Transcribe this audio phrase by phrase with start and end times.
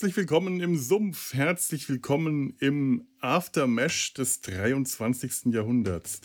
[0.00, 5.52] Herzlich willkommen im Sumpf, herzlich willkommen im Aftermash des 23.
[5.52, 6.22] Jahrhunderts.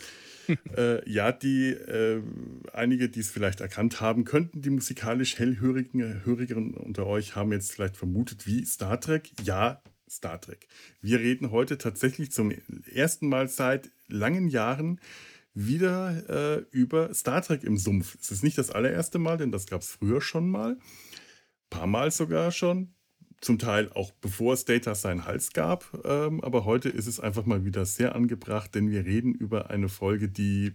[0.78, 2.22] äh, ja, die äh,
[2.72, 7.98] einige, die es vielleicht erkannt haben könnten, die musikalisch hellhörigeren unter euch haben jetzt vielleicht
[7.98, 9.30] vermutet, wie Star Trek.
[9.42, 10.68] Ja, Star Trek.
[11.02, 12.54] Wir reden heute tatsächlich zum
[12.90, 15.02] ersten Mal seit langen Jahren
[15.52, 18.16] wieder äh, über Star Trek im Sumpf.
[18.18, 20.78] Es ist nicht das allererste Mal, denn das gab es früher schon mal.
[20.78, 22.95] Ein paar Mal sogar schon
[23.40, 25.86] zum Teil auch bevor es Data seinen Hals gab.
[26.04, 29.88] Ähm, aber heute ist es einfach mal wieder sehr angebracht, denn wir reden über eine
[29.88, 30.72] Folge, die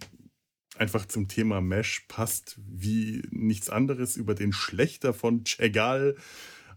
[0.77, 6.15] einfach zum Thema Mesh passt, wie nichts anderes über den Schlechter von Chegal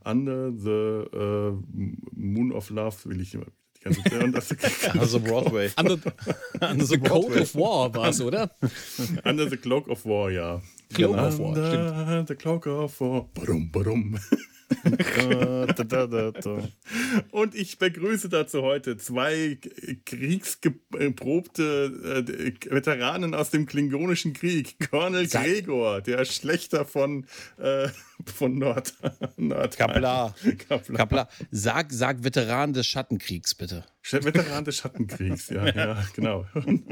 [0.04, 1.62] Under the uh,
[2.12, 4.12] Moon of Love, will ich immer die ganze Zeit.
[4.94, 5.70] Under the Broadway.
[5.78, 5.98] Under,
[6.60, 8.50] under the Code of War war es, oder?
[9.24, 10.60] Under the Cloak of War, ja.
[10.92, 11.28] Cloak genau.
[11.28, 12.28] of War, stimmt.
[12.28, 13.28] The Cloak of War.
[13.32, 14.18] Badum, badum.
[17.30, 19.58] Und ich begrüße dazu heute zwei
[20.04, 24.76] kriegsgeprobte äh, Veteranen aus dem Klingonischen Krieg.
[24.90, 27.26] Colonel Gregor, der Schlechter von,
[27.58, 27.88] äh,
[28.24, 28.94] von Nord.
[29.36, 30.34] Nord Kapla.
[30.68, 30.96] Kapla.
[30.96, 31.28] Kapla.
[31.50, 33.84] Sag, sag Veteran des Schattenkriegs, bitte.
[34.12, 36.46] Veteran des Schattenkriegs, ja, ja, genau.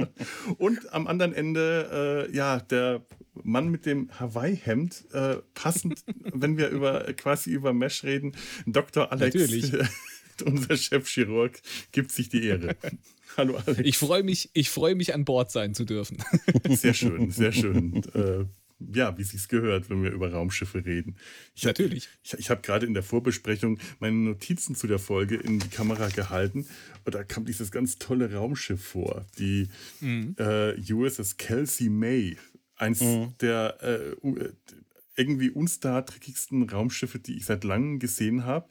[0.59, 6.69] Und am anderen Ende, äh, ja, der Mann mit dem Hawaii-Hemd, äh, passend, wenn wir
[6.69, 8.35] über quasi über Mesh reden,
[8.67, 9.13] Dr.
[9.13, 9.73] Alex, Natürlich.
[10.45, 11.61] unser Chefchirurg,
[11.93, 12.77] gibt sich die Ehre.
[13.37, 13.81] Hallo Alex.
[13.85, 16.19] Ich freue mich, ich freue mich an Bord sein zu dürfen.
[16.69, 18.03] Sehr schön, sehr schön.
[18.15, 18.47] Äh,
[18.93, 21.17] ja, wie sich's gehört, wenn wir über Raumschiffe reden.
[21.55, 22.07] Ich Natürlich.
[22.07, 25.69] Hab, ich, ich habe gerade in der Vorbesprechung meine Notizen zu der Folge in die
[25.69, 26.67] Kamera gehalten
[27.05, 29.69] und da kam dieses ganz tolle Raumschiff vor, die
[30.01, 30.37] mhm.
[30.39, 32.37] äh, USS Kelsey May.
[32.77, 33.35] Eins mhm.
[33.41, 34.17] der äh,
[35.17, 38.69] irgendwie unstartrickigsten Raumschiffe, die ich seit langem gesehen habe.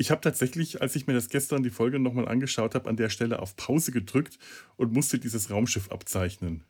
[0.00, 3.10] Ich habe tatsächlich, als ich mir das gestern die Folge nochmal angeschaut habe, an der
[3.10, 4.38] Stelle auf Pause gedrückt
[4.76, 6.64] und musste dieses Raumschiff abzeichnen.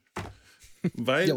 [0.94, 1.34] Weil ja,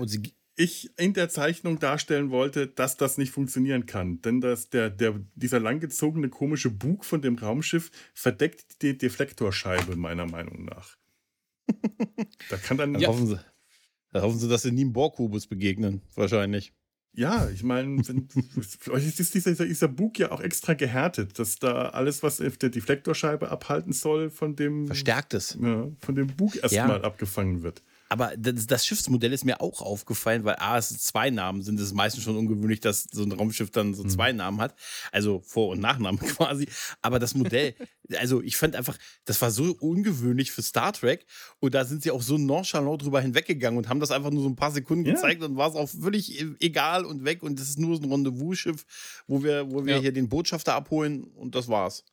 [0.56, 4.22] ich in der Zeichnung darstellen wollte, dass das nicht funktionieren kann.
[4.22, 10.26] Denn das, der, der, dieser langgezogene komische Bug von dem Raumschiff verdeckt die Deflektorscheibe, meiner
[10.26, 10.98] Meinung nach.
[12.50, 13.00] da kann dann.
[13.00, 13.10] Ja.
[13.10, 13.40] Hoffen, Sie,
[14.12, 16.74] da hoffen Sie, dass Sie nie einem Bohrkubus begegnen, wahrscheinlich.
[17.16, 22.42] Ja, ich meine, ist dieser, dieser Bug ja auch extra gehärtet, dass da alles, was
[22.42, 24.88] auf der Deflektorscheibe abhalten soll, von dem.
[24.88, 25.58] Verstärktes.
[25.62, 27.04] Ja, von dem Bug erstmal ja.
[27.04, 27.84] abgefangen wird.
[28.14, 31.80] Aber das, das, Schiffsmodell ist mir auch aufgefallen, weil A, es zwei Namen sind.
[31.80, 34.38] Es ist meistens schon ungewöhnlich, dass so ein Raumschiff dann so zwei mhm.
[34.38, 34.76] Namen hat.
[35.12, 36.68] Also Vor- und Nachnamen quasi.
[37.02, 37.74] Aber das Modell,
[38.20, 41.26] also ich fand einfach, das war so ungewöhnlich für Star Trek.
[41.60, 44.50] Und da sind sie auch so nonchalant drüber hinweggegangen und haben das einfach nur so
[44.50, 45.16] ein paar Sekunden ja.
[45.16, 47.42] gezeigt und war es auch völlig e-, egal und weg.
[47.42, 48.86] Und das ist nur so ein Rendezvous-Schiff,
[49.26, 50.02] wo wir, wo wir ja.
[50.02, 52.06] hier den Botschafter abholen und das war's.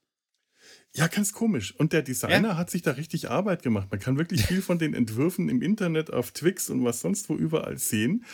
[0.97, 1.75] Ja, ganz komisch.
[1.77, 2.57] Und der Designer ja.
[2.57, 3.89] hat sich da richtig Arbeit gemacht.
[3.91, 7.37] Man kann wirklich viel von den Entwürfen im Internet auf Twix und was sonst wo
[7.37, 8.25] überall sehen.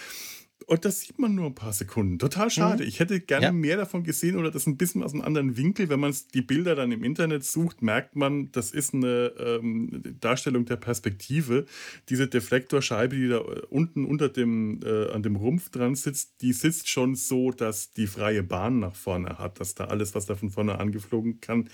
[0.65, 2.19] Und das sieht man nur ein paar Sekunden.
[2.19, 2.83] Total schade.
[2.83, 2.89] Mhm.
[2.89, 3.53] Ich hätte gerne ja.
[3.53, 5.89] mehr davon gesehen oder das ein bisschen aus einem anderen Winkel.
[5.89, 10.65] Wenn man die Bilder dann im Internet sucht, merkt man, das ist eine ähm, Darstellung
[10.65, 11.67] der Perspektive.
[12.09, 16.53] Diese Deflektorscheibe, die da äh, unten unter dem, äh, an dem Rumpf dran sitzt, die
[16.53, 20.35] sitzt schon so, dass die freie Bahn nach vorne hat, dass da alles, was da
[20.35, 21.69] von vorne angeflogen kann,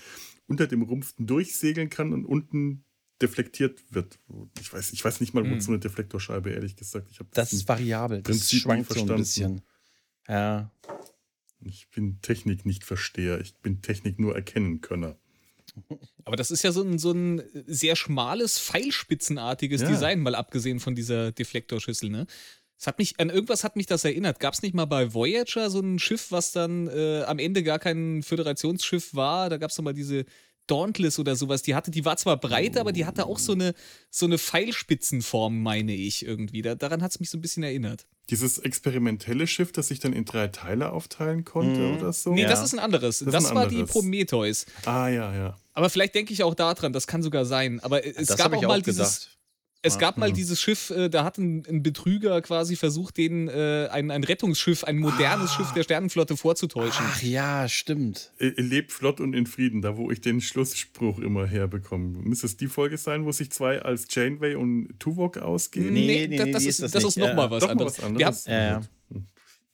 [0.47, 2.85] unter dem Rumpf durchsegeln kann und unten
[3.21, 4.19] deflektiert wird.
[4.59, 5.73] Ich weiß, ich weiß nicht mal, wozu hm.
[5.73, 7.09] eine Deflektorscheibe, ehrlich gesagt.
[7.11, 8.21] Ich das ist variabel.
[8.21, 9.61] Das Prinzip schwankt so ein bisschen.
[10.27, 10.71] Ja.
[11.61, 13.39] Ich bin Technik nicht Versteher.
[13.39, 15.17] Ich bin Technik nur erkennen Könner.
[16.25, 19.89] Aber das ist ja so ein, so ein sehr schmales, pfeilspitzenartiges ja.
[19.89, 22.27] Design, mal abgesehen von dieser Deflektorschüssel, ne?
[22.79, 24.39] Es hat mich, an irgendwas hat mich das erinnert.
[24.39, 27.79] Gab es nicht mal bei Voyager so ein Schiff, was dann äh, am Ende gar
[27.79, 29.49] kein Föderationsschiff war?
[29.49, 30.25] Da gab es mal diese
[30.67, 31.61] Dauntless oder sowas.
[31.61, 33.73] Die hatte, die war zwar breit, aber die hatte auch so eine,
[34.09, 36.61] so eine Pfeilspitzenform, meine ich irgendwie.
[36.61, 38.07] Da, daran hat es mich so ein bisschen erinnert.
[38.29, 41.97] Dieses experimentelle Schiff, das sich dann in drei Teile aufteilen konnte mhm.
[41.97, 42.33] oder so?
[42.33, 42.49] Nee, ja.
[42.49, 43.19] das ist ein anderes.
[43.19, 43.87] Das, das ein war anderes.
[43.87, 44.65] die Prometheus.
[44.85, 45.57] Ah, ja, ja.
[45.73, 47.81] Aber vielleicht denke ich auch daran, das kann sogar sein.
[47.81, 49.29] Aber es das gab auch mal dieses.
[49.85, 53.89] Es gab mal dieses Schiff, äh, da hat ein, ein, Betrüger quasi versucht, den äh,
[53.91, 55.57] ein, ein Rettungsschiff, ein modernes ah.
[55.57, 57.05] Schiff der Sternenflotte vorzutäuschen.
[57.07, 58.31] Ach ja, stimmt.
[58.39, 62.17] Lebt flott und in Frieden, da wo ich den Schlussspruch immer herbekomme.
[62.19, 65.93] Müsste es die Folge sein, wo sich zwei als Janeway und Tuvok ausgehen?
[65.93, 68.45] Nee, nee, nee, das, nee, ist, das, das ist nochmal was, noch was anderes.
[68.45, 68.81] Ja, ja.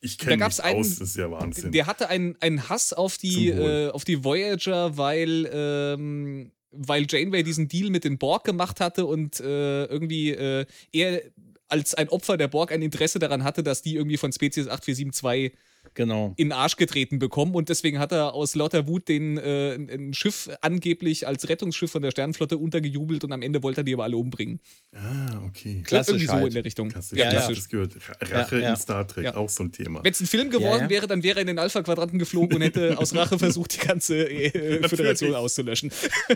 [0.02, 1.72] Ich kenne mich einen, aus, das ist ja Wahnsinn.
[1.72, 7.44] Der hatte einen, einen Hass auf die, äh, auf die Voyager, weil ähm, weil Janeway
[7.44, 11.22] diesen Deal mit den Borg gemacht hatte und äh, irgendwie äh, er
[11.68, 15.54] als ein Opfer der Borg ein Interesse daran hatte, dass die irgendwie von Spezies 8472
[15.94, 16.34] genau.
[16.38, 20.14] in den Arsch getreten bekommen und deswegen hat er aus lauter Wut den äh, ein
[20.14, 24.04] Schiff angeblich als Rettungsschiff von der Sternenflotte untergejubelt und am Ende wollte er die aber
[24.06, 24.60] alle umbringen.
[24.96, 25.82] Ah, okay.
[25.86, 26.48] Klassisch Irgendwie so halt.
[26.48, 26.90] in der Richtung.
[26.90, 27.18] Klassisch.
[27.18, 27.42] Ja, Ja, ja.
[27.42, 27.56] ja.
[27.56, 27.94] Das gehört.
[28.22, 28.70] Rache Ja, ja.
[28.72, 29.36] in Star Trek, Ja.
[29.36, 30.04] auch so ein Thema.
[30.04, 30.90] Wenn es ein Film geworden Ja, ja.
[30.90, 34.30] wäre, dann wäre er in den Alpha-Quadranten geflogen und hätte aus Rache versucht, die ganze
[34.30, 35.92] äh, Föderation auszulöschen.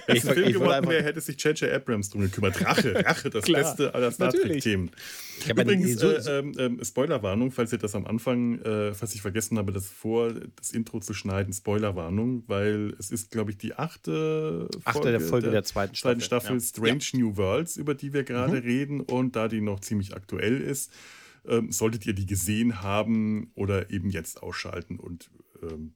[0.08, 1.72] Wenn es ein Ich- Film geworden wäre, hätte sich J.J.
[1.72, 2.62] Abrams drum gekümmert.
[2.66, 3.62] Rache, Rache, das Klar.
[3.62, 4.32] Beste aller Star.
[4.32, 4.92] Trek-Themen.
[5.46, 9.58] Ja Übrigens, so- äh, ähm, Spoilerwarnung, falls ihr das am Anfang, äh, falls ich vergessen
[9.58, 14.68] habe, das vor das Intro zu schneiden, Spoilerwarnung, weil es ist, glaube ich, die achte,
[14.84, 16.94] Achte der Folge der zweiten zweiten Staffel, Staffel ja.
[16.94, 17.00] Mhm.
[17.02, 20.92] Strange New Worlds, über die wir gerade reden und da die noch ziemlich aktuell ist,
[21.46, 25.30] ähm, solltet ihr die gesehen haben oder eben jetzt ausschalten und
[25.62, 25.94] ähm,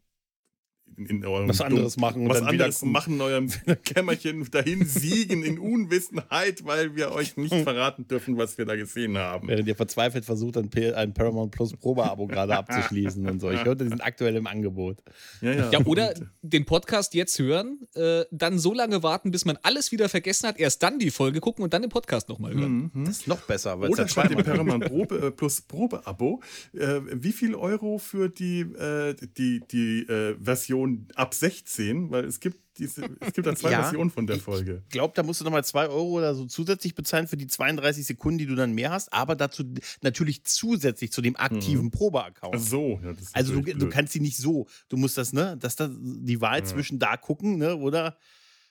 [0.98, 3.50] in, eurem Was anderes machen und was dann anderes machen in eurem
[3.84, 9.18] Kämmerchen dahin siegen in Unwissenheit, weil wir euch nicht verraten dürfen, was wir da gesehen
[9.18, 9.48] haben.
[9.48, 10.70] Während ihr verzweifelt versucht, ein,
[11.14, 13.52] Paramount Plus Probeabo gerade abzuschließen und so.
[13.52, 14.98] Ich hörte, die sind aktuell im Angebot.
[15.42, 15.72] Ja, ja.
[15.72, 20.10] Ja, oder den Podcast jetzt hören, äh, dann so lange warten, bis man alles wieder
[20.10, 22.92] vergessen hat, erst dann die Folge gucken und dann den Podcast nochmal hören.
[22.94, 23.06] Mhm.
[23.06, 26.42] Das ist noch besser, weil Oder ja statt dem zweimal Paramount Probe, äh, Plus Probeabo,
[26.74, 30.36] äh, wie viel Euro für die, äh, die, die äh,
[30.78, 32.12] Version ab 16?
[32.12, 34.84] Weil es gibt diese, es gibt da zwei Ja, Versionen von der Folge.
[34.86, 38.06] Ich glaube, da musst du nochmal 2 Euro oder so zusätzlich bezahlen für die 32
[38.06, 39.64] Sekunden, die du dann mehr hast, aber dazu
[40.02, 42.56] natürlich zusätzlich zu dem aktiven Probeaccount.
[42.56, 44.68] Ach so, ja, das ist Also du, du kannst sie nicht so.
[44.90, 48.18] Du musst das, ne, dass da die Wahl zwischen da gucken, ne, oder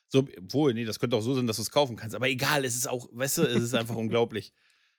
[0.08, 2.14] so, obwohl, nee, das könnte auch so sein, dass du es kaufen kannst.
[2.14, 4.52] Aber egal, es ist auch, weißt du, es ist einfach unglaublich.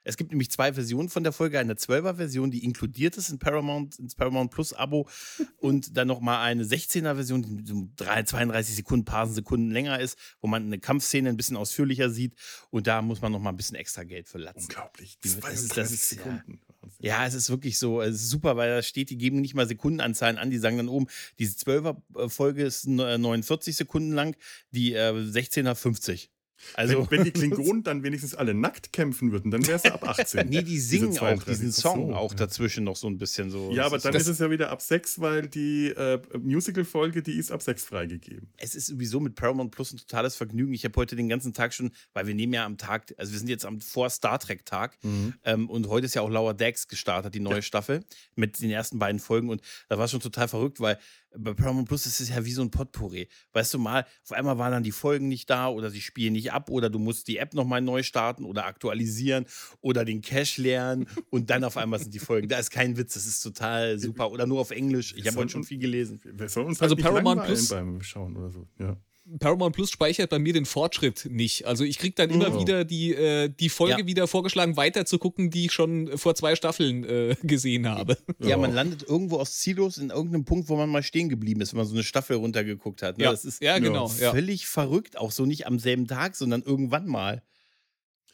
[0.07, 3.39] Es gibt nämlich zwei Versionen von der Folge, eine 12er Version, die inkludiert ist in
[3.39, 5.07] Paramount, ins Paramount Plus Abo
[5.57, 10.18] und dann nochmal eine 16er Version, die so drei- 32 Sekunden, paar Sekunden länger ist,
[10.42, 12.33] wo man eine Kampfszene ein bisschen ausführlicher sieht
[12.69, 14.62] und da muss man nochmal ein bisschen extra Geld für latzen.
[14.69, 15.18] Unglaublich.
[15.21, 16.18] Das ist- 32 das ist- ja.
[16.24, 16.62] Sekunden.
[16.81, 17.06] Wahnsinn.
[17.06, 19.68] Ja, es ist wirklich so, es ist super, weil da steht, die geben nicht mal
[19.68, 21.07] Sekundenanzahlen an, die sagen dann oben,
[21.38, 24.38] diese 12er-Folge ist äh, 49 Sekunden lang,
[24.71, 26.31] die äh, 16er 50.
[26.74, 29.94] Also, wenn, wenn die Klingonen dann wenigstens alle nackt kämpfen würden, dann wäre es ja
[29.94, 30.48] ab 18.
[30.48, 31.45] nee, die singen Diese auch 32.
[31.54, 32.38] diesen Song so, auch ja.
[32.38, 33.71] dazwischen noch so ein bisschen so.
[33.71, 37.33] Ja, Das aber dann ist es ja wieder ab 6, weil die äh, Musical-Folge, die
[37.33, 38.50] ist ab 6 freigegeben.
[38.57, 40.74] es ist sowieso mit Paramount Plus ein totales Vergnügen.
[40.74, 43.39] Ich habe heute den ganzen Tag schon, weil wir nehmen ja am Tag, also wir
[43.39, 44.98] sind jetzt am vor Star Trek Tag
[45.44, 48.04] ähm, und heute ist ja auch Lower Decks gestartet, die neue Staffel
[48.36, 50.98] mit den ersten beiden Folgen und da war es schon total verrückt, weil
[51.36, 53.28] bei Paramount Plus ist es ja wie so ein Potpourri.
[53.54, 56.52] Weißt du mal, auf einmal waren dann die Folgen nicht da oder sie spielen nicht
[56.52, 59.46] ab oder du musst die App nochmal neu starten oder aktualisieren
[59.82, 62.48] oder den Cache leeren und dann auf einmal sind die Folgen.
[62.48, 65.14] Da ist kein Witz, das ist total super oder nur auf Englisch.
[65.18, 66.20] Ich habe heute schon viel gelesen.
[66.24, 68.68] Wir sollen uns Also halt nicht Paramount Plus- beim Schauen oder so.
[68.80, 68.98] Ja.
[69.40, 71.66] Paramount Plus speichert bei mir den Fortschritt nicht.
[71.66, 72.62] Also ich krieg dann immer Oh.
[72.62, 74.07] wieder die, äh, die Folge Ja.
[74.07, 78.18] wieder vorgeschlagen, weiter zu gucken, die ich schon vor zwei Staffeln äh, gesehen habe.
[78.40, 81.74] Ja, man landet irgendwo aus Ziellos in irgendeinem Punkt, wo man mal stehen geblieben ist,
[81.74, 83.18] wenn man so eine Staffel runtergeguckt hat.
[83.18, 83.26] Ne?
[83.26, 84.12] Ja, das ist ja, genau.
[84.19, 84.31] Ja.
[84.31, 85.18] völlig verrückt.
[85.18, 87.44] Auch so nicht am selben Tag, sondern irgendwann mal.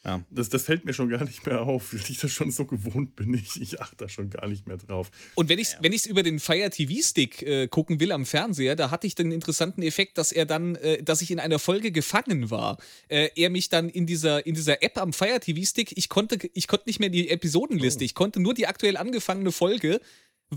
[0.04, 0.22] Ja.
[0.30, 3.16] Das, das fällt mir schon gar nicht mehr auf, weil ich das schon so gewohnt
[3.16, 3.32] bin.
[3.34, 5.10] Ich, ich achte da schon gar nicht mehr drauf.
[5.34, 8.26] Und wenn ich es wenn ich's über den Fire TV Stick äh, gucken will am
[8.26, 11.58] Fernseher, da hatte ich den interessanten Effekt, dass er dann, äh, dass ich in einer
[11.58, 12.76] Folge gefangen war.
[13.08, 16.38] Äh, er mich dann in dieser, in dieser App am Fire TV Stick, ich konnte,
[16.52, 20.00] ich konnte nicht mehr die Episodenliste, ich konnte nur die aktuell angefangene Folge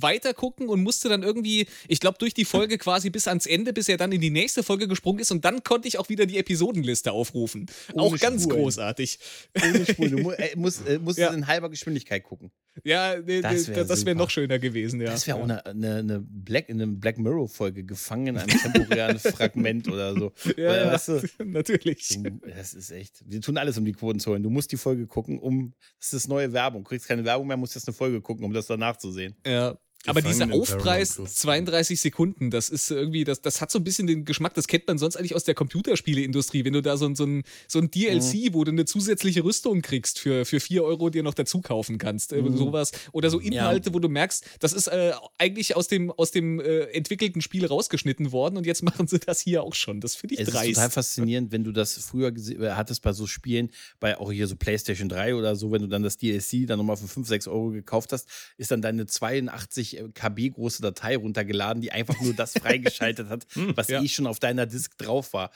[0.01, 3.73] weiter gucken und musste dann irgendwie, ich glaube, durch die Folge quasi bis ans Ende,
[3.73, 6.25] bis er dann in die nächste Folge gesprungen ist und dann konnte ich auch wieder
[6.25, 7.65] die Episodenliste aufrufen.
[7.93, 8.57] Ohne auch ganz Spuren.
[8.61, 9.19] großartig.
[9.63, 10.09] Ohne Spur.
[10.09, 11.33] Du mu äh, musst, äh, musst Ja.
[11.33, 12.51] in halber Geschwindigkeit gucken.
[12.83, 14.13] Ja, nee, Das das wär wäre super.
[14.15, 15.07] noch schöner gewesen, ja.
[15.11, 19.17] Das wäre auch eine, eine, eine Black, in einem Black Mirror-Folge gefangen in einem temporären
[19.19, 20.31] Fragment oder so.
[20.57, 22.09] Ja, Weil, weißt du, natürlich.
[22.21, 23.23] du, das ist echt.
[23.25, 24.43] Wir tun alles, um die Quoten zu holen.
[24.43, 25.73] Du musst die Folge gucken, um.
[25.99, 26.83] Das ist neue Werbung.
[26.83, 29.35] Du kriegst keine Werbung mehr, musst jetzt eine Folge gucken, um das danach zu sehen.
[29.45, 29.77] Ja.
[30.07, 31.35] Aber dieser Aufpreis, Paramount Plus.
[31.35, 34.87] 32 Sekunden, das ist irgendwie, das, das hat so ein bisschen den Geschmack, das kennt
[34.87, 37.91] man sonst eigentlich aus der Computerspieleindustrie, wenn du da so ein, so ein, so ein
[37.91, 41.97] DLC, wo du eine zusätzliche Rüstung kriegst für, für 4 Euro dir noch dazu kaufen
[41.97, 42.33] kannst.
[42.33, 42.91] Äh, sowas.
[43.11, 46.85] Oder so Inhalte, wo du merkst, das ist äh, eigentlich aus dem, aus dem äh,
[46.91, 50.01] entwickelten Spiel rausgeschnitten worden und jetzt machen sie das hier auch schon.
[50.01, 50.93] Das finde ich Es ist total dreist.
[50.93, 55.09] faszinierend, wenn du das früher äh, hattest bei so Spielen, bei auch hier so PlayStation
[55.09, 58.13] 3 oder so, wenn du dann das DLC dann nochmal für 5, 6 Euro gekauft
[58.13, 63.47] hast, ist dann deine 82 KB große Datei runtergeladen, die einfach nur das freigeschaltet hat,
[63.75, 64.01] was ja.
[64.01, 65.51] eh schon auf deiner Disk drauf war.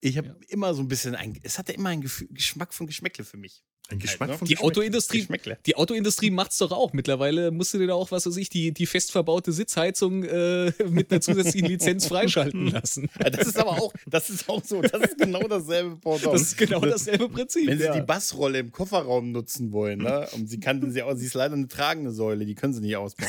[0.00, 3.24] Ich habe immer so ein bisschen ein, es hatte immer einen Gefühl, Geschmack von Geschmäckle
[3.24, 3.64] für mich.
[3.90, 5.28] Ein Geschmack halt, von die Autoindustrie,
[5.66, 6.94] die Autoindustrie macht's doch auch.
[6.94, 10.72] Mittlerweile musst du dir da auch, was weiß ich, die, die fest verbaute Sitzheizung äh,
[10.88, 13.10] mit einer zusätzlichen Lizenz freischalten lassen.
[13.18, 16.34] Das ist aber auch, das ist auch so, das ist genau dasselbe Pendant.
[16.34, 17.66] Das ist genau dasselbe Prinzip.
[17.66, 17.94] Wenn sie ja.
[17.94, 20.28] die Bassrolle im Kofferraum nutzen wollen, ne?
[20.32, 22.96] Und sie kann sie auch, sie ist leider eine tragende Säule, die können sie nicht
[22.96, 23.28] ausbauen.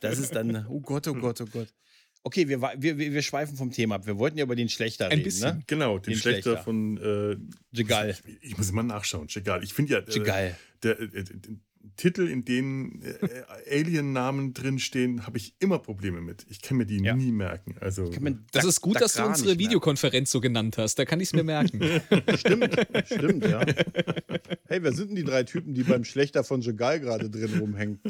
[0.00, 1.68] Das ist dann, oh Gott, oh Gott, oh Gott.
[2.28, 4.06] Okay, wir, wir, wir schweifen vom Thema ab.
[4.06, 5.22] Wir wollten ja über den Schlechter Ein reden.
[5.24, 5.56] Bisschen.
[5.56, 5.62] Ne?
[5.66, 7.36] Genau, den, den Schlechter, Schlechter, von äh,
[7.74, 8.10] Jegal.
[8.10, 9.28] Ich, ich, muss immer nachschauen.
[9.30, 9.64] Jegal.
[9.64, 10.00] Ich finde ja.
[10.00, 10.52] Äh.
[10.82, 11.24] Der, äh,
[11.96, 16.46] Titel, in denen äh, Alien-Namen drinstehen, habe ich immer Probleme mit.
[16.48, 17.14] Ich kann mir die ja.
[17.14, 17.76] nie merken.
[17.80, 18.10] Also,
[18.52, 20.98] das ist gut, dass du unsere Videokonferenz so genannt hast.
[20.98, 21.80] Da kann ich es mir merken.
[22.36, 22.74] stimmt,
[23.06, 23.64] stimmt, ja.
[24.66, 28.00] Hey, wer sind denn die drei Typen, die beim Schlechter von Jegal gerade drin rumhängen?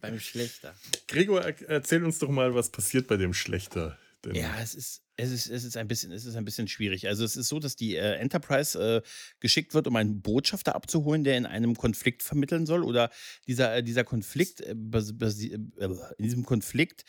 [0.00, 0.74] beim Schlechter.
[1.08, 3.98] Gregor, erzähl uns doch mal, was passiert bei dem Schlechter.
[4.32, 7.06] ja, es ist es ist, es ist ein bisschen, es ist ein bisschen schwierig.
[7.06, 9.02] Also es ist so, dass die äh, Enterprise äh,
[9.38, 12.82] geschickt wird, um einen Botschafter abzuholen, der in einem Konflikt vermitteln soll.
[12.82, 13.10] Oder
[13.46, 14.74] dieser, äh, dieser Konflikt, äh, äh,
[16.18, 17.04] in diesem Konflikt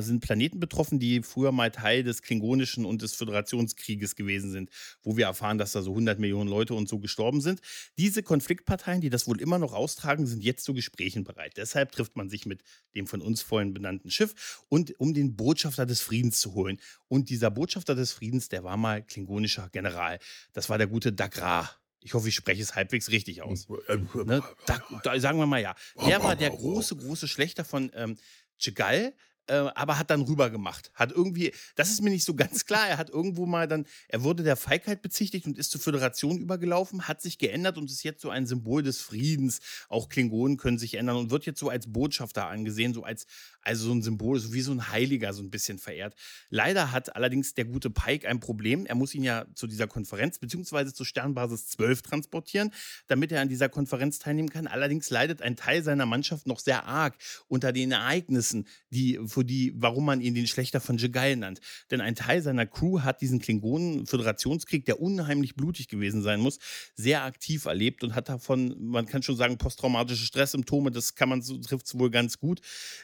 [0.00, 4.70] sind Planeten betroffen, die früher mal Teil des Klingonischen und des Föderationskrieges gewesen sind,
[5.02, 7.60] wo wir erfahren, dass da so 100 Millionen Leute und so gestorben sind.
[7.98, 11.54] Diese Konfliktparteien, die das wohl immer noch austragen, sind jetzt zu Gesprächen bereit.
[11.56, 12.62] Deshalb trifft man sich mit
[12.94, 16.78] dem von uns vorhin benannten Schiff und um den Botschafter des Friedens zu holen.
[17.08, 20.20] Und dieser Botschafter des Friedens, der war mal klingonischer General.
[20.52, 21.68] Das war der gute Dagra.
[22.00, 23.66] Ich hoffe, ich spreche es halbwegs richtig aus.
[23.68, 24.42] ne?
[24.66, 25.74] da, da, sagen wir mal ja.
[26.06, 28.16] Der war der große, große Schlechter von ähm,
[28.58, 29.12] Chigal,
[29.48, 30.90] äh, aber hat dann rüber gemacht.
[30.94, 34.22] Hat irgendwie, das ist mir nicht so ganz klar, er hat irgendwo mal dann, er
[34.22, 38.22] wurde der Feigheit bezichtigt und ist zur Föderation übergelaufen, hat sich geändert und ist jetzt
[38.22, 39.60] so ein Symbol des Friedens.
[39.88, 43.26] Auch Klingonen können sich ändern und wird jetzt so als Botschafter angesehen, so als,
[43.66, 46.14] also so ein Symbol, so wie so ein Heiliger so ein bisschen verehrt.
[46.50, 48.86] Leider hat allerdings der gute Pike ein Problem.
[48.86, 52.70] Er muss ihn ja zu dieser Konferenz beziehungsweise zur Sternbasis 12 transportieren,
[53.08, 54.68] damit er an dieser Konferenz teilnehmen kann.
[54.68, 57.16] Allerdings leidet ein Teil seiner Mannschaft noch sehr arg
[57.48, 61.60] unter den Ereignissen, die für die, warum man ihn den Schlechter von Jegal nannt.
[61.90, 66.60] Denn ein Teil seiner Crew hat diesen Klingonen-Föderationskrieg, der unheimlich blutig gewesen sein muss,
[66.94, 71.42] sehr aktiv erlebt und hat davon, man kann schon sagen, posttraumatische Stresssymptome, das kann man
[71.42, 72.60] trifft es wohl ganz gut.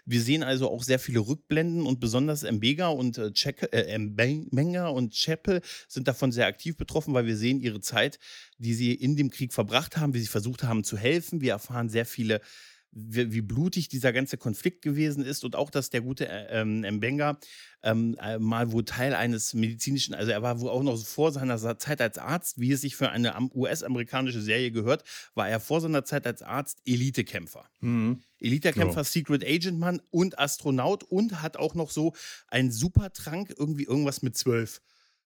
[0.07, 3.33] Wir sehen also auch sehr viele Rückblenden und besonders Mbega und äh,
[3.73, 8.19] äh, Mbenga und Chapel sind davon sehr aktiv betroffen, weil wir sehen ihre Zeit,
[8.59, 11.41] die sie in dem Krieg verbracht haben, wie sie versucht haben zu helfen.
[11.41, 12.41] Wir erfahren sehr viele
[12.93, 16.81] wie, wie, blutig dieser ganze Konflikt gewesen ist und auch, dass der gute äh, ähm,
[16.81, 17.39] Mbenga
[17.83, 21.59] ähm, äh, mal wohl Teil eines medizinischen, also er war wohl auch noch vor seiner
[21.79, 26.05] Zeit als Arzt, wie es sich für eine US-amerikanische Serie gehört, war er vor seiner
[26.05, 27.65] Zeit als Arzt Elitekämpfer.
[27.81, 28.23] Mhm.
[28.39, 29.05] Elitekämpfer, ja.
[29.05, 32.15] Secret Agent Mann und Astronaut und hat auch noch so
[32.49, 34.81] einen Supertrank, irgendwie irgendwas mit zwölf.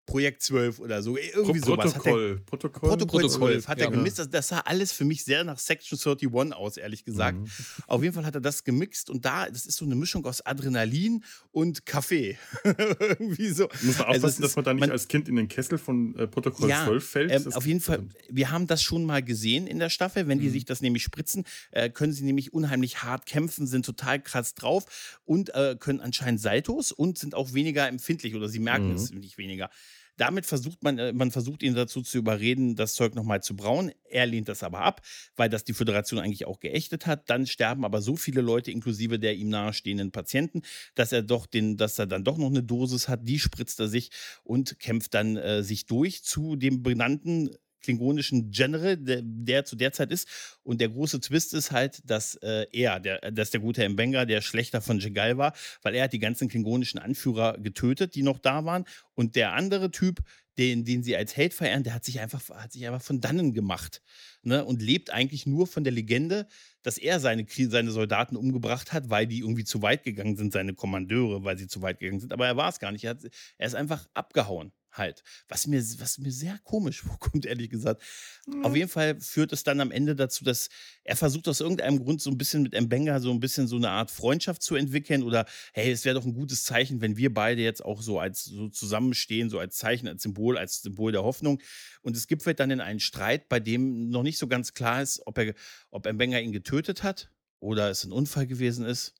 [0.06, 1.16] Projekt 12 oder so.
[1.16, 1.92] Irgendwie Pro sowas.
[1.92, 2.40] Protokoll.
[2.46, 2.90] Protokoll.
[2.90, 4.20] Protokoll 12 hat er ja, gemisst.
[4.20, 7.38] Das, das, sah alles für mich sehr nach Section 31 aus, ehrlich gesagt.
[7.38, 7.48] Mhm.
[7.88, 10.46] Auf jeden Fall hat er das gemixt und da, das ist so eine Mischung aus
[10.46, 12.38] Adrenalin und Kaffee.
[12.64, 13.68] Irgendwie so.
[13.82, 15.76] Muss man also aufpassen, also dass man da nicht man, als Kind in den Kessel
[15.76, 17.32] von äh, Protokoll ja, 12 fällt.
[17.32, 20.28] Ähm, auf jeden Fall, wir haben das schon mal gesehen in der Staffel.
[20.28, 20.52] Wenn die mhm.
[20.52, 25.18] sich das nämlich spritzen, äh, können sie nämlich unheimlich hart kämpfen, sind total krass drauf
[25.24, 28.94] und äh, können anscheinend Saltos und sind auch weniger empfindlich oder sie merken mhm.
[28.94, 29.68] es nicht weniger.
[30.16, 33.92] Damit versucht man, äh, man versucht ihn dazu zu überreden, das Zeug nochmal zu brauen.
[34.08, 35.02] Er lehnt das aber ab,
[35.36, 37.28] weil das die Föderation eigentlich auch geächtet hat.
[37.28, 40.62] Dann sterben aber so viele Leute, inklusive der ihm nahestehenden Patienten,
[40.94, 43.28] dass er doch den, dass er dann doch noch eine Dosis hat.
[43.28, 44.10] Die spritzt er sich
[44.44, 47.50] und kämpft dann äh, sich durch zu dem benannten
[47.82, 50.28] klingonischen General, der, der, zu der Zeit ist.
[50.62, 54.40] Und der große Twist ist halt, dass äh, er, der, dass der gute Mbenga der
[54.40, 58.64] Schlechter von Jegal war, weil er hat die ganzen klingonischen Anführer getötet, die noch da
[58.64, 58.84] waren.
[59.14, 60.20] Und der andere Typ,
[60.58, 63.52] den, den sie als Held verehren, der hat sich einfach, hat sich einfach von dannen
[63.52, 64.02] gemacht.
[64.42, 64.64] Ne?
[64.64, 66.46] Und lebt eigentlich nur von der Legende,
[66.82, 70.74] dass er seine, seine Soldaten umgebracht hat, weil die irgendwie zu weit gegangen sind, seine
[70.74, 72.32] Kommandeure, weil sie zu weit gegangen sind.
[72.32, 73.04] Aber er war es gar nicht.
[73.04, 73.24] Er, hat,
[73.58, 75.22] er ist einfach abgehauen halt.
[75.48, 78.02] Was mir, was mir sehr komisch vorkommt, ehrlich gesagt.
[78.46, 78.64] Mhm.
[78.64, 80.68] Auf jeden Fall führt es dann am Ende dazu, dass
[81.04, 83.90] er versucht aus irgendeinem Grund so ein bisschen mit Mbenga so ein bisschen so eine
[83.90, 87.62] Art Freundschaft zu entwickeln oder hey, es wäre doch ein gutes Zeichen, wenn wir beide
[87.62, 91.60] jetzt auch so als so zusammenstehen, so als Zeichen, als Symbol, als Symbol der Hoffnung.
[92.02, 95.22] Und es gipfelt dann in einen Streit, bei dem noch nicht so ganz klar ist,
[95.26, 95.54] ob er,
[95.90, 99.14] ob Mbenga ihn getötet hat oder es ein Unfall gewesen ist.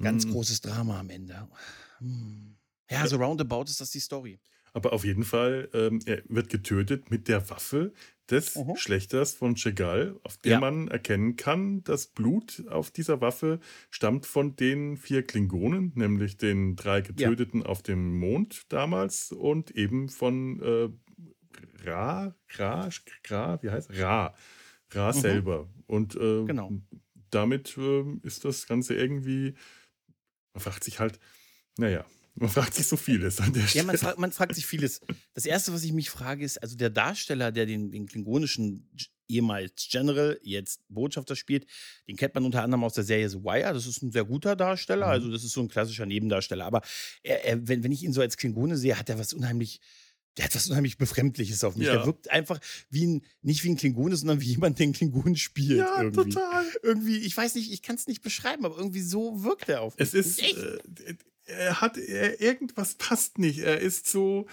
[0.00, 0.32] Ganz hm.
[0.32, 1.48] großes Drama am Ende.
[1.98, 2.56] Hm.
[2.90, 4.38] Ja, so roundabout ist das die Story.
[4.74, 7.92] Aber auf jeden Fall, ähm, er wird getötet mit der Waffe
[8.28, 10.60] des uh Schlechters von Chegal, auf der ja.
[10.60, 13.60] man erkennen kann, das Blut auf dieser Waffe
[13.90, 17.66] stammt von den vier Klingonen, nämlich den drei Getöteten ja.
[17.66, 20.88] auf dem Mond damals und eben von äh,
[21.88, 22.88] Ra, Ra,
[23.28, 24.34] Ra, wie heißt Ra,
[24.90, 25.20] Ra mhm.
[25.20, 25.68] selber.
[25.86, 26.72] Und äh, genau.
[27.30, 29.54] damit äh, ist das Ganze irgendwie,
[30.52, 31.20] man fragt sich halt,
[31.76, 32.04] naja,
[32.36, 33.82] man fragt sich so vieles an der Stelle.
[33.82, 35.00] Ja, man, fra man, fragt sich vieles.
[35.34, 38.90] Das Erste, was ich mich frage, ist, also der Darsteller, der den, den klingonischen
[39.28, 41.66] ehemals General, jetzt Botschafter spielt,
[42.08, 43.72] den kennt man unter anderem aus der Serie The Wire.
[43.72, 45.12] Das ist ein sehr guter Darsteller, mhm.
[45.12, 46.64] also das ist so ein klassischer Nebendarsteller.
[46.64, 46.82] Aber
[47.22, 49.80] er, er, wenn, wenn ich ihn so als Klingone sehe, hat er was unheimlich
[50.36, 51.86] der hat was unheimlich Befremdliches auf mich.
[51.86, 51.94] Ja.
[51.94, 52.58] Der wirkt einfach
[52.90, 55.78] wie ein, nicht wie ein Klingone, sondern wie jemand, der einen Klingonen spielt.
[55.78, 56.30] Ja, irgendwie.
[56.30, 56.64] total.
[56.82, 59.96] Irgendwie, ich weiß nicht, ich kann es nicht beschreiben, aber irgendwie so wirkt er auf
[59.96, 60.08] mich.
[60.08, 61.14] Es ist, äh,
[61.46, 63.58] er hat, er, irgendwas passt nicht.
[63.58, 64.46] Er ist so,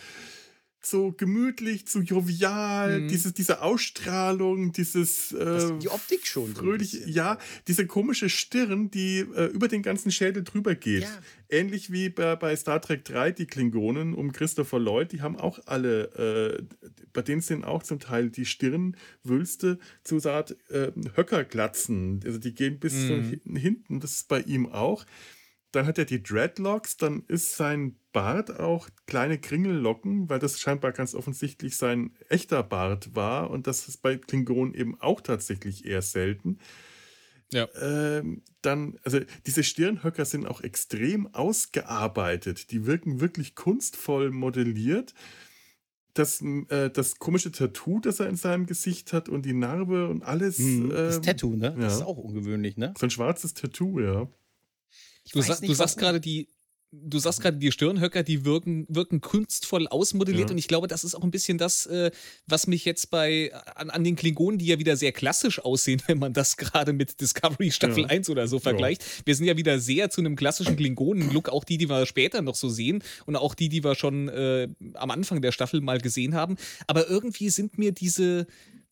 [0.84, 3.08] so gemütlich, so jovial, mhm.
[3.08, 9.20] diese, diese Ausstrahlung, dieses äh, die Optik schon fröhlich, so ja, diese komische Stirn, die
[9.20, 11.04] äh, über den ganzen Schädel drüber geht.
[11.04, 11.22] Ja.
[11.50, 15.60] Ähnlich wie bei, bei, Star Trek 3 die Klingonen um Christopher Lloyd, die haben auch
[15.66, 22.22] alle, äh, bei denen sind auch zum Teil die Stirnwülste zu so Art äh, Höckerglatzen,
[22.26, 23.56] also die gehen bis mhm.
[23.56, 25.06] hinten, das ist bei ihm auch.
[25.72, 30.92] Dann hat er die Dreadlocks, dann ist sein Bart auch kleine Kringellocken, weil das scheinbar
[30.92, 36.02] ganz offensichtlich sein echter Bart war und das ist bei Klingonen eben auch tatsächlich eher
[36.02, 36.60] selten.
[37.54, 37.68] Ja.
[37.82, 42.72] Ähm, dann, also diese Stirnhöcker sind auch extrem ausgearbeitet.
[42.72, 45.14] Die wirken wirklich kunstvoll modelliert.
[46.14, 50.24] Das, äh, das komische Tattoo, das er in seinem Gesicht hat und die Narbe und
[50.24, 50.60] alles.
[50.60, 51.74] Mhm, das ähm, Tattoo, ne?
[51.78, 52.00] Das ja.
[52.00, 52.94] ist auch ungewöhnlich, ne?
[52.98, 54.28] So ein schwarzes Tattoo, ja.
[55.32, 56.50] Du, sa du sagst gerade die,
[56.92, 60.54] du sagst gerade, die Stirnhöcker, die wirken, wirken kunstvoll ausmodelliert ja.
[60.54, 62.12] und ich glaube, das ist auch ein bisschen das, äh,
[62.48, 66.20] was mich jetzt bei an, an, den Klingonen, die ja wieder sehr klassisch aussehen, wenn
[66.20, 68.10] man das gerade mit Discovery Staffel ja.
[68.10, 69.02] 1 oder so vergleicht.
[69.02, 69.08] Ja.
[69.26, 72.56] Wir sind ja wieder sehr zu einem klassischen Klingonen-Look, auch die, die wir später noch
[72.56, 76.36] so sehen und auch die, die wir schon äh, am Anfang der Staffel mal gesehen
[76.36, 76.58] haben.
[76.88, 78.48] Aber irgendwie sind mir diese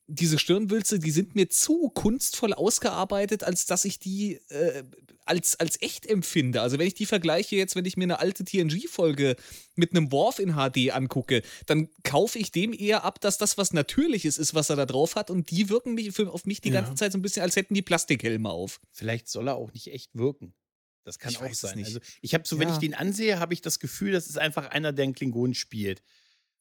[0.09, 4.83] diese Stirnwülze, die sind mir zu kunstvoll ausgearbeitet, als dass ich die äh,
[5.25, 6.61] als, als echt empfinde.
[6.61, 9.35] Also wenn ich die vergleiche jetzt, wenn ich mir eine alte TNG-Folge
[9.75, 13.71] mit einem Worf in HD angucke, dann kaufe ich dem eher ab, dass das was
[13.71, 16.69] Natürliches ist, was er da drauf hat und die wirken mich für, auf mich die
[16.69, 16.81] ja.
[16.81, 18.81] ganze Zeit so ein bisschen, als hätten die Plastikhelme auf.
[18.91, 20.55] Vielleicht soll er auch nicht echt wirken.
[21.03, 21.77] Das kann ich auch sein.
[21.83, 22.61] Also ich habe so, ja.
[22.61, 25.53] wenn ich den ansehe, habe ich das Gefühl, das ist einfach einer, der einen Klingon
[25.53, 26.01] spielt.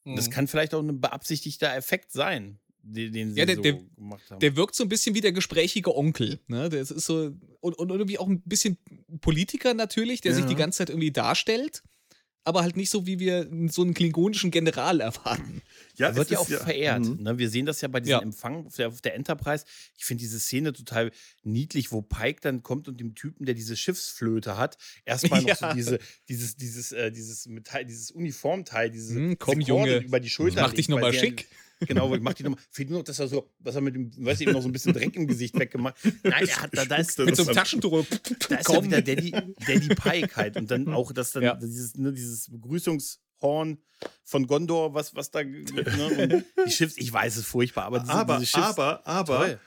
[0.03, 0.15] Mhm.
[0.15, 3.73] Das kann vielleicht auch ein beabsichtigter Effekt sein den, den sie ja, der, so der,
[3.95, 4.39] gemacht haben.
[4.39, 6.39] Der wirkt so ein bisschen wie der gesprächige Onkel.
[6.47, 6.69] Ne?
[6.69, 8.77] Das ist so, und, und irgendwie auch ein bisschen
[9.21, 10.37] Politiker natürlich, der ja.
[10.37, 11.83] sich die ganze Zeit irgendwie darstellt
[12.49, 15.61] aber halt nicht so, wie wir so einen klingonischen General erwarten.
[15.97, 17.05] Ja, er wird ja auch ja, verehrt.
[17.05, 17.21] Mhm.
[17.21, 17.37] Ne?
[17.37, 18.21] Wir sehen das ja bei diesem ja.
[18.21, 19.65] Empfang auf der, auf der, Enterprise.
[19.97, 21.11] Ich finde diese Szene total
[21.43, 25.55] niedlich, wo Pike dann kommt und dem Typen, der diese Schiffsflöte hat, erstmal noch ja.
[25.55, 30.29] so diese, dieses, dieses, äh, dieses Metall, dieses Uniformteil, dieses hm, komm, Junge, über die
[30.29, 30.61] Schulter.
[30.61, 31.47] Mach dich nochmal schick.
[31.81, 32.59] Genau, ich mach die nochmal.
[32.69, 34.71] Fehlt nur noch, dass er so, was er mit dem, weiß ich, noch so ein
[34.71, 35.95] bisschen Dreck im Gesicht weggemacht.
[36.23, 38.05] Nein, er hat da, da ist mit so einem Taschentuch.
[38.49, 40.57] Da ist ja wieder Daddy, Daddy Pike halt.
[40.57, 41.55] Und dann auch das dann, ja.
[41.55, 43.77] dieses, ne, dieses Begrüßungshorn
[44.23, 48.39] von Gondor, was, was da, ne, die Schiffs, ich weiß es furchtbar, aber diese, aber,
[48.39, 49.59] diese Schiffs, aber, aber,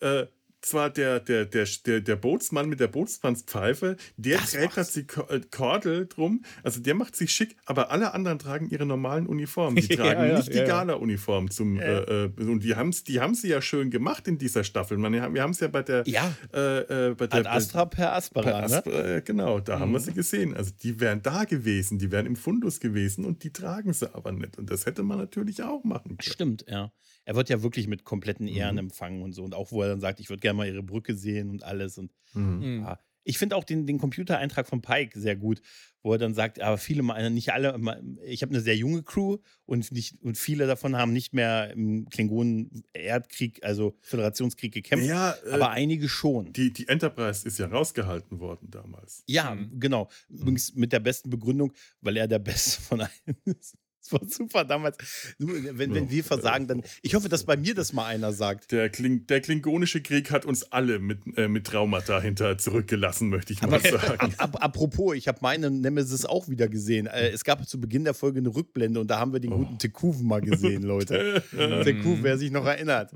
[0.00, 0.26] äh,
[0.62, 5.06] zwar der, der, der, der, der Bootsmann mit der Bootsmannspfeife, der das trägt das die
[5.28, 9.76] äh, Kordel drum, also der macht sich schick, aber alle anderen tragen ihre normalen Uniformen.
[9.76, 13.34] Die tragen ja, nicht ja, die Gala-Uniform zum äh, äh, und die haben die haben
[13.34, 14.98] sie ja schön gemacht in dieser Staffel.
[14.98, 16.32] Man, wir haben es ja bei der ja.
[16.52, 19.16] Äh, äh, bei der Ad Astra per Aspera, per Asp ne?
[19.16, 19.80] Äh, genau, da mhm.
[19.80, 20.04] haben wir mhm.
[20.04, 20.56] sie gesehen.
[20.56, 24.32] Also die wären da gewesen, die wären im Fundus gewesen und die tragen sie aber
[24.32, 24.58] nicht.
[24.58, 26.22] Und das hätte man natürlich auch machen können.
[26.22, 26.92] Stimmt, ja
[27.24, 28.80] er wird ja wirklich mit kompletten Ehren mhm.
[28.80, 29.44] empfangen und so.
[29.44, 31.98] Und auch, wo er dann sagt, ich würde gerne mal ihre Brücke sehen und alles.
[31.98, 32.58] Und mhm.
[32.58, 32.82] mhm.
[32.82, 32.98] ja.
[33.24, 35.60] ich finde auch den, den Computereintrag von Pike sehr gut,
[36.02, 37.78] wo er dann sagt, aber viele, nicht alle,
[38.24, 42.08] ich habe eine sehr junge Crew und, nicht, und viele davon haben nicht mehr im
[42.08, 46.52] Klingonen-Erdkrieg, also Föderationskrieg gekämpft, ja, äh, aber einige schon.
[46.52, 49.22] Die, die Enterprise ist ja rausgehalten worden damals.
[49.26, 49.78] Ja, mhm.
[49.78, 50.08] genau.
[50.28, 53.76] Übrigens mit der besten Begründung, weil er der Beste von allen ist.
[54.02, 54.98] Das war super damals.
[55.38, 56.82] Wenn, wenn wir versagen, dann.
[57.02, 58.72] Ich hoffe, dass bei mir das mal einer sagt.
[58.72, 63.52] Der, Kling, der Klingonische Krieg hat uns alle mit, äh, mit Traumata hinter zurückgelassen, möchte
[63.52, 64.34] ich mal sagen.
[64.38, 67.06] Ab, apropos, ich habe meine Nemesis auch wieder gesehen.
[67.06, 69.58] Äh, es gab zu Beginn der Folge eine Rückblende und da haben wir den oh.
[69.58, 71.44] guten Tekuven mal gesehen, Leute.
[71.84, 73.12] Tekuven, wer sich noch erinnert.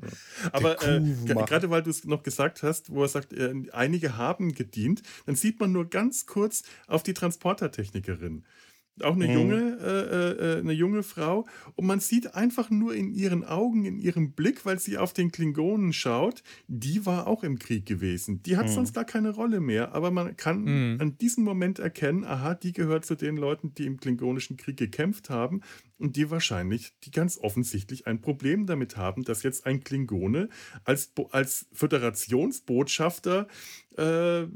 [0.52, 4.54] Aber äh, gerade weil du es noch gesagt hast, wo er sagt, äh, einige haben
[4.54, 8.44] gedient, dann sieht man nur ganz kurz auf die Transportertechnikerin.
[9.02, 9.32] Auch eine Mhm.
[9.34, 11.46] junge, äh, äh, eine junge Frau.
[11.74, 15.30] Und man sieht einfach nur in ihren Augen, in ihrem Blick, weil sie auf den
[15.32, 18.42] Klingonen schaut, die war auch im Krieg gewesen.
[18.42, 18.70] Die hat Mhm.
[18.70, 19.94] sonst gar keine Rolle mehr.
[19.94, 20.62] Aber man kann
[20.94, 21.00] Mhm.
[21.00, 25.30] an diesem Moment erkennen, aha, die gehört zu den Leuten, die im Klingonischen Krieg gekämpft
[25.30, 25.60] haben
[25.98, 30.48] und die wahrscheinlich, die ganz offensichtlich ein Problem damit haben, dass jetzt ein Klingone
[30.84, 33.46] als, als Föderationsbotschafter
[33.96, 34.46] äh,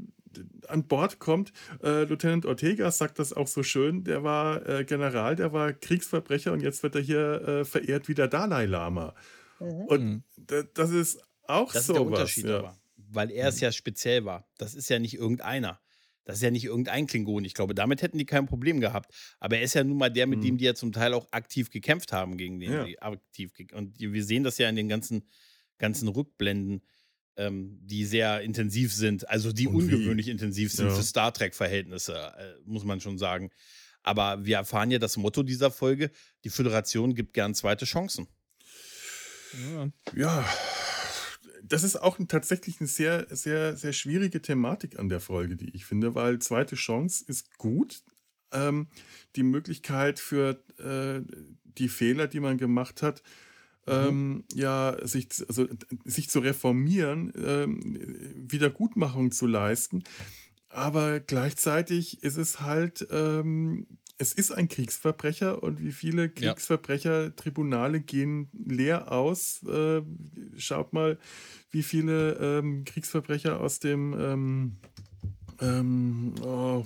[0.67, 1.51] an Bord kommt.
[1.83, 4.03] Äh, Lieutenant Ortega sagt das auch so schön.
[4.03, 8.13] Der war äh, General, der war Kriegsverbrecher und jetzt wird er hier äh, verehrt wie
[8.13, 9.13] der Dalai Lama.
[9.59, 10.23] Und Mhm.
[10.37, 12.05] da- das ist auch Das so ist der.
[12.07, 12.59] Unterschied Ja.
[12.59, 12.77] aber.
[13.13, 14.47] Weil er es ja speziell war.
[14.57, 15.81] Das ist ja nicht irgendeiner.
[16.23, 17.43] Das ist ja nicht irgendein Klingon.
[17.45, 19.11] Ich glaube, damit hätten die kein Problem gehabt.
[19.39, 20.43] Aber er ist ja nun mal der, mit Mhm.
[20.43, 22.85] dem die ja zum Teil auch aktiv gekämpft haben, gegen den Ja.
[22.85, 25.27] sie aktiv ge- Und wir sehen das ja in den ganzen,
[25.77, 26.83] ganzen Rückblenden,
[27.37, 29.27] ähm, die sehr intensiv sind.
[29.29, 29.93] Also die Und wie?
[29.95, 30.95] ungewöhnlich intensiv sind Ja.
[30.95, 33.49] für Star Trek-Verhältnisse, äh, muss man schon sagen.
[34.03, 36.11] Aber wir erfahren ja das Motto dieser Folge:
[36.43, 38.27] Die Föderation gibt gern zweite Chancen.
[39.73, 39.91] Ja.
[40.15, 40.49] Ja,
[41.63, 45.69] das ist auch ein- tatsächlich eine sehr, sehr, sehr schwierige Thematik an der Folge, die
[45.75, 48.01] ich finde, weil zweite Chance ist gut.
[48.53, 48.87] Ähm,
[49.35, 51.21] die Möglichkeit für äh,
[51.63, 53.23] die Fehler, die man gemacht hat,
[53.87, 55.67] ähm, ja, sich, also,
[56.05, 57.97] sich zu reformieren, ähm,
[58.35, 60.03] Wiedergutmachung zu leisten.
[60.69, 63.87] Aber gleichzeitig ist es halt, ähm,
[64.21, 66.29] es ist ein Kriegsverbrecher und wie viele.
[66.29, 69.63] Kriegsverbrechertribunale gehen leer aus.
[69.63, 70.03] Äh,
[70.57, 71.17] schaut mal,
[71.71, 74.77] wie viele ähm, Kriegsverbrecher aus dem ähm,
[75.61, 76.83] ähm, oh,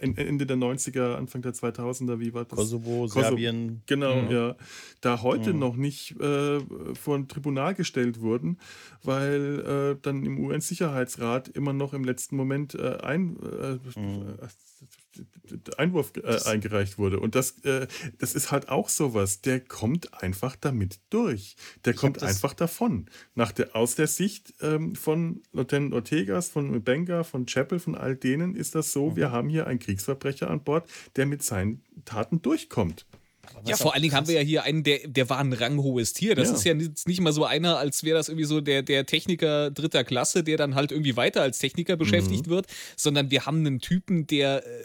[0.00, 2.56] äh, Ende der 90er, Anfang der 2000er, wie war das?
[2.58, 3.22] Kosovo, Kosovo.
[3.22, 3.82] Serbien.
[3.86, 4.30] Genau, Mhm.
[4.30, 4.56] ja.
[5.00, 5.58] Da heute Mhm.
[5.58, 6.60] noch nicht äh,
[6.94, 8.58] vor ein Tribunal gestellt wurden,
[9.02, 9.60] weil
[9.94, 14.34] äh, dann im UN-Sicherheitsrat immer noch im letzten Moment äh, ein, äh, Mhm.
[15.76, 17.20] Einwurf äh, eingereicht wurde.
[17.20, 17.86] Und das, äh,
[18.18, 19.40] das ist halt auch sowas.
[19.40, 21.56] Der kommt einfach damit durch.
[21.84, 23.06] Der Ich kommt einfach davon.
[23.34, 28.16] Nach der, aus der Sicht ähm, von Lieutenant Ortegas, von Benga, von Chappell, von all
[28.16, 29.16] denen ist das so, Mhm.
[29.16, 33.06] wir haben hier einen Kriegsverbrecher an Bord, der mit seinen Taten durchkommt.
[33.64, 36.34] Ja, vor allen Dingen haben wir ja hier einen, der, der war ein ranghohes Tier.
[36.34, 36.54] Das Ja.
[36.54, 39.70] ist ja jetzt nicht mal so einer, als wäre das irgendwie so der, der Techniker
[39.70, 43.80] dritter Klasse, der dann halt irgendwie weiter als Techniker beschäftigt wird, sondern wir haben einen
[43.80, 44.84] Typen, der äh,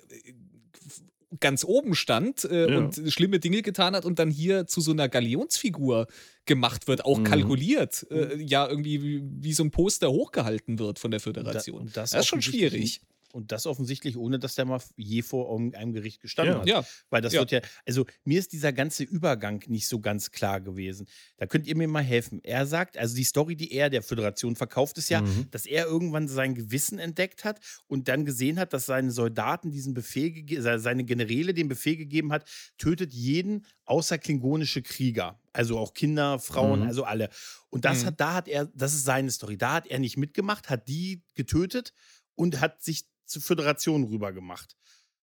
[1.39, 2.77] ganz oben stand äh, Ja.
[2.77, 6.07] und schlimme Dinge getan hat und dann hier zu so einer Galionsfigur
[6.45, 7.23] gemacht wird, auch Mhm.
[7.25, 11.75] kalkuliert, äh, ja, irgendwie wie, wie so ein Poster hochgehalten wird von der Föderation.
[11.77, 13.01] Da- und das, ist schon schwierig.
[13.37, 16.59] Und das offensichtlich, ohne dass der mal je vor einem Gericht gestanden Ja.
[16.61, 16.67] hat.
[16.67, 17.41] Ja, Weil das Ja.
[17.41, 21.05] wird ja, also mir ist dieser ganze Übergang nicht so ganz klar gewesen.
[21.37, 22.39] Da könnt ihr mir mal helfen.
[22.43, 25.51] Er sagt, also die Story, die er der Föderation verkauft, ist ja, Mhm.
[25.51, 29.93] dass er irgendwann sein Gewissen entdeckt hat und dann gesehen hat, dass seine Soldaten diesen
[29.93, 30.43] Befehl
[30.79, 35.39] seine Generäle den Befehl gegeben hat, tötet jeden außer klingonische Krieger.
[35.53, 36.87] Also auch Kinder, Frauen, Mhm.
[36.87, 37.29] also alle.
[37.69, 38.05] Und das Mhm.
[38.07, 39.57] hat, da hat er, das ist seine Story.
[39.59, 41.93] Da hat er nicht mitgemacht, hat die getötet
[42.33, 44.75] und hat sich zur Föderation rübergemacht.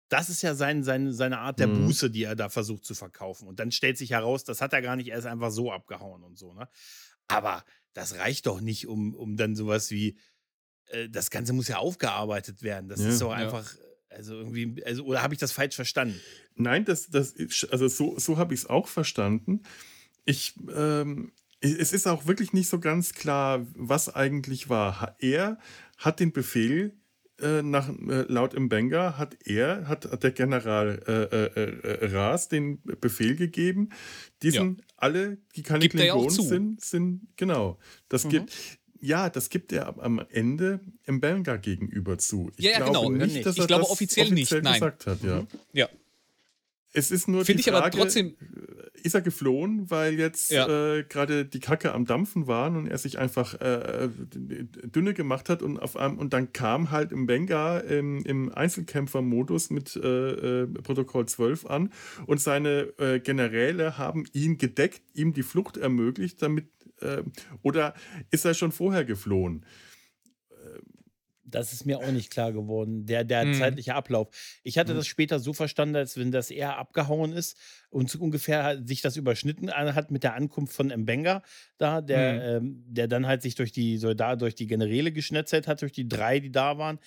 [0.09, 1.85] Das ist ja sein, sein, seine Art der Mhm.
[1.85, 3.47] Buße, die er da versucht zu verkaufen.
[3.47, 6.23] Und dann stellt sich heraus, das hat er gar nicht, er ist einfach so abgehauen
[6.23, 6.53] und so.
[6.53, 6.67] Ne?
[7.27, 10.17] Aber das reicht doch nicht, um, um dann sowas wie,
[10.87, 12.89] äh, das Ganze muss ja aufgearbeitet werden.
[12.89, 13.09] Das Ja.
[13.09, 13.35] ist doch Ja.
[13.37, 13.75] einfach,
[14.09, 16.19] also irgendwie, also, oder habe ich das falsch verstanden?
[16.55, 17.35] Nein, das, das
[17.69, 19.61] also so, so habe ich es auch verstanden.
[20.25, 25.15] Ich, ähm, es ist auch wirklich nicht so ganz klar, was eigentlich war.
[25.19, 25.59] Er
[25.97, 26.97] hat den Befehl
[27.41, 32.47] äh, nach, äh, laut Mbenga hat er, hat, hat der General äh, äh, äh, Ras
[32.49, 33.89] den Befehl gegeben,
[34.43, 37.77] diesen alle, die keine Gibt ja Klingonen sind, sind, genau.
[38.09, 38.29] Das Mhm.
[38.29, 38.53] gibt,
[39.01, 42.51] ja, das gibt er am- Ende Mbenga gegenüber zu.
[42.57, 43.25] Ich Ja, ja, glaube genau.
[43.25, 44.73] nicht, Ich dass er glaube das offiziell nicht, nein.
[44.73, 45.45] gesagt hat, ja.
[45.73, 45.89] Ja.
[46.93, 48.35] Es ist nur Finde ich aber Frage, trotzdem-
[49.01, 50.67] ist er geflohen, weil jetzt Ja.
[50.97, 55.61] äh, gerade die Kacke am Dampfen waren und er sich einfach äh, dünne gemacht hat
[55.61, 60.67] und auf einem, und dann kam halt im Benga im, im Einzelkämpfermodus mit äh, äh,
[60.67, 61.91] Protokoll 12 an
[62.25, 66.67] und seine äh, Generäle haben ihn gedeckt, ihm die Flucht ermöglicht, damit
[67.01, 67.23] äh,
[67.61, 67.93] oder
[68.31, 69.63] ist er schon vorher geflohen?
[71.51, 73.53] Das ist mir auch nicht klar geworden, der, der Mhm.
[73.53, 74.27] zeitliche Ablauf.
[74.63, 74.97] Ich hatte Mhm.
[74.97, 77.57] das später so verstanden, als wenn das eher abgehauen ist
[77.89, 81.41] und ungefähr sich das überschnitten hat mit der Ankunft von Mbenga
[81.77, 85.81] da, der, ähm, der dann halt sich durch die Soldaten, durch die Generäle geschnetzelt hat,
[85.81, 86.99] durch die drei, die da waren.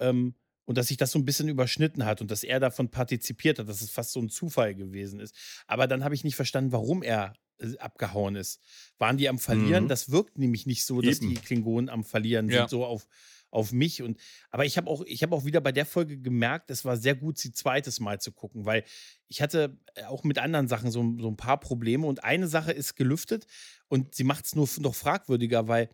[0.00, 0.34] Ähm,
[0.64, 3.68] und dass sich das so ein bisschen überschnitten hat und dass er davon partizipiert hat,
[3.70, 5.34] dass es fast so ein Zufall gewesen ist.
[5.66, 8.60] Aber dann habe ich nicht verstanden, warum er äh, abgehauen ist.
[8.98, 9.84] Waren die am Verlieren?
[9.84, 9.88] Mhm.
[9.88, 11.30] Das wirkt nämlich nicht so, dass Eben.
[11.30, 12.60] die Klingonen am Verlieren Ja.
[12.60, 13.06] sind, so auf,
[13.50, 14.02] auf mich.
[14.02, 14.18] Und,
[14.50, 17.14] aber ich habe auch, ich habe auch wieder bei der Folge gemerkt, es war sehr
[17.14, 18.84] gut, sie zweites Mal zu gucken, weil
[19.28, 22.72] ich hatte äh, auch mit anderen Sachen so, so ein paar Probleme und eine Sache
[22.72, 23.46] ist gelüftet
[23.88, 25.88] und sie macht es nur noch fragwürdiger, weil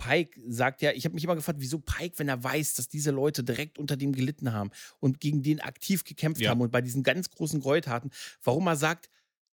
[0.00, 3.10] Pike sagt ja, ich habe mich immer gefragt, wieso Pike, wenn er weiß, dass diese
[3.10, 6.50] Leute direkt unter dem gelitten haben und gegen den aktiv gekämpft ja.
[6.50, 8.10] haben und bei diesen ganz großen Gräueltaten,
[8.42, 9.10] warum er sagt,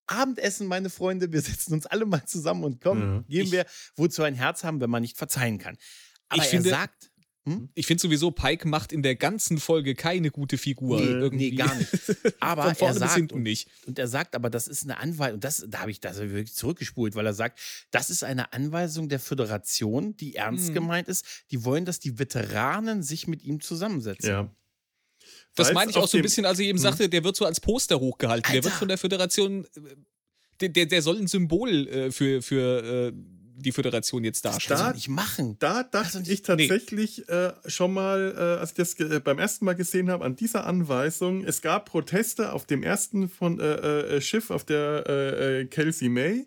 [0.08, 3.44] Abendessen, meine Freunde, wir setzen uns alle mal zusammen und kommen, ja.
[3.44, 5.78] gehen wir, wozu ein Herz haben, wenn man nicht verzeihen kann.
[6.30, 7.12] Aber ich er finde, sagt,
[7.48, 7.70] hm?
[7.76, 11.00] Ich finde sowieso, Pike macht in der ganzen Folge keine gute Figur.
[11.00, 11.52] Nee, irgendwie.
[11.52, 11.90] nee gar nicht.
[12.42, 13.70] Aber Von vorne er sagt, hinten nicht.
[13.86, 16.54] Und er sagt aber, das ist eine Anweisung, und das, da habe ich das wirklich
[16.54, 17.60] zurückgespult, weil er sagt,
[17.92, 20.74] das ist eine Anweisung der Föderation, die ernst hm.
[20.74, 21.26] gemeint ist.
[21.52, 24.30] Die wollen, dass die Veteranen sich mit ihm zusammensetzen.
[24.30, 24.52] Ja.
[25.56, 26.84] Das meine ich auch so ein bisschen, als ich eben hm.
[26.84, 28.46] sagte, der wird so als Poster hochgehalten.
[28.46, 28.54] Alter.
[28.54, 29.96] Der wird von der Föderation, äh,
[30.60, 33.14] der, der, der soll ein Symbol äh, für, für äh,
[33.58, 34.80] die Föderation jetzt darstellt.
[34.80, 35.58] Da, nicht machen.
[35.60, 37.34] Da dachte ich tatsächlich nee.
[37.34, 40.66] äh, schon mal, äh, als ich das äh, beim ersten Mal gesehen habe, an dieser
[40.66, 41.44] Anweisung.
[41.44, 46.46] Es gab Proteste auf dem ersten von, äh, äh, Schiff, auf der äh, Kelsey May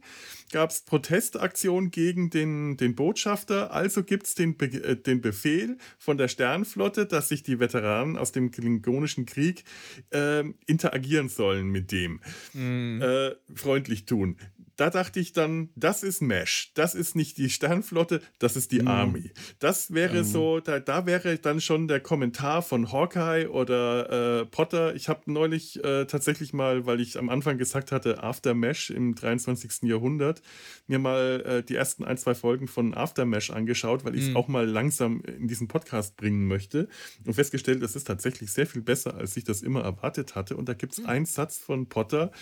[0.53, 3.73] gab es Protestaktionen gegen den, den Botschafter.
[3.73, 8.33] Also gibt es den, Be den Befehl von der Sternflotte, dass sich die Veteranen aus
[8.33, 9.65] dem Klingonischen Krieg
[10.11, 12.21] äh, interagieren sollen mit dem.
[12.53, 13.01] Mhm.
[13.03, 14.37] Äh, freundlich tun
[14.81, 16.73] da dachte ich dann, das ist Mesh.
[16.73, 18.89] Das ist nicht die Sternflotte, das ist die mhm.
[18.89, 19.31] Army.
[19.59, 20.25] Das wäre mhm.
[20.25, 24.95] so, da, da wäre dann schon der Kommentar von Hawkeye oder äh, Potter.
[24.95, 29.15] Ich habe neulich äh, tatsächlich mal, weil ich am Anfang gesagt hatte, After Mesh im
[29.15, 29.83] 23.
[29.83, 30.41] Jahrhundert,
[30.87, 34.31] mir mal äh, die ersten ein, zwei Folgen von After Mesh angeschaut, weil ich es
[34.31, 34.37] mhm.
[34.39, 36.89] auch mal langsam in diesen Podcast bringen möchte
[37.27, 40.57] und festgestellt, das ist tatsächlich sehr viel besser, als ich das immer erwartet hatte.
[40.57, 41.07] Und da gibt es mhm.
[41.07, 42.33] einen Satz von Potter,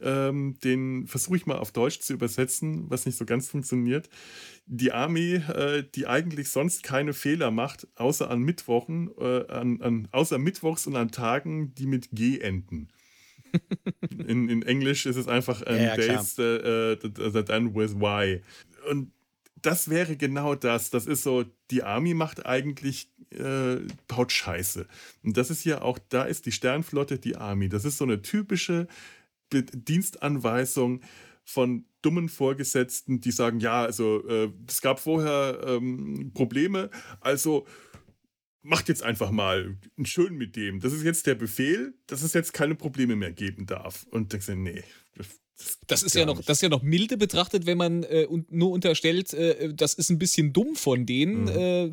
[0.00, 4.08] ähm, den versuche ich mal auf Deutsch zu übersetzen, was nicht so ganz funktioniert.
[4.66, 10.08] Die Army, äh, die eigentlich sonst keine Fehler macht, außer an Mittwochen, äh, an, an,
[10.12, 12.88] außer Mittwochs und an Tagen, die mit G enden.
[14.26, 18.40] in, in Englisch ist es einfach um, ja, Days uh, that end with Y.
[18.90, 19.12] Und
[19.62, 20.90] das wäre genau das.
[20.90, 24.86] Das ist so, die Army macht eigentlich, äh, baut Scheiße.
[25.24, 27.68] Und das ist ja auch, da ist die Sternflotte die Army.
[27.68, 28.86] Das ist so eine typische
[29.52, 31.00] Dienstanweisung
[31.44, 37.66] von dummen Vorgesetzten, die sagen, ja, also äh, es gab vorher ähm, Probleme, also
[38.62, 40.80] macht jetzt einfach mal schön mit dem.
[40.80, 44.04] Das ist jetzt der Befehl, dass es jetzt keine Probleme mehr geben darf.
[44.10, 44.82] Und denkst du, nee,
[45.86, 49.32] das, ist ja noch, das ist ja noch milde betrachtet, wenn man äh, nur unterstellt,
[49.32, 51.44] äh, das ist ein bisschen dumm von denen.
[51.44, 51.48] Mhm.
[51.48, 51.90] Äh,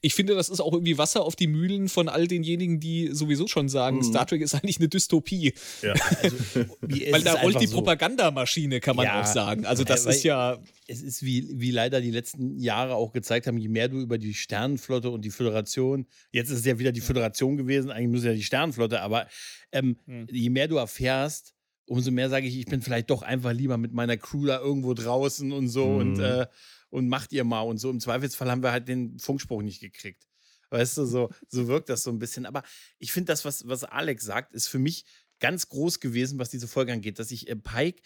[0.00, 3.46] ich finde, das ist auch irgendwie Wasser auf die Mühlen von all denjenigen, die sowieso
[3.46, 4.02] schon sagen, mhm.
[4.02, 5.54] Star Trek ist eigentlich eine Dystopie.
[5.82, 5.94] Ja.
[6.22, 6.36] Also,
[6.80, 7.76] Weil da rollt die so.
[7.76, 9.20] Propagandamaschine, kann man ja.
[9.20, 9.64] auch sagen.
[9.64, 10.58] Also das ist ja.
[10.86, 14.18] Es ist wie, wie leider die letzten Jahre auch gezeigt haben, je mehr du über
[14.18, 18.24] die Sternenflotte und die Föderation, jetzt ist es ja wieder die Föderation gewesen, eigentlich muss
[18.24, 19.26] ja die Sternenflotte, aber
[19.72, 20.26] ähm, mhm.
[20.30, 21.53] je mehr du erfährst,
[21.86, 24.94] umso mehr sage ich, ich bin vielleicht doch einfach lieber mit meiner Crew da irgendwo
[24.94, 25.98] draußen und so mhm.
[25.98, 26.46] und, äh,
[26.90, 27.90] und macht ihr mal und so.
[27.90, 30.26] Im Zweifelsfall haben wir halt den Funkspruch nicht gekriegt.
[30.70, 32.46] Weißt du, so, so wirkt das so ein bisschen.
[32.46, 32.62] Aber
[32.98, 35.04] ich finde das, was, was Alex sagt, ist für mich
[35.40, 38.00] ganz groß gewesen, was diese Folge angeht, dass ich äh, Pike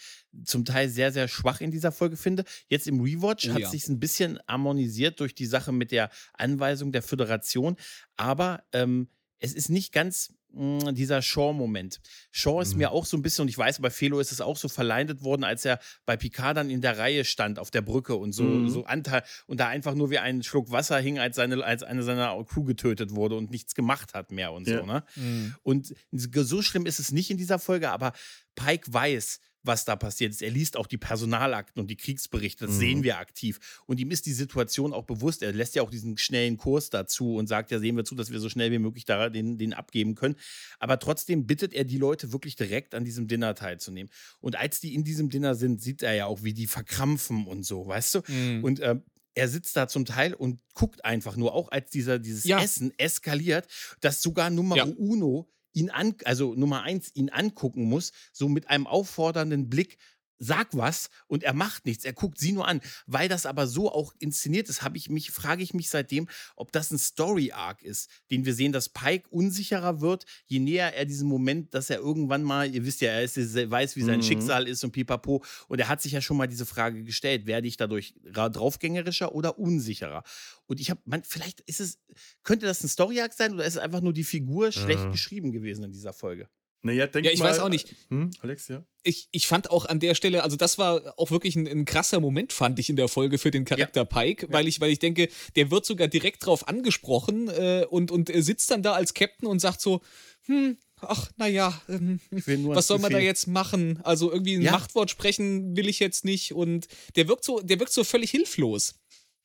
[0.45, 2.45] zum Teil sehr, sehr schwach in dieser Folge finde.
[2.69, 3.71] Jetzt im Rewatch oh, hat ja.
[3.71, 7.77] sich ein bisschen harmonisiert durch die Sache mit der Anweisung der Föderation,
[8.17, 12.01] aber ähm, es ist nicht ganz dieser Shaw-Moment.
[12.31, 12.79] Shaw ist mhm.
[12.79, 15.23] mir auch so ein bisschen, und ich weiß, bei Felo ist es auch so verleidet
[15.23, 18.45] worden, als er bei Picard dann in der Reihe stand auf der Brücke und so,
[18.45, 18.69] mhm.
[18.69, 22.03] so Anteil und da einfach nur wie ein Schluck Wasser hing, als, seine, als eine
[22.03, 24.79] seiner Crew getötet wurde und nichts gemacht hat mehr und ja.
[24.79, 24.87] so.
[24.87, 25.05] Ne?
[25.17, 25.55] Mhm.
[25.63, 28.13] Und so schlimm ist es nicht in dieser Folge, aber
[28.55, 30.43] Pike weiß, was da passiert ist.
[30.43, 32.81] Er liest auch die Personalakten und die Kriegsberichte, das mhm.
[32.81, 33.59] sehen wir aktiv.
[33.87, 35.43] Und ihm ist die Situation auch bewusst.
[35.43, 38.31] Er lässt ja auch diesen schnellen Kurs dazu und sagt, ja, sehen wir zu, dass
[38.31, 40.37] wir so schnell wie möglich da den, den abgeben können.
[40.79, 44.11] Aber trotzdem bittet er die Leute wirklich direkt an diesem Dinner teilzunehmen.
[44.41, 47.65] Und als die in diesem Dinner sind, sieht er ja auch, wie die verkrampfen und
[47.65, 48.21] so, weißt du?
[48.29, 48.65] Mhm.
[48.65, 48.97] Und äh,
[49.35, 52.61] er sitzt da zum Teil und guckt einfach nur, auch als dieser, dieses ja.
[52.61, 53.69] Essen eskaliert,
[54.01, 54.85] dass sogar Nummer ja.
[54.85, 59.99] Uno ihn an, also Nummer eins, ihn angucken muss, so mit einem auffordernden Blick,
[60.39, 62.05] sag was und er macht nichts.
[62.05, 62.81] Er guckt sie nur an.
[63.07, 66.73] Weil das aber so auch inszeniert ist, habe ich mich, frage ich mich seitdem, ob
[66.73, 71.29] das ein Story-Arc ist, den wir sehen, dass Pike unsicherer wird, je näher er diesen
[71.29, 74.25] Moment, dass er irgendwann mal, ihr wisst ja, er, ist, weiß, wie sein mhm.
[74.25, 75.45] Schicksal ist und pipapo.
[75.69, 79.59] Und er hat sich ja schon mal diese Frage gestellt, werde ich dadurch draufgängerischer oder
[79.59, 80.23] unsicherer?
[80.67, 81.99] Und ich habe, man, vielleicht ist es,
[82.43, 85.13] könnte das ein Story-Arc sein oder ist es einfach nur die Figur schlecht mhm.
[85.13, 86.49] geschrieben gewesen in dieser Folge?
[86.83, 87.95] Naja, denk Ja, ich mal, weiß auch nicht.
[88.09, 88.85] Hm, Alex, ja?
[89.03, 92.21] ich, ich fand auch an der Stelle, also das war auch wirklich ein, ein krasser
[92.21, 95.29] Moment, fand ich in der Folge für den Charakter Pike, weil ich, weil ich denke,
[95.57, 99.49] der wird sogar direkt drauf angesprochen äh, und, und er sitzt dann da als Captain
[99.49, 100.03] und sagt so,
[100.47, 104.01] hm, ach, naja, ähm, was soll man da jetzt machen?
[104.05, 104.73] Also irgendwie ein Ja.
[104.73, 106.87] Machtwort sprechen will ich jetzt nicht und
[107.17, 108.95] der wirkt so, der wirkt so völlig hilflos.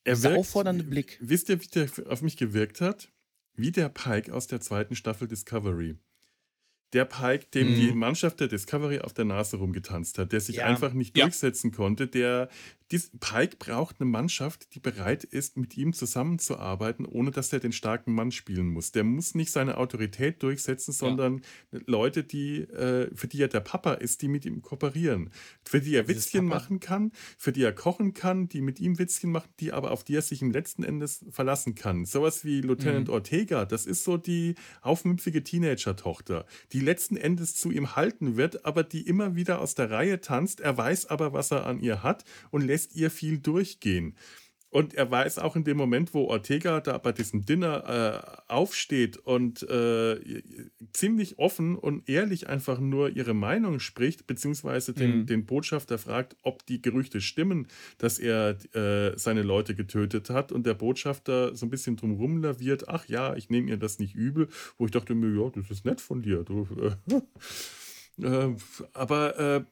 [0.04, 1.18] Er Dieser auffordernde Blick.
[1.20, 3.10] Wisst ihr, wie der auf mich gewirkt hat?
[3.56, 5.96] Wie der Pike aus der zweiten Staffel Discovery.
[6.94, 7.74] Der Pike, dem Mhm.
[7.74, 10.66] die Mannschaft der Discovery auf der Nase rumgetanzt hat, der sich Ja.
[10.66, 11.24] einfach nicht Ja.
[11.24, 12.48] durchsetzen konnte, der
[12.94, 17.72] dies, Pike braucht eine Mannschaft, die bereit ist, mit ihm zusammenzuarbeiten, ohne dass er den
[17.72, 18.92] starken Mann spielen muss.
[18.92, 23.94] Der muss nicht seine Autorität durchsetzen, sondern Leute, die, äh, für die er der Papa
[23.94, 25.30] ist, die mit ihm kooperieren,
[25.64, 28.78] für die er Dieses Witzchen Papa- machen kann, für die er kochen kann, die mit
[28.80, 32.04] ihm Witzchen machen, die aber auf die er sich im letzten Endes verlassen kann.
[32.04, 37.96] Sowas wie Lieutenant Ortega, das ist so die aufmüpfige Teenager-Tochter, die letzten Endes zu ihm
[37.96, 40.60] halten wird, aber die immer wieder aus der Reihe tanzt.
[40.60, 44.16] Er weiß aber, was er an ihr hat und lässt ihr viel durchgehen.
[44.70, 49.18] Und er weiß auch in dem Moment, wo Ortega da bei diesem Dinner äh, aufsteht
[49.18, 50.42] und äh,
[50.92, 55.26] ziemlich offen und ehrlich einfach nur ihre Meinung spricht, beziehungsweise den, Mhm.
[55.26, 57.68] den Botschafter fragt, ob die Gerüchte stimmen,
[57.98, 60.50] dass er äh, seine Leute getötet hat.
[60.50, 64.16] Und der Botschafter so ein bisschen drumrum laviert, ach ja, ich nehme ihr das nicht
[64.16, 66.42] übel, wo ich dachte mir, ja, das ist nett von dir.
[66.42, 66.66] Du,
[68.18, 68.56] äh, äh,
[68.92, 69.64] aber äh,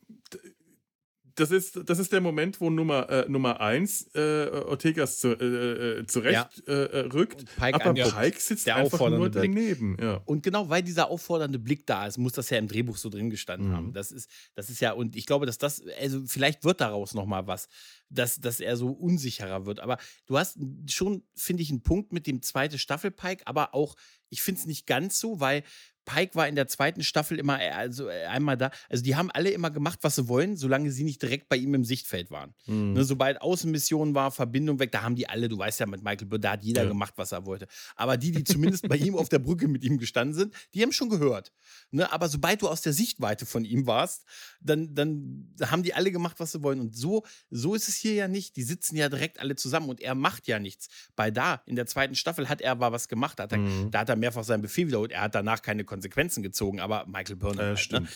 [1.35, 6.01] das ist, das ist der Moment, wo Nummer, äh, Nummer eins äh, Ortegas zu, äh,
[6.01, 7.45] äh, zurecht äh, äh, rückt.
[7.57, 8.15] Pike aber anguckt.
[8.17, 9.33] Pike sitzt Der einfach nur Blick.
[9.43, 9.97] daneben.
[10.01, 10.21] Ja.
[10.25, 13.31] Und genau weil dieser auffordernde Blick da ist, muss das ja im Drehbuch so drin
[13.31, 13.77] gestanden Mhm.
[13.77, 13.93] haben.
[13.93, 17.47] Das ist, das ist ja, und ich glaube, dass das, also vielleicht wird daraus nochmal
[17.47, 17.69] was,
[18.09, 19.81] dass, dass er so unsicherer wird.
[19.81, 23.97] Aber du hast schon, finde ich, einen Punkt mit dem zweite Staffel Pike, aber auch,
[24.29, 25.63] ich finde es nicht ganz so, weil
[26.05, 29.31] Pike war in der zweiten Staffel immer, äh, also äh, einmal da, also die haben
[29.31, 32.55] alle immer gemacht, was sie wollen, solange sie nicht direkt bei ihm im Sichtfeld waren.
[32.67, 32.95] Mhm.
[32.95, 36.27] Ne, sobald Außenmission war, Verbindung weg, da haben die alle, du weißt ja, mit Michael
[36.27, 36.89] Bird, da hat jeder Ja.
[36.89, 37.67] gemacht, was er wollte.
[37.97, 40.93] Aber die, die zumindest bei ihm auf der Brücke mit ihm gestanden sind, die haben
[40.93, 41.53] schon gehört.
[41.91, 44.25] Ne, aber sobald du aus der Sichtweite von ihm warst,
[44.61, 46.81] dann, dann haben die alle gemacht, was sie wollen.
[46.81, 48.57] Und so, so ist es hier ja nicht.
[48.57, 50.89] Die sitzen ja direkt alle zusammen und er macht ja nichts.
[51.17, 53.39] Bei da, in der zweiten Staffel, hat er aber was gemacht.
[53.39, 53.91] Da hat er, Mhm.
[53.91, 55.13] da hat er mehrfach seinen Befehl wiederholt.
[55.13, 57.61] Er hat danach keine Konsequenzen gezogen, aber Michael Byrne.
[57.61, 57.77] Äh, halt, ne?
[57.77, 58.09] stimmt.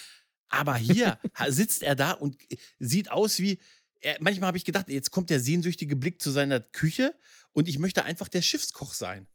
[0.48, 2.36] Aber hier sitzt er da und
[2.78, 3.58] sieht aus wie.
[4.00, 7.14] Er, manchmal habe ich gedacht, jetzt kommt der sehnsüchtige Blick zu seiner Küche
[7.52, 9.26] und ich möchte einfach der Schiffskoch sein.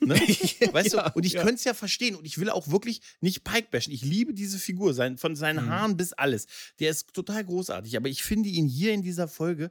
[0.00, 0.14] Ne?
[0.72, 1.16] Weißt Ja, du?
[1.16, 1.42] Und ich ja.
[1.42, 3.92] könnte es ja verstehen und ich will auch wirklich nicht Pike bashen.
[3.92, 5.70] Ich liebe diese Figur, sein, von seinen Mhm.
[5.70, 6.46] Haaren bis alles.
[6.78, 9.70] Der ist total großartig, aber ich finde ihn hier in dieser Folge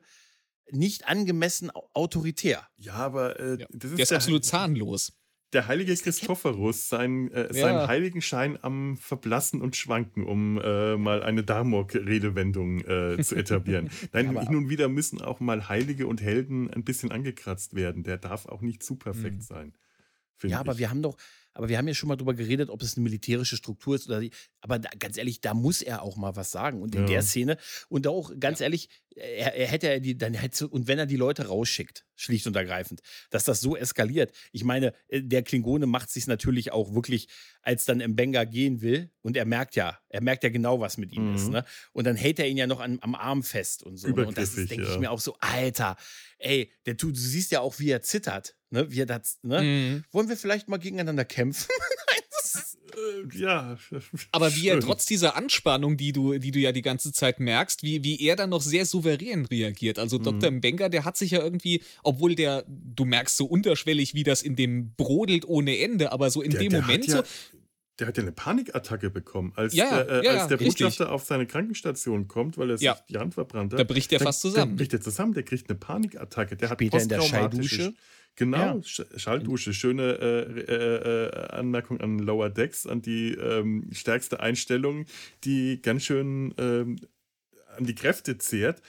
[0.71, 2.67] nicht angemessen au- autoritär.
[2.77, 3.67] Ja, aber äh, Ja.
[3.71, 5.13] das ist Der ist absolut zahnlos.
[5.53, 7.53] Der heilige Christophorus, sein, äh, Ja.
[7.53, 13.89] seinen Heiligenschein am Verblassen und Schwanken, um äh, mal eine Damok-Redewendung äh, zu etablieren.
[14.13, 18.03] Nein, hin und wieder müssen auch mal Heilige und Helden ein bisschen angekratzt werden.
[18.03, 19.41] Der darf auch nicht zu perfekt Mhm.
[19.41, 19.73] sein.
[20.43, 20.77] Ja, aber ich.
[20.79, 21.17] wir haben doch,
[21.53, 24.19] aber wir haben ja schon mal drüber geredet, ob es eine militärische Struktur ist oder
[24.19, 24.31] die,
[24.61, 26.81] aber da, ganz ehrlich, da muss er auch mal was sagen.
[26.81, 27.07] Und in Ja.
[27.07, 27.57] der Szene,
[27.89, 31.15] und auch ganz ehrlich, er, er hätte ja die, dann hätte, und wenn er die
[31.17, 34.31] Leute rausschickt, schlicht und ergreifend, dass das so eskaliert.
[34.51, 37.27] Ich meine, äh, der Klingone macht sich natürlich auch wirklich,
[37.61, 41.11] als dann Mbenga gehen will, und er merkt ja, er merkt ja genau, was mit
[41.11, 41.35] ihm Mhm.
[41.35, 41.65] ist, ne?
[41.91, 44.07] Und dann hält er ihn ja noch an, am Arm fest und so.
[44.07, 44.25] Ne?
[44.27, 44.99] Und das denke ich ja.
[44.99, 45.97] mir auch so, Alter,
[46.37, 48.91] ey, der tut, du siehst ja auch, wie er zittert, ne?
[48.91, 49.61] Wie er das, ne?
[49.61, 50.03] Mhm.
[50.11, 51.67] Wollen wir vielleicht mal gegeneinander kämpfen?
[52.95, 53.77] Äh, ja.
[54.31, 54.81] Aber wie er schön.
[54.81, 58.35] trotz dieser Anspannung, die du, die du ja die ganze Zeit merkst, wie, wie er
[58.35, 59.99] dann noch sehr souverän reagiert.
[59.99, 60.23] Also Mhm.
[60.23, 60.51] Dr.
[60.51, 64.55] Mbenga, der hat sich ja irgendwie, obwohl der, du merkst so unterschwellig, wie das in
[64.55, 67.23] dem brodelt ohne Ende, aber so in Der- dem der Moment ja, so,
[67.99, 70.77] Der hat ja eine Panikattacke bekommen, als, Ja, äh, ja, als der richtig.
[70.85, 72.97] Botschafter auf seine Krankenstation kommt, weil er sich Ja.
[73.09, 73.79] die Hand verbrannt hat.
[73.79, 74.77] da bricht er fast zusammen.
[74.77, 76.55] bricht er zusammen, der kriegt eine Panikattacke.
[76.55, 77.93] Der Später hat in der posttraumatische- Schalldusche.
[78.35, 78.73] Genau, Ja.
[78.75, 79.73] Sch- Schalldusche.
[79.73, 85.05] Schöne äh, äh, äh, Anmerkung an Lower Decks, an die ähm, stärkste Einstellung,
[85.43, 86.97] die ganz schön ähm,
[87.77, 88.81] an die Kräfte zehrt.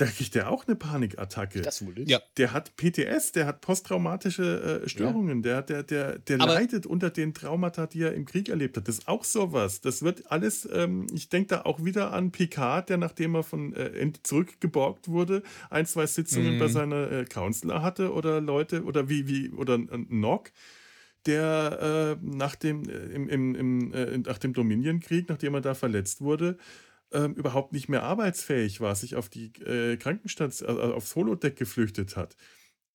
[0.00, 1.60] Da kriegt er auch eine Panikattacke.
[1.60, 2.08] das wohl ist.
[2.10, 2.20] Ja.
[2.38, 7.10] Der hat PTS, der hat posttraumatische äh, Störungen, der, der, der, der Aber- leidet unter
[7.10, 8.88] den Traumata, die er im Krieg erlebt hat.
[8.88, 9.80] Das ist auch sowas.
[9.82, 13.74] Das wird alles, ähm, ich denke da auch wieder an Picard, der nachdem er von
[13.74, 16.58] äh, zurückgeborgt wurde, ein, zwei Sitzungen Mhm.
[16.58, 20.50] bei seiner äh, Counselor hatte oder Leute oder wie, wie, oder äh, Nock.
[21.26, 25.74] Der äh, nach, dem, äh, im, im, im, äh, nach dem Dominion-Krieg, nachdem er da
[25.74, 26.56] verletzt wurde,
[27.12, 32.16] ähm, überhaupt nicht mehr arbeitsfähig war, sich auf die äh, Krankenstation, also aufs Holodeck geflüchtet
[32.16, 32.36] hat.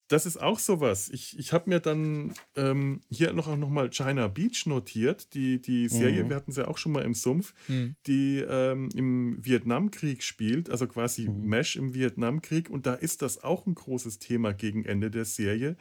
[0.08, 1.10] das ist auch sowas.
[1.10, 5.60] Ich, ich habe mir dann ähm, hier noch, auch noch mal China Beach notiert, die,
[5.62, 6.30] die Serie, Mhm.
[6.30, 7.96] wir hatten sie ja auch schon mal im Sumpf, Hm.
[8.06, 11.48] die ähm, im Vietnamkrieg spielt, also quasi Mhm.
[11.48, 12.70] Mesh im Vietnamkrieg.
[12.70, 15.76] Und da ist das auch ein großes Thema gegen Ende der Serie.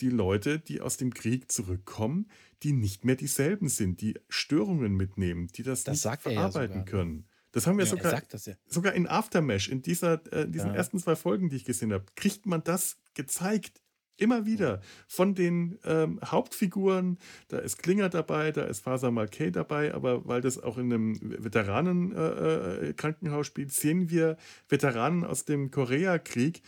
[0.00, 2.30] Die Leute, die aus dem Krieg zurückkommen,
[2.62, 6.50] die nicht mehr dieselben sind, die Störungen mitnehmen, die das, Das nicht er ja verarbeiten
[6.50, 6.84] sogar.
[6.84, 7.28] können.
[7.56, 8.54] Das haben wir Ja, sogar sagt das ja.
[8.66, 10.74] sogar in Aftermash, in dieser, äh, diesen Ja.
[10.76, 13.80] ersten zwei Folgen, die ich gesehen habe, kriegt man das gezeigt.
[14.18, 14.82] Immer wieder.
[15.08, 20.42] Von den ähm, Hauptfiguren, da ist Klinger dabei, da ist Faser Malkay dabei, aber weil
[20.42, 24.36] das auch in einem Veteranenkrankenhaus äh, Krankenhaus spielt, sehen wir
[24.68, 26.60] Veteranen aus dem Koreakrieg,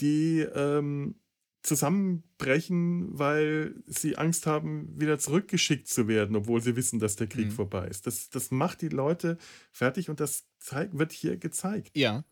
[0.00, 1.14] die ähm,
[1.64, 7.46] zusammenbrechen, weil sie Angst haben, wieder zurückgeschickt zu werden, obwohl sie wissen, dass der Krieg
[7.46, 7.52] Mhm.
[7.52, 8.06] vorbei ist.
[8.06, 9.38] Das, das macht die Leute
[9.72, 11.96] fertig und das zeig, wird hier gezeigt.
[11.96, 12.24] Ja.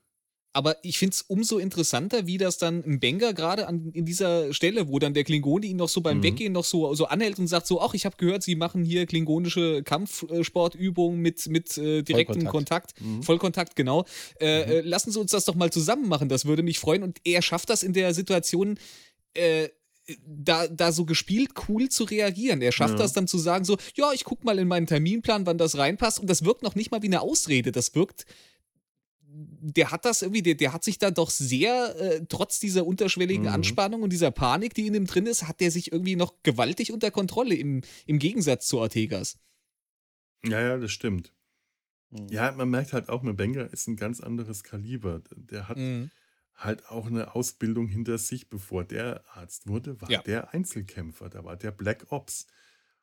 [0.54, 4.52] Aber ich finde es umso interessanter, wie das dann im Benga gerade an in dieser
[4.52, 6.22] Stelle, wo dann der Klingone ihn noch so beim Mhm.
[6.24, 9.06] Weggehen noch so, so anhält und sagt so, ach, ich habe gehört, sie machen hier
[9.06, 12.96] klingonische Kampfsportübungen mit, mit äh, direktem Vollkontakt.
[12.96, 13.00] Kontakt.
[13.00, 13.22] Mhm.
[13.22, 14.04] Vollkontakt, genau.
[14.42, 17.02] Äh, äh, lassen Sie uns das doch mal zusammen machen, das würde mich freuen.
[17.02, 18.78] Und er schafft das in der Situation,
[19.34, 19.68] äh,
[20.26, 22.60] da, da so gespielt cool zu reagieren.
[22.60, 22.98] Er schafft Ja.
[22.98, 26.18] das dann zu sagen so, ja, ich guck mal in meinen Terminplan, wann das reinpasst.
[26.20, 27.70] Und das wirkt noch nicht mal wie eine Ausrede.
[27.72, 28.26] Das wirkt
[29.34, 33.44] der hat das irgendwie, der, der hat sich da doch sehr, äh, trotz dieser unterschwelligen
[33.44, 33.48] Mhm.
[33.52, 36.92] Anspannung und dieser Panik, die in ihm drin ist, hat der sich irgendwie noch gewaltig
[36.92, 39.38] unter Kontrolle im, im Gegensatz zu Ortegas.
[40.44, 41.32] Ja, ja, das stimmt.
[42.10, 42.26] Mhm.
[42.28, 45.22] Ja, man merkt halt auch, Mebenga ist ein ganz anderes Kaliber.
[45.34, 46.10] Der hat Mhm.
[46.54, 48.48] Halt auch eine Ausbildung hinter sich.
[48.48, 50.22] Bevor der Arzt wurde, war Ja.
[50.22, 51.28] der Einzelkämpfer.
[51.28, 52.46] Da war der Black Ops.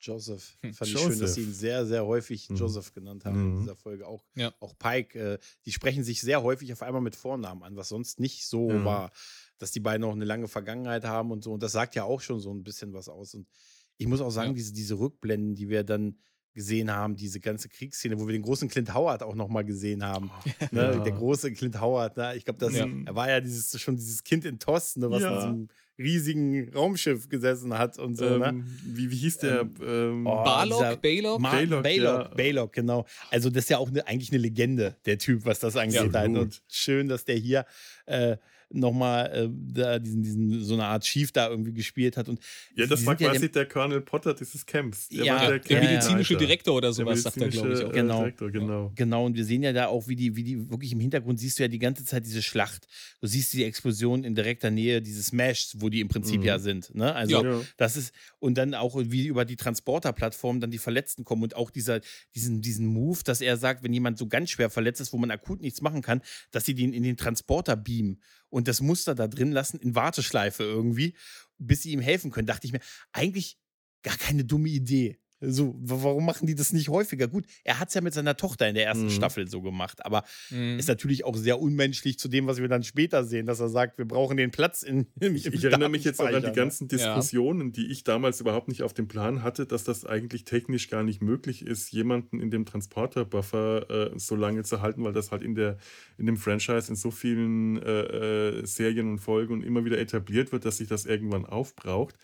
[0.02, 0.58] Joseph.
[0.62, 0.74] Hm.
[0.74, 1.36] Fand ich schön, dass Joseph.
[1.36, 2.56] sie ihn sehr, sehr häufig Mhm.
[2.56, 3.60] Joseph genannt haben in Mhm.
[3.60, 4.08] dieser Folge.
[4.08, 4.54] Auch, Ja.
[4.62, 5.20] auch Pike.
[5.20, 8.70] Äh, die sprechen sich sehr häufig auf einmal mit Vornamen an, was sonst nicht so
[8.70, 8.86] Ja.
[8.86, 9.12] war.
[9.58, 11.52] Dass die beiden auch eine lange Vergangenheit haben und so.
[11.52, 13.34] Und das sagt ja auch schon so ein bisschen was aus.
[13.34, 13.50] Und
[13.98, 14.56] ich muss auch sagen, Ja.
[14.56, 16.18] diese, diese Rückblenden, die wir dann
[16.60, 20.30] gesehen haben, diese ganze Kriegsszene, wo wir den großen Clint Howard auch nochmal gesehen haben.
[20.72, 20.82] Ne?
[20.82, 21.00] Ja.
[21.00, 22.36] Der große Clint Howard, ne?
[22.36, 22.86] ich glaube, das Ja.
[23.06, 25.10] er war ja dieses, schon dieses Kind in TOS, ne?
[25.10, 25.30] was Ja.
[25.30, 28.38] in diesem riesigen Raumschiff gesessen hat und so.
[28.38, 28.48] ne?
[28.48, 29.70] ähm, wie, wie hieß der?
[29.82, 31.42] Ähm, oh, Barlock, Baylock?
[31.42, 32.36] Baylock, Baylock, ja.
[32.36, 33.06] Baylock, genau.
[33.32, 36.12] Also das ist ja auch eine, eigentlich eine Legende, der Typ, was das angeht.
[36.14, 36.28] Ja, halt.
[36.28, 36.38] gut.
[36.40, 37.66] und schön, dass der hier
[38.06, 38.36] äh,
[38.72, 42.30] nochmal äh, da diesen, diesen, so eine Art Chief da irgendwie gespielt hat.
[42.30, 42.40] Und
[42.76, 45.10] ja, das war ja quasi dem- der Colonel Potter dieses Camps.
[45.10, 46.38] Der Ja, war Der, der, medizinische Campleiter.
[46.38, 47.90] Direktor oder Der sowas, sagt er, glaube ich medizinische, auch.
[47.92, 48.20] äh, Genau.
[48.20, 48.92] Direktor, genau.
[48.96, 51.58] Genau, und wir sehen ja da auch, wie die, wie die wirklich im Hintergrund siehst
[51.60, 52.88] du ja die ganze Zeit diese Schlacht.
[53.22, 56.46] Du siehst die Explosion in direkter Nähe dieses Meshs, wo die im Prinzip Mhm.
[56.46, 56.94] ja sind.
[56.94, 57.14] Ne?
[57.16, 57.62] Also Ja.
[57.78, 61.72] das ist, und dann auch, wie über die Transporterplattform dann die Verletzten kommen und auch
[61.72, 62.02] dieser,
[62.36, 65.32] diesen, diesen Move, dass er sagt, wenn jemand so ganz schwer verletzt ist, wo man
[65.32, 69.28] akut nichts machen kann, dass sie den in den Transporter beamen und das Muster da
[69.28, 71.16] drin lassen, in Warteschleife irgendwie,
[71.58, 72.48] bis sie ihm helfen können.
[72.48, 72.82] Dachte ich mir,
[73.12, 73.58] eigentlich
[74.04, 75.20] gar keine dumme Idee.
[75.42, 77.28] So, wa- warum machen die das nicht häufiger?
[77.28, 79.10] Gut, er hat es ja mit seiner Tochter in der ersten Mhm.
[79.10, 80.80] Staffel so gemacht, aber Mhm.
[80.80, 83.98] ist natürlich auch sehr unmenschlich zu dem, was wir dann später sehen, dass er sagt,
[83.98, 86.52] wir brauchen den Platz in im, Ich, ich erinnere mich jetzt auch an die ne?
[86.52, 90.90] ganzen Diskussionen, die ich damals überhaupt nicht auf dem Plan hatte, dass das eigentlich technisch
[90.90, 95.32] gar nicht möglich ist, jemanden in dem Transporter-Buffer äh, so lange zu halten, weil das
[95.32, 95.78] halt in, der,
[96.18, 100.52] in dem Franchise in so vielen äh, äh, Serien und Folgen und immer wieder etabliert
[100.52, 102.16] wird, dass sich das irgendwann aufbraucht.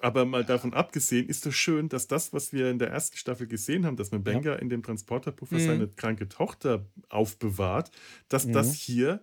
[0.00, 3.46] Aber mal davon abgesehen, ist es schön, dass das, was wir in der ersten Staffel
[3.46, 5.60] gesehen haben, dass man Benga in dem Transporterpuffer Mhm.
[5.60, 7.90] seine kranke Tochter aufbewahrt,
[8.28, 8.52] dass Mhm.
[8.52, 9.22] das hier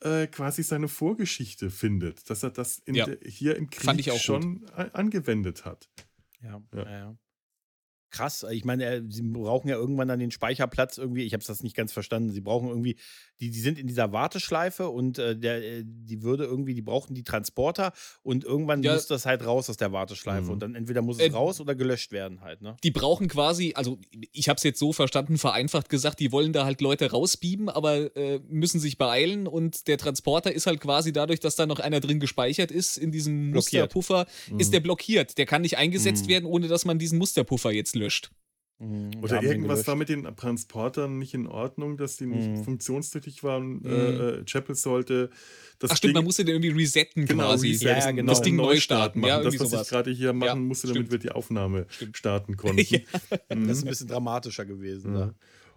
[0.00, 3.06] äh, quasi seine Vorgeschichte findet, dass er das Ja.
[3.06, 4.64] der, hier im Krieg schon
[4.94, 5.88] angewendet hat.
[6.42, 7.16] Ja, Ja.
[8.12, 11.22] Krass, ich meine, äh, sie brauchen ja irgendwann dann den Speicherplatz irgendwie.
[11.24, 12.30] Ich habe das nicht ganz verstanden.
[12.30, 12.96] Sie brauchen irgendwie,
[13.40, 17.14] die, die sind in dieser Warteschleife und äh, der, äh, die würde irgendwie, die brauchen
[17.14, 17.92] die Transporter
[18.22, 18.92] und irgendwann Ja.
[18.94, 20.50] muss das halt raus aus der Warteschleife Mhm.
[20.50, 22.60] und dann entweder muss es Äh, raus oder gelöscht werden halt.
[22.62, 22.76] Ne?
[22.84, 23.98] die brauchen quasi, also
[24.32, 28.14] ich habe es jetzt so verstanden, vereinfacht gesagt, die wollen da halt Leute rausbieben, aber
[28.16, 32.00] äh, müssen sich beeilen und der Transporter ist halt quasi dadurch, dass da noch einer
[32.00, 33.94] drin gespeichert ist in diesem Blockiert.
[33.94, 34.26] Musterpuffer,
[34.58, 35.38] ist der blockiert.
[35.38, 36.30] Der kann nicht eingesetzt Mhm.
[36.30, 38.30] werden, ohne dass man diesen Musterpuffer jetzt löscht.
[38.78, 39.86] Mhm, Oder irgendwas gelöscht.
[39.88, 42.64] war mit den Transportern nicht in Ordnung, dass die nicht Mhm.
[42.64, 43.74] funktionstüchtig waren.
[43.80, 43.86] Mhm.
[43.86, 43.90] Äh,
[44.40, 45.30] äh, Chapel sollte
[45.78, 47.68] das Ach stimmt, Ding- man musste den irgendwie resetten genau, quasi.
[47.70, 48.32] resetten, Ja, ja, genau.
[48.32, 49.28] Das Ding neu starten, machen.
[49.28, 49.82] ja, das, was sowas.
[49.86, 51.12] ich gerade hier machen Ja, musste, damit stimmt.
[51.12, 52.16] wir die Aufnahme Stimmt.
[52.16, 53.02] starten konnten.
[53.54, 53.68] Mhm.
[53.68, 55.14] Das ist ein bisschen dramatischer gewesen.
[55.14, 55.26] Ja.
[55.26, 55.34] Ne?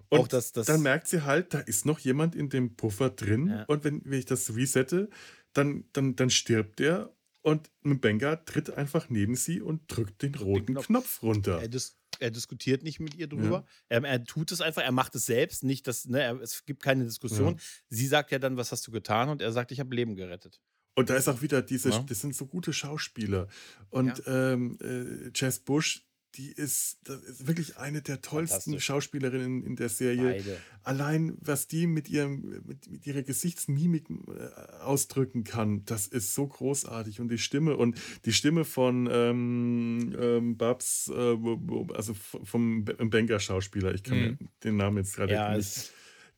[0.09, 3.09] Und Auch das- das- dann merkt sie halt, da ist noch jemand in dem Puffer
[3.11, 3.47] drin.
[3.49, 3.63] Ja.
[3.65, 5.09] Und wenn, wenn ich das resette,
[5.53, 7.11] dann, dann, dann stirbt der
[7.41, 10.87] und Mbenga tritt einfach neben sie und drückt den roten Knopf.
[10.87, 11.59] Knopf runter.
[11.61, 13.65] Er, dis er diskutiert nicht mit ihr drüber.
[13.89, 16.83] Er, er tut es einfach, er macht es selbst, nicht, dass, ne, er, es gibt
[16.83, 17.53] keine Diskussion.
[17.53, 17.59] Ja.
[17.89, 19.29] Sie sagt ja dann, was hast du getan?
[19.29, 20.61] Und er sagt, ich habe Leben gerettet.
[20.95, 21.99] Und da ist auch wieder diese, ja.
[21.99, 23.47] das sind so gute Schauspieler.
[23.89, 24.53] Und ja.
[24.53, 26.05] ähm, äh, Jess Bush,
[26.37, 30.33] die ist, ist, wirklich eine der tollsten Schauspielerinnen in der Serie.
[30.33, 30.57] Beide.
[30.83, 36.47] Allein, was die mit, ihrem, mit, mit ihrer Gesichtsmimik äh, ausdrücken kann, das ist so
[36.47, 37.19] großartig.
[37.19, 41.37] Und die Stimme und die Stimme von ähm, ähm, Babs, äh,
[41.93, 44.37] also vom Benga-Schauspieler, ich kann mhm.
[44.63, 45.91] den Namen jetzt gerade ja, nicht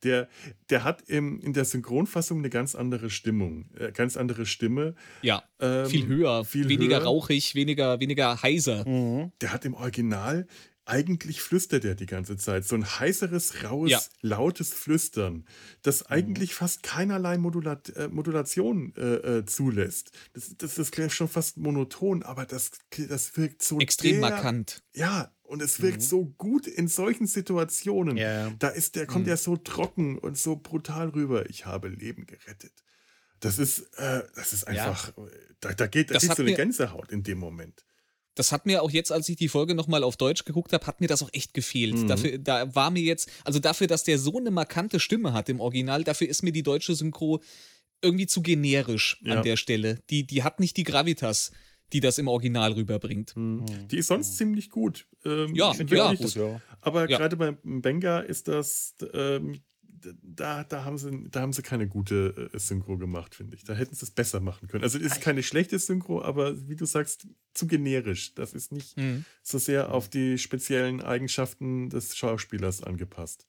[0.04, 0.28] der,
[0.70, 4.96] der hat im, in der Synchronfassung eine ganz andere Stimmung, äh, ganz andere Stimme.
[5.22, 7.06] Ja, ähm, viel höher, viel weniger höher.
[7.06, 8.88] rauchig, weniger, weniger heiser.
[8.88, 9.32] Mhm.
[9.42, 10.48] Der hat im Original
[10.88, 12.66] eigentlich flüstert er die ganze Zeit.
[12.66, 14.02] So ein heißeres, raues, ja.
[14.22, 15.46] lautes Flüstern,
[15.82, 16.06] das mhm.
[16.10, 20.12] eigentlich fast keinerlei Modulat äh, Modulation äh, äh, zulässt.
[20.34, 22.72] Das, das ist schon fast monoton, aber das,
[23.10, 23.80] das wirkt so.
[23.80, 24.84] Extrem der, markant.
[24.94, 26.06] Ja, und es wirkt mhm.
[26.06, 28.18] so gut in solchen Situationen.
[28.18, 28.50] Ja.
[28.60, 29.32] Da ist der, kommt mhm.
[29.32, 31.50] er so trocken und so brutal rüber.
[31.50, 32.74] Ich habe Leben gerettet.
[33.40, 35.24] Das ist, äh, das ist einfach, ja.
[35.60, 37.86] da, da geht, da geht so eine Gänsehaut in dem Moment.
[38.38, 41.02] Das hat mir auch jetzt, als ich die Folge nochmal auf Deutsch geguckt habe, hat
[41.02, 41.96] mir das auch echt gefehlt.
[41.96, 42.08] Mhm.
[42.08, 45.60] Dafür, da war mir jetzt, also dafür, dass der so eine markante Stimme hat im
[45.60, 47.42] Original, dafür ist mir die deutsche Synchro
[48.02, 49.36] irgendwie zu generisch ja.
[49.36, 50.00] an der Stelle.
[50.10, 51.52] Die, die hat nicht die Gravitas
[51.94, 53.36] die das im Original rüberbringt.
[53.36, 53.66] Mhm.
[53.90, 54.36] Die ist sonst mhm.
[54.36, 55.08] ziemlich gut.
[55.24, 56.62] Ähm, ja, ja, gut, ja.
[56.82, 57.18] Aber ja.
[57.18, 59.62] gerade beim Benga ist das, ähm,
[60.22, 63.64] da, da, haben sie, da haben sie keine gute äh, Synchro gemacht, finde ich.
[63.64, 64.84] Da hätten sie es besser machen können.
[64.84, 68.34] Also es ist keine schlechte Synchro, aber wie du sagst, zu generisch.
[68.36, 69.26] Das ist nicht mhm.
[69.44, 73.48] so sehr auf die speziellen Eigenschaften des Schauspielers angepasst.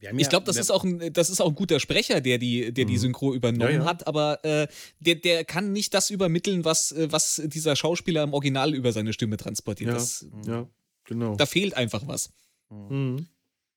[0.00, 2.72] Ja, ich glaube, das ist auch ein, das ist auch ein guter Sprecher, der die,
[2.72, 2.98] der die mhm.
[2.98, 3.84] Synchro übernommen ja, ja.
[3.84, 4.66] hat, aber äh,
[5.00, 9.12] der, der kann nicht das übermitteln, was, äh, was dieser Schauspieler im Original über seine
[9.12, 9.88] Stimme transportiert.
[9.88, 10.66] Ja, das, ja
[11.04, 11.36] genau.
[11.36, 12.30] Da fehlt einfach was.
[12.70, 13.26] Mhm.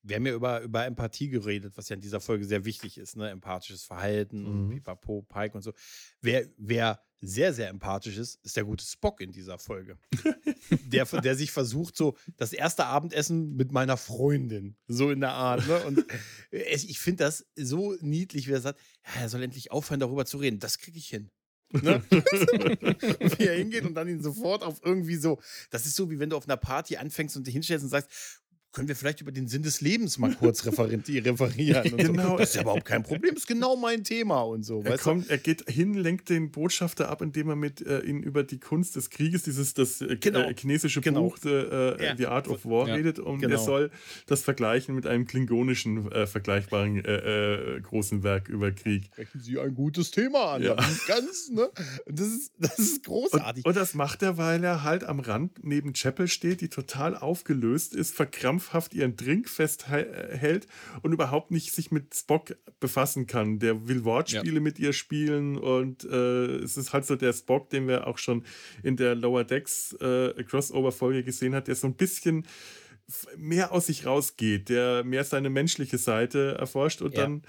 [0.03, 3.15] Wir haben ja über, über Empathie geredet, was ja in dieser Folge sehr wichtig ist,
[3.15, 3.29] ne?
[3.29, 4.47] Empathisches Verhalten mhm.
[4.47, 5.73] und Pipapo, Pike und so.
[6.21, 9.97] Wer, wer sehr, sehr empathisch ist, ist der gute Spock in dieser Folge.
[10.85, 15.65] der, der sich versucht, so das erste Abendessen mit meiner Freundin, so in der Art.
[15.65, 15.79] Ne?
[15.85, 16.05] Und
[16.51, 20.37] ich finde das so niedlich, wie er sagt, ja, er soll endlich aufhören, darüber zu
[20.37, 20.59] reden.
[20.59, 21.31] Das kriege ich hin.
[21.71, 22.03] Ne?
[22.11, 25.41] wie er hingeht und dann ihn sofort auf irgendwie so,
[25.71, 28.42] das ist so, wie wenn du auf einer Party anfängst und dich hinstellst und sagst,
[28.73, 31.03] können wir vielleicht über den Sinn des Lebens mal kurz referieren.
[31.97, 32.31] genau.
[32.31, 32.37] So.
[32.37, 34.81] Das ist ja überhaupt kein Problem, das ist genau mein Thema und so.
[34.81, 38.43] Er, kommt, er geht hin, lenkt den Botschafter ab, indem er mit äh, ihm über
[38.43, 40.39] die Kunst des Krieges, dieses das äh, genau.
[40.39, 41.29] äh, chinesische genau.
[41.29, 42.17] Buch äh, ja.
[42.17, 42.95] The Art of War ja.
[42.95, 43.53] redet und genau.
[43.53, 43.91] er soll
[44.25, 49.05] das vergleichen mit einem klingonischen äh, vergleichbaren äh, großen Werk über Krieg.
[49.05, 50.63] Sprechen Sie ein gutes Thema an.
[50.63, 50.75] Ja.
[51.07, 51.69] Ganz, ne?
[52.07, 53.65] Das ist, das ist großartig.
[53.65, 57.15] Und, und das macht er, weil er halt am Rand neben Chapel steht, die total
[57.15, 60.67] aufgelöst ist, verkrampft krampfhaft ihren Drink festhält
[61.01, 63.59] und überhaupt nicht sich mit Spock befassen kann.
[63.59, 64.61] Der will Wortspiele ja.
[64.61, 68.43] mit ihr spielen und äh, es ist halt so der Spock, den wir auch schon
[68.81, 72.47] in der Lower Decks äh, Crossover-Folge gesehen hat, der so ein bisschen
[73.37, 77.21] mehr aus sich rausgeht, der mehr seine menschliche Seite erforscht und ja.
[77.21, 77.43] dann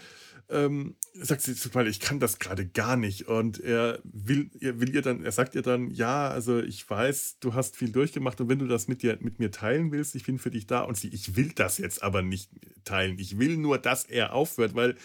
[0.49, 3.29] ähm, sagt sie, weil ich kann das gerade gar nicht.
[3.29, 7.39] Und er will, er will ihr dann, er sagt ihr dann, ja, also ich weiß,
[7.41, 10.25] du hast viel durchgemacht und wenn du das mit dir, mit mir teilen willst, ich
[10.25, 10.83] bin für dich da.
[10.83, 12.51] Und sie, ich will das jetzt aber nicht
[12.85, 13.19] teilen.
[13.19, 14.97] Ich will nur, dass er aufhört, weil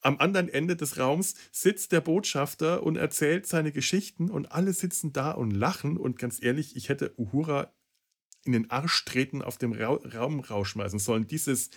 [0.00, 5.12] am anderen Ende des Raums sitzt der Botschafter und erzählt seine Geschichten und alle sitzen
[5.12, 5.96] da und lachen.
[5.96, 7.72] Und ganz ehrlich, ich hätte Uhura
[8.44, 11.28] in den Arsch treten, auf dem Ra Raum rausschmeißen sollen.
[11.28, 11.70] Dieses,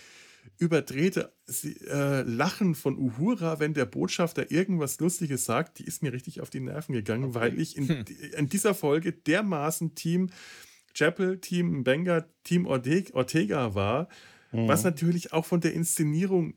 [0.58, 1.32] überdrehte
[1.64, 6.50] äh, Lachen von Uhura, wenn der Botschafter irgendwas Lustiges sagt, die ist mir richtig auf
[6.50, 7.34] die Nerven gegangen, okay.
[7.34, 8.04] weil ich in, hm.
[8.36, 10.30] in, dieser Folge dermaßen Team
[10.94, 14.08] Chapel, Team Benga, Team Ortega war,
[14.52, 14.66] mhm.
[14.66, 16.54] was natürlich auch von der Inszenierung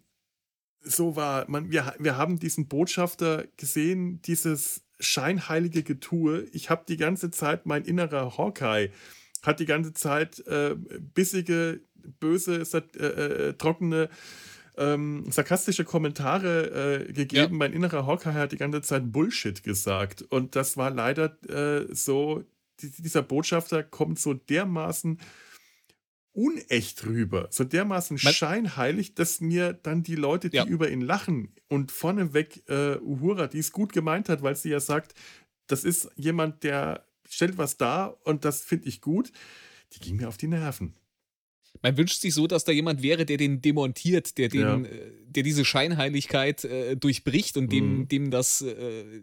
[0.82, 1.50] so war.
[1.50, 6.48] Man, wir, wir haben diesen Botschafter gesehen, dieses scheinheilige Getue.
[6.54, 8.92] Ich habe die ganze Zeit mein innerer Hawkeye
[9.42, 11.82] hat die ganze Zeit äh, bissige
[12.20, 12.64] böse,
[12.98, 14.10] äh, äh, trockene,
[14.78, 17.54] ähm, sarkastische Kommentare äh, gegeben.
[17.54, 17.58] Ja.
[17.58, 20.22] Mein innerer Hawkeye hat die ganze Zeit Bullshit gesagt.
[20.22, 22.44] Und das war leider äh, so,
[22.82, 25.20] die, dieser Botschafter kommt so dermaßen
[26.32, 30.66] unecht rüber, so dermaßen Man scheinheilig, dass mir dann die Leute, die ja.
[30.66, 34.80] über ihn lachen und vorneweg äh, Uhura, die es gut gemeint hat, weil sie ja
[34.80, 35.16] sagt,
[35.68, 39.32] das ist jemand, der stellt was dar und das finde ich gut,
[39.94, 40.94] die ging mir auf die Nerven.
[41.82, 44.78] Man wünscht sich so, dass da jemand wäre, der den demontiert, der den, ja.
[44.82, 48.08] äh, der diese Scheinheiligkeit äh, durchbricht und dem, mhm.
[48.08, 49.22] dem das äh,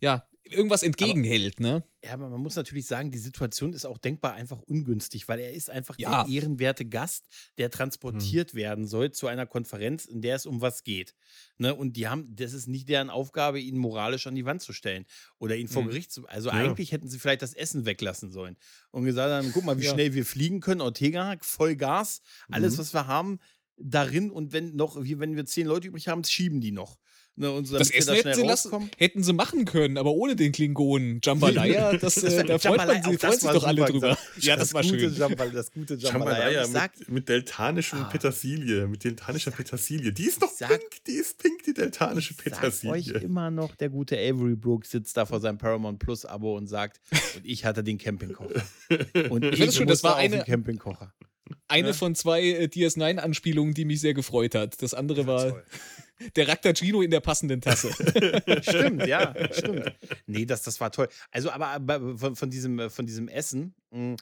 [0.00, 1.84] ja irgendwas entgegenhält, ne?
[2.04, 5.52] Ja, aber man muss natürlich sagen, die Situation ist auch denkbar einfach ungünstig, weil er
[5.52, 6.24] ist einfach ja.
[6.24, 7.26] der ehrenwerte Gast,
[7.58, 8.58] der transportiert hm.
[8.58, 11.14] werden soll zu einer Konferenz, in der es um was geht.
[11.58, 11.74] Ne?
[11.74, 15.04] Und die haben, das ist nicht deren Aufgabe, ihn moralisch an die Wand zu stellen
[15.38, 15.88] oder ihn vor hm.
[15.88, 16.26] Gericht zu.
[16.28, 16.54] Also ja.
[16.54, 18.56] eigentlich hätten sie vielleicht das Essen weglassen sollen
[18.90, 19.92] und gesagt haben: guck mal, wie ja.
[19.92, 20.80] schnell wir fliegen können.
[20.80, 22.78] Ortega, voll Gas, alles, mhm.
[22.78, 23.40] was wir haben,
[23.76, 26.98] darin und wenn noch, wenn wir zehn Leute übrig haben, schieben die noch.
[27.38, 30.36] Ne, und so, das Essen da hätten, sie lassen, hätten sie machen können, aber ohne
[30.36, 31.20] den Klingonen.
[31.22, 34.16] Jambalaya, das, äh, da freut man sich, freuen sich doch alle drüber.
[34.38, 35.14] Ja, das, das war schön.
[35.14, 36.62] Jambal, das gute Jambalaya.
[36.62, 38.04] Jambalaya mit, mit deltanischem ah.
[38.04, 40.12] Petersilie, mit deltanischer Petersilie.
[40.12, 42.96] Die ist doch sag, pink, die ist pink, die deltanische Petersilie.
[42.96, 46.56] Ich euch immer noch, der gute Avery Brooks sitzt da vor seinem Paramount Plus Abo
[46.56, 47.02] und sagt,
[47.36, 48.62] und ich hatte den Campingkocher.
[49.28, 51.12] Und ich, ich schon, das war eine Campingkocher.
[51.68, 51.92] Eine ja.
[51.92, 54.82] von zwei äh, DS9-Anspielungen, die mich sehr gefreut hat.
[54.82, 55.62] Das andere war
[56.34, 57.90] der Raktagino in der passenden Tasse.
[58.62, 59.92] stimmt, ja, stimmt.
[60.26, 61.08] Nee, das, das war toll.
[61.30, 64.16] Also, aber von, von, diesem, von diesem Essen, hm,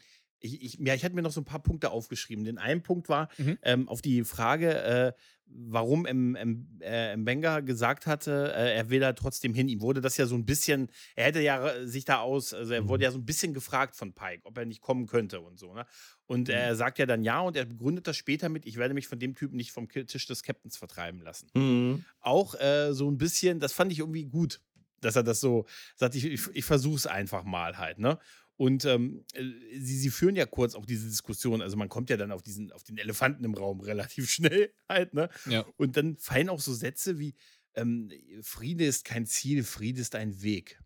[0.44, 2.44] ich, ich, ja, ich hatte mir noch so ein paar Punkte aufgeschrieben.
[2.44, 3.58] Den einen Punkt war mhm.
[3.62, 5.12] ähm, auf die Frage, äh,
[5.46, 9.68] warum M, M, äh, Mbenga gesagt hatte, äh, er will da trotzdem hin.
[9.68, 12.88] Ihm wurde das ja so ein bisschen, er hätte ja sich da aus, also er
[12.88, 13.04] wurde mhm.
[13.04, 15.72] ja so ein bisschen gefragt von Pike, ob er nicht kommen könnte und so.
[15.72, 15.86] Ne?
[16.26, 16.54] Und mhm.
[16.54, 19.18] er sagt ja dann ja und er begründet das später mit, ich werde mich von
[19.18, 21.48] dem Typen nicht vom Tisch des Captains vertreiben lassen.
[21.54, 22.04] Mhm.
[22.20, 24.60] Auch äh, so ein bisschen, das fand ich irgendwie gut,
[25.00, 25.66] dass er das so
[25.96, 27.98] sagt, ich, ich, ich versuche es einfach mal halt.
[27.98, 28.18] Ne?
[28.56, 29.42] Und ähm, äh,
[29.78, 31.60] sie, sie führen ja kurz auch diese Diskussion.
[31.60, 35.14] Also man kommt ja dann auf diesen, auf den Elefanten im Raum relativ schnell halt,
[35.14, 35.28] ne?
[35.46, 35.64] Ja.
[35.76, 37.34] Und dann fallen auch so Sätze wie
[37.74, 38.10] ähm,
[38.42, 40.80] Friede ist kein Ziel, Friede ist ein Weg.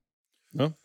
[0.53, 0.77] Ne?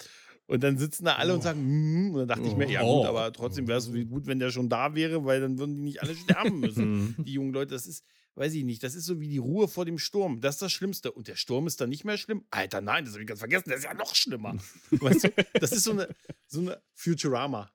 [0.45, 1.35] Und dann sitzen da alle oh.
[1.35, 2.47] und sagen, mm, und dann dachte oh.
[2.47, 3.05] ich mir, ja gut, oh.
[3.05, 6.01] aber trotzdem wäre es gut, wenn der schon da wäre, weil dann würden die nicht
[6.01, 7.15] alle sterben müssen.
[7.23, 8.05] die jungen Leute, das ist,
[8.35, 10.41] weiß ich nicht, das ist so wie die Ruhe vor dem Sturm.
[10.41, 11.11] Das ist das Schlimmste.
[11.11, 12.45] Und der Sturm ist dann nicht mehr schlimm?
[12.49, 14.55] Alter, nein, das habe ich ganz vergessen, der ist ja noch schlimmer.
[14.91, 15.29] weißt du,
[15.59, 16.07] das ist so eine,
[16.47, 17.71] so eine Futurama.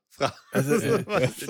[0.53, 1.05] Also, äh,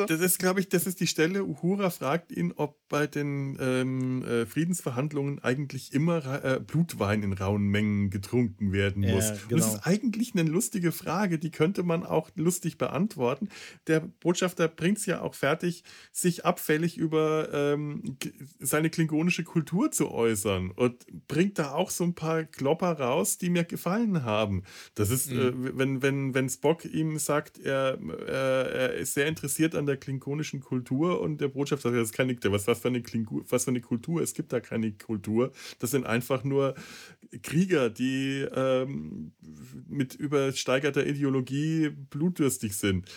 [0.07, 1.45] das ist, glaube ich, das ist die Stelle.
[1.45, 7.65] Uhura fragt ihn, ob bei den ähm, äh, Friedensverhandlungen eigentlich immer äh, Blutwein in rauen
[7.69, 9.29] Mengen getrunken werden muss.
[9.29, 9.63] Ja, genau.
[9.63, 13.49] das ist eigentlich eine lustige Frage, die könnte man auch lustig beantworten.
[13.87, 18.17] Der Botschafter bringt es ja auch fertig, sich abfällig über ähm,
[18.59, 23.51] seine klingonische Kultur zu äußern und bringt da auch so ein paar Klopper raus, die
[23.51, 24.65] mir gefallen haben.
[24.95, 25.39] Das ist, mhm.
[25.39, 27.99] äh, wenn, wenn, wenn Spock ihm sagt, er,
[28.63, 32.37] er ist sehr interessiert an der klingonischen Kultur und der Botschafter sagt, das ist keine,
[32.53, 35.53] was, was, für eine Klingu, was für eine Kultur, es gibt da keine Kultur.
[35.79, 36.75] Das sind einfach nur
[37.43, 39.33] Krieger, die ähm,
[39.89, 43.09] mit übersteigerter Ideologie blutdürstig sind.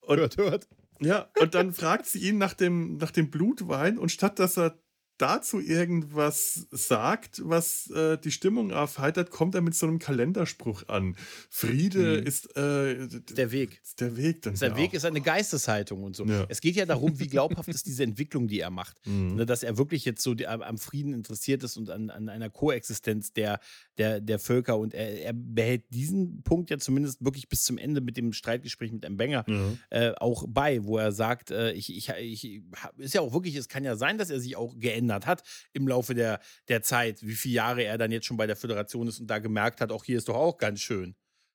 [0.00, 0.68] Und, hört, hört.
[1.00, 4.78] Ja, und dann fragt sie ihn nach dem, nach dem Blutwein und statt dass er
[5.18, 11.16] dazu irgendwas sagt, was äh, die Stimmung aufheitert, kommt er mit so einem Kalenderspruch an.
[11.50, 12.26] Friede mhm.
[12.26, 13.80] ist äh, der Weg.
[13.82, 14.42] Ist der Weg.
[14.42, 14.94] Dann der Weg auch.
[14.94, 16.24] ist eine Geisteshaltung und so.
[16.24, 16.46] Ja.
[16.48, 19.00] Es geht ja darum, wie glaubhaft ist diese Entwicklung, die er macht.
[19.14, 19.36] Mhm.
[19.36, 22.48] Ne, dass er wirklich jetzt so die, am Frieden interessiert ist und an, an einer
[22.48, 23.60] Koexistenz der,
[23.98, 24.78] der, der Völker.
[24.78, 28.92] Und er, er, behält diesen Punkt ja zumindest wirklich bis zum Ende mit dem Streitgespräch
[28.92, 29.78] mit Mbenga mhm.
[29.90, 32.62] äh, auch bei, wo er sagt, äh, ich, ich, ich,
[32.96, 35.42] ist ja auch wirklich, es kann ja sein, dass er sich auch geändert hat
[35.72, 39.08] im Laufe der, der Zeit, wie viele Jahre er dann jetzt schon bei der Föderation
[39.08, 41.14] ist und da gemerkt hat, auch hier ist doch auch ganz schön.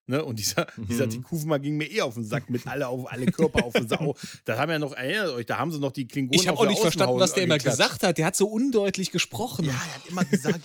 [0.10, 0.26] Ne?
[0.26, 0.88] Und dieser, mhm.
[0.88, 3.88] dieser Tikufma ging mir eh auf den Sack mit alle, auf, alle Körper auf den
[3.88, 4.00] Sack.
[4.46, 6.66] Da haben ja noch, erinnert euch, da haben sie noch die Klingonen Ich habe auch
[6.66, 8.18] nicht verstanden, was der immer gesagt hat.
[8.18, 9.66] Der hat so undeutlich gesprochen.
[9.66, 10.64] Ja, er hat immer gesagt,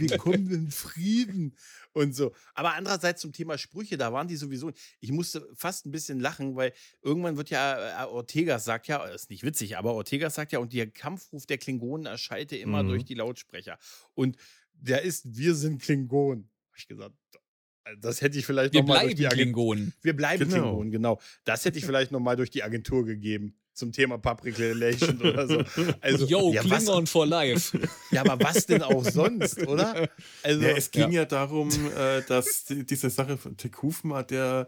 [0.00, 1.56] wir kommen in Frieden
[1.96, 2.32] und so.
[2.54, 4.70] Aber andererseits zum Thema Sprüche, da waren die sowieso.
[5.00, 9.30] Ich musste fast ein bisschen lachen, weil irgendwann wird ja, äh, Ortegas sagt ja, ist
[9.30, 12.88] nicht witzig, aber Ortegas sagt ja, und der Kampfruf der Klingonen erschallte immer mhm.
[12.88, 13.78] durch die Lautsprecher.
[14.14, 14.36] Und
[14.74, 16.50] der ist, wir sind Klingonen.
[16.66, 17.14] Habe ich gesagt,
[17.98, 19.94] das hätte ich vielleicht nochmal durch die Klingonen.
[20.02, 20.64] Wir bleiben genau.
[20.64, 21.20] Klingonen, genau.
[21.44, 25.62] Das hätte ich vielleicht nochmal durch die Agentur gegeben zum Thema Public Relation oder so.
[26.00, 27.78] Also, Yo, ja, Klingon was, for life.
[28.10, 30.08] Ja, aber was denn auch sonst, oder?
[30.42, 34.66] Also, ja, es ging ja, ja darum, äh, dass die, diese Sache von Tekufma, der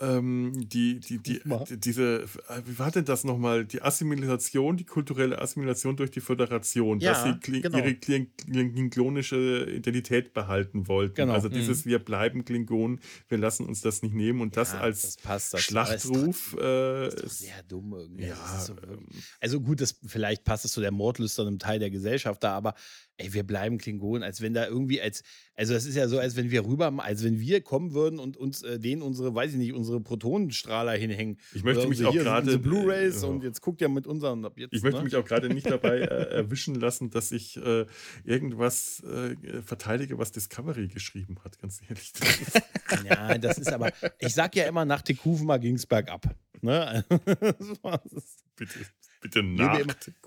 [0.00, 3.64] ähm, die, die, die, die, diese, äh, wie war denn das nochmal?
[3.64, 7.78] Die Assimilation, die kulturelle Assimilation durch die Föderation, ja, dass sie genau.
[7.78, 11.14] ihre klingonische Identität behalten wollten.
[11.14, 11.34] Genau.
[11.34, 11.90] Also dieses, mhm.
[11.90, 15.60] wir bleiben Klingonen, wir lassen uns das nicht nehmen und das als das passt, das
[15.62, 16.56] Schlachtruf.
[16.58, 18.26] Äh, ist, ist sehr dumm irgendwie.
[18.26, 19.06] Ja, so ähm,
[19.40, 22.74] also gut, das, vielleicht passt es zu der mordlüsternen Teil der Gesellschaft da, aber
[23.18, 25.22] ey, wir bleiben Klingonen, als wenn da irgendwie, als,
[25.54, 28.36] also es ist ja so, als wenn wir rüber, als wenn wir kommen würden und
[28.36, 31.38] uns äh, denen unsere, weiß ich nicht, unsere Protonenstrahler hinhängen.
[31.54, 32.58] Ich möchte mich auch gerade.
[32.58, 34.46] Blu-Rays äh, und jetzt guckt ja mit unseren.
[34.56, 35.04] Jetzt, ich möchte ne?
[35.04, 37.86] mich auch gerade nicht dabei äh, erwischen lassen, dass ich äh,
[38.24, 42.12] irgendwas äh, verteidige, was Discovery geschrieben hat, ganz ehrlich.
[43.04, 46.34] ja, das ist aber, ich sag ja immer, nach Tekuvma ging es bergab.
[46.60, 47.04] Ne?
[48.56, 48.78] Bitte.
[49.22, 49.78] Bitte nach.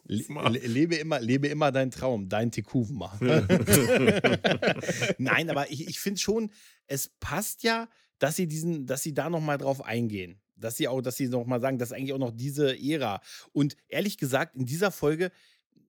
[0.06, 3.20] Lebe immer, le, lebe immer, lebe immer deinen Traum, dein Tikuvma.
[5.18, 6.50] Nein, aber ich, ich finde schon,
[6.88, 7.90] es passt ja,
[8.20, 10.40] dass sie diesen, dass sie da nochmal drauf eingehen.
[10.56, 13.20] Dass sie auch, dass sie nochmal sagen, dass eigentlich auch noch diese Ära.
[13.52, 15.32] Und ehrlich gesagt, in dieser Folge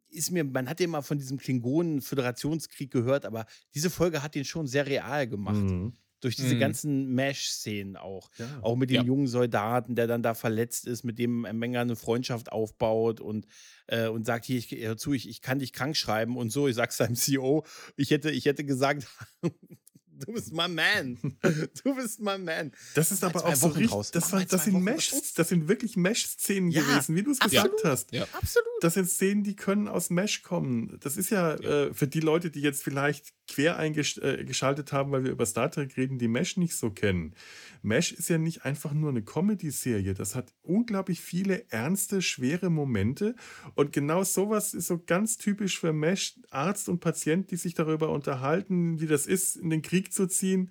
[0.08, 4.44] ist mir, man hat ja immer von diesem Klingonen-Föderationskrieg gehört, aber diese Folge hat den
[4.44, 5.56] schon sehr real gemacht.
[5.56, 5.92] Mhm.
[6.26, 6.58] Durch diese mhm.
[6.58, 8.32] ganzen Mesh-Szenen auch.
[8.36, 8.46] Ja.
[8.60, 9.02] Auch mit dem ja.
[9.04, 13.46] jungen Soldaten, der dann da verletzt ist, mit dem Menger eine Freundschaft aufbaut und,
[13.86, 16.66] äh, und sagt: Hier, ich, hör zu, ich, ich kann dich krank schreiben und so.
[16.66, 17.64] Ich sag's seinem CEO,
[17.94, 19.06] ich hätte, ich hätte gesagt,
[20.24, 21.18] Du bist mein Man.
[21.84, 22.72] Du bist mein Man.
[22.94, 23.92] Das ist aber auch so richtig.
[23.92, 24.10] Raus.
[24.10, 27.84] Das, war, das, sind Mesh, das sind wirklich Mesh-Szenen ja, gewesen, wie du es gesagt
[27.84, 28.12] hast.
[28.12, 28.24] Ja.
[28.32, 28.66] Absolut.
[28.80, 30.98] Das sind Szenen, die können aus Mesh kommen.
[31.00, 31.86] Das ist ja, ja.
[31.86, 35.70] Äh, für die Leute, die jetzt vielleicht quer eingeschaltet äh, haben, weil wir über Star
[35.70, 37.34] Trek reden, die Mesh nicht so kennen.
[37.82, 40.14] Mesh ist ja nicht einfach nur eine Comedy-Serie.
[40.14, 43.36] Das hat unglaublich viele ernste, schwere Momente.
[43.74, 46.34] Und genau sowas ist so ganz typisch für Mesh.
[46.50, 50.70] Arzt und Patient, die sich darüber unterhalten, wie das ist, in den Krieg zu ziehen.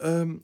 [0.00, 0.42] Ähm,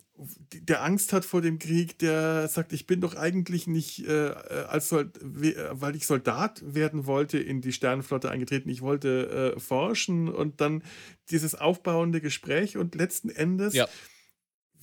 [0.52, 4.30] der Angst hat vor dem Krieg, der sagt, ich bin doch eigentlich nicht, äh,
[4.68, 8.68] als Sold weil ich Soldat werden wollte, in die Sternenflotte eingetreten.
[8.70, 10.82] Ich wollte äh, forschen und dann
[11.30, 13.86] dieses aufbauende Gespräch und letzten Endes ja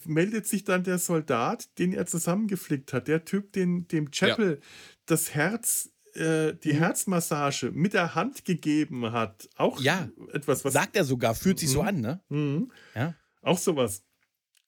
[0.06, 4.68] meldet sich dann der Soldat, den er zusammengeflickt hat, der Typ, den dem Chapel ja.
[5.06, 6.78] das Herz äh, die mhm.
[6.78, 9.50] Herzmassage mit der Hand gegeben hat.
[9.56, 10.10] Auch ja.
[10.32, 10.74] etwas, was.
[10.74, 11.74] Sagt er sogar, fühlt sich mhm.
[11.74, 12.22] so an, ne?
[12.30, 12.72] Mhm.
[12.96, 13.16] Ja.
[13.44, 14.04] Auch sowas.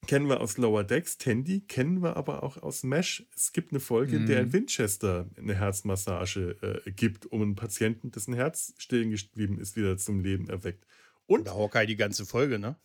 [0.06, 3.26] Kennen wir aus Lower Decks, Tandy, kennen wir aber auch aus Mesh.
[3.36, 4.54] Es gibt eine Folge, in der in mhm.
[4.54, 10.20] Winchester eine Herzmassage äh, gibt, um einen Patienten, dessen Herz stehen geblieben ist, wieder zum
[10.20, 10.86] Leben erweckt.
[11.26, 12.76] Und Oder Hawkeye die ganze Folge, ne?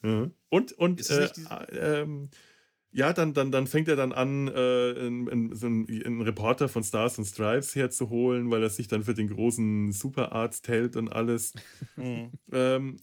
[0.48, 1.28] Und, und äh,
[1.72, 2.06] äh,
[2.92, 7.28] ja, dann, dann, dann fängt er dann an, äh, einen, einen, Reporter von Stars and
[7.28, 11.52] Stripes herzuholen, weil er sich dann für den großen Superarzt hält und alles.
[11.96, 12.30] Mhm.
[12.52, 12.96] Ähm,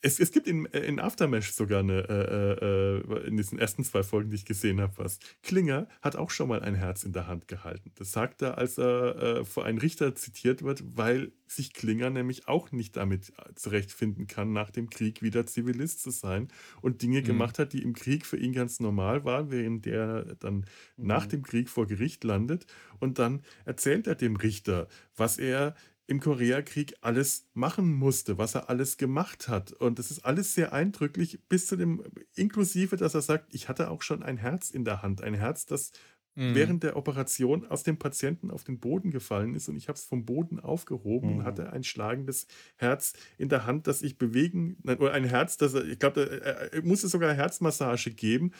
[0.00, 4.30] es, es gibt in, in Aftermash sogar eine, äh, äh, in diesen ersten zwei Folgen,
[4.30, 5.18] die ich gesehen habe, was.
[5.42, 7.90] Klinger hat auch schon mal ein Herz in der Hand gehalten.
[7.96, 12.46] Das sagt er, als er äh, vor einem Richter zitiert wird, weil sich Klinger nämlich
[12.46, 16.48] auch nicht damit zurechtfinden kann, nach dem Krieg wieder Zivilist zu sein
[16.80, 17.24] und Dinge mhm.
[17.24, 21.06] gemacht hat, die im Krieg für ihn ganz normal waren, während er dann mhm.
[21.06, 22.66] nach dem Krieg vor Gericht landet.
[23.00, 24.86] Und dann erzählt er dem Richter,
[25.16, 25.74] was er
[26.08, 29.72] im Koreakrieg alles machen musste, was er alles gemacht hat.
[29.72, 32.02] Und das ist alles sehr eindrücklich, bis zu dem,
[32.34, 35.22] inklusive, dass er sagt, ich hatte auch schon ein Herz in der Hand.
[35.22, 35.92] Ein Herz, das
[36.34, 36.54] mhm.
[36.54, 40.04] während der Operation aus dem Patienten auf den Boden gefallen ist und ich habe es
[40.06, 41.36] vom Boden aufgehoben mhm.
[41.36, 42.46] und hatte ein schlagendes
[42.76, 46.40] Herz in der Hand, das ich bewegen, oder ein Herz, das er, ich glaube,
[46.72, 48.52] er musste sogar Herzmassage geben.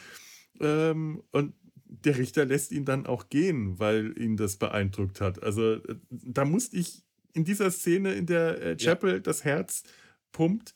[0.59, 5.41] Ähm, und der Richter lässt ihn dann auch gehen, weil ihn das beeindruckt hat.
[5.41, 9.19] Also äh, da musste ich in dieser Szene in der äh, Chapel ja.
[9.19, 9.83] das Herz
[10.31, 10.73] pumpt,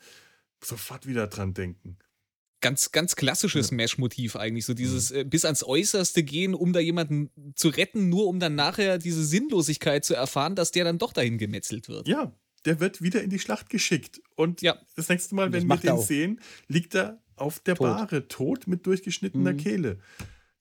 [0.63, 1.97] sofort wieder dran denken.
[2.61, 3.75] Ganz, ganz klassisches ja.
[3.75, 4.65] Mesh-Motiv eigentlich.
[4.65, 5.17] So dieses mhm.
[5.17, 9.23] äh, bis ans Äußerste gehen, um da jemanden zu retten, nur um dann nachher diese
[9.23, 12.07] Sinnlosigkeit zu erfahren, dass der dann doch dahin gemetzelt wird.
[12.07, 12.33] Ja,
[12.65, 14.21] der wird wieder in die Schlacht geschickt.
[14.35, 14.77] Und ja.
[14.95, 17.87] das nächste Mal, wenn wir den sehen, liegt er auf der tot.
[17.87, 19.57] Bahre, tot mit durchgeschnittener mhm.
[19.57, 19.99] Kehle.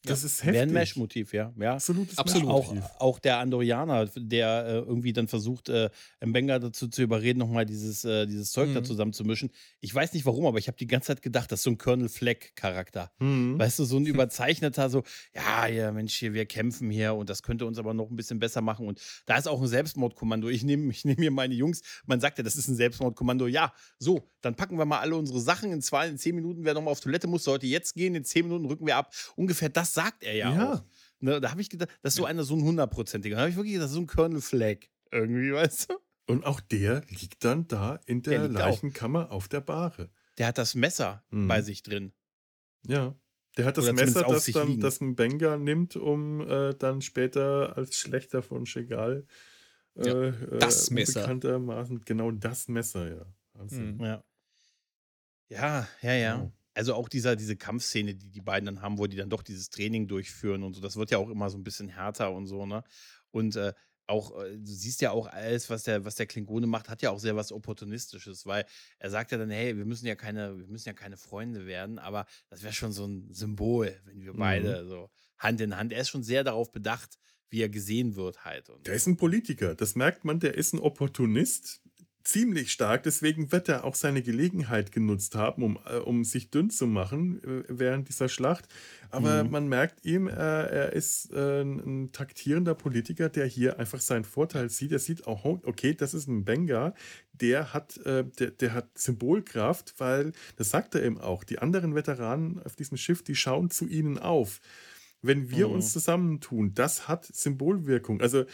[0.04, 0.26] Das ja.
[0.26, 0.54] ist heftig.
[0.54, 1.52] Wäre ein Mesh-Motiv, ja.
[1.58, 1.74] ja.
[1.74, 2.48] Absolutes Absolut.
[2.48, 5.90] Auch, auch der Andorianer, der äh, irgendwie dann versucht, äh,
[6.20, 8.74] Mbenga dazu zu überreden, nochmal dieses, äh, dieses Zeug mhm.
[8.74, 9.50] da zusammenzumischen.
[9.80, 11.78] Ich weiß nicht warum, aber ich habe die ganze Zeit gedacht, das ist so ein
[11.78, 13.12] Colonel Fleck-Charakter.
[13.20, 13.58] Mhm.
[13.60, 17.44] Weißt du, so ein überzeichneter, so, ja, ja, Mensch, hier, wir kämpfen hier und das
[17.44, 18.88] könnte uns aber noch ein bisschen besser machen.
[18.88, 20.48] Und da ist auch ein Selbstmordkommando.
[20.48, 23.46] Ich nehme ich nehm hier meine Jungs, man sagt ja, das ist ein Selbstmordkommando.
[23.46, 26.74] Ja, so, dann packen wir mal alle unsere Sachen in zwei, in zehn Minuten, wer
[26.74, 29.14] nochmal auf Toilette muss, sollte jetzt gehen, in zehn Minuten rücken wir ab.
[29.36, 30.72] Ungefähr das sagt er ja, ja.
[30.72, 30.84] auch.
[31.20, 33.36] Ne, da habe ich gedacht, das ist so einer, so ein hundertprozentiger.
[33.36, 34.78] Da habe ich wirklich gedacht, so ein Colonel Flag
[35.10, 35.94] irgendwie, weißt du?
[36.26, 39.36] Und auch der liegt dann da in der, der Leichenkammer auch.
[39.36, 40.10] auf der Bahre.
[40.38, 41.48] Der hat das Messer mhm.
[41.48, 42.12] bei sich drin.
[42.86, 43.14] Ja.
[43.56, 44.80] Der hat das Oder Messer, das dann liegen.
[44.80, 49.26] das ein Benga nimmt, um äh, dann später als Schlechter von Chegal
[49.94, 51.20] äh, ja, äh, das Messer.
[51.20, 53.26] bekanntermaßen genau das Messer, ja.
[53.62, 54.02] Mhm.
[54.02, 54.24] Ja.
[55.50, 59.16] Ja, ja, ja also auch dieser, diese Kampfszene, die die beiden dann haben, wo die
[59.16, 61.88] dann doch dieses Training durchführen und so, das wird ja auch immer so ein bisschen
[61.88, 62.82] härter und so, ne?
[63.30, 63.72] Und äh,
[64.06, 67.10] auch, äh, du siehst ja auch alles, was der, was der Klingone macht, hat ja
[67.10, 68.64] auch sehr was Opportunistisches, weil
[68.98, 71.98] er sagt ja dann, hey, wir müssen ja keine, wir müssen ja keine Freunde werden,
[71.98, 74.88] aber das wäre schon so ein Symbol, wenn wir beide mhm.
[74.88, 75.92] so Hand in Hand.
[75.92, 77.18] Er ist schon sehr darauf bedacht,
[77.50, 78.70] wie er gesehen wird halt.
[78.70, 81.81] Und der ist ein Politiker, das merkt man, der ist ein Opportunist,
[82.24, 83.02] ziemlich stark.
[83.02, 87.42] Deswegen wird er auch seine Gelegenheit genutzt haben, um, äh, um sich dünn zu machen
[87.42, 88.66] äh, während dieser Schlacht.
[89.10, 89.50] Aber mhm.
[89.50, 94.92] man merkt ihm, äh, er ist ein taktierender Politiker, der hier einfach seinen Vorteil sieht.
[94.92, 96.94] Er sieht auch, okay, das ist ein Benga,
[97.32, 102.62] der hat, der, der hat Symbolkraft, weil, das sagt er eben auch, die anderen Veteranen
[102.62, 104.60] auf diesem Schiff, die schauen zu ihnen auf
[105.22, 105.74] wenn wir mhm.
[105.74, 108.20] uns zusammentun, das hat Symbolwirkung.
[108.20, 108.44] Also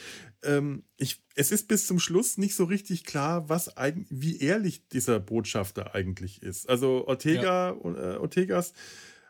[0.43, 4.87] ähm, ich, es ist bis zum Schluss nicht so richtig klar, was eigentlich, wie ehrlich
[4.89, 6.69] dieser Botschafter eigentlich ist.
[6.69, 8.14] Also Ortega, ja.
[8.14, 8.75] äh, Ortegas,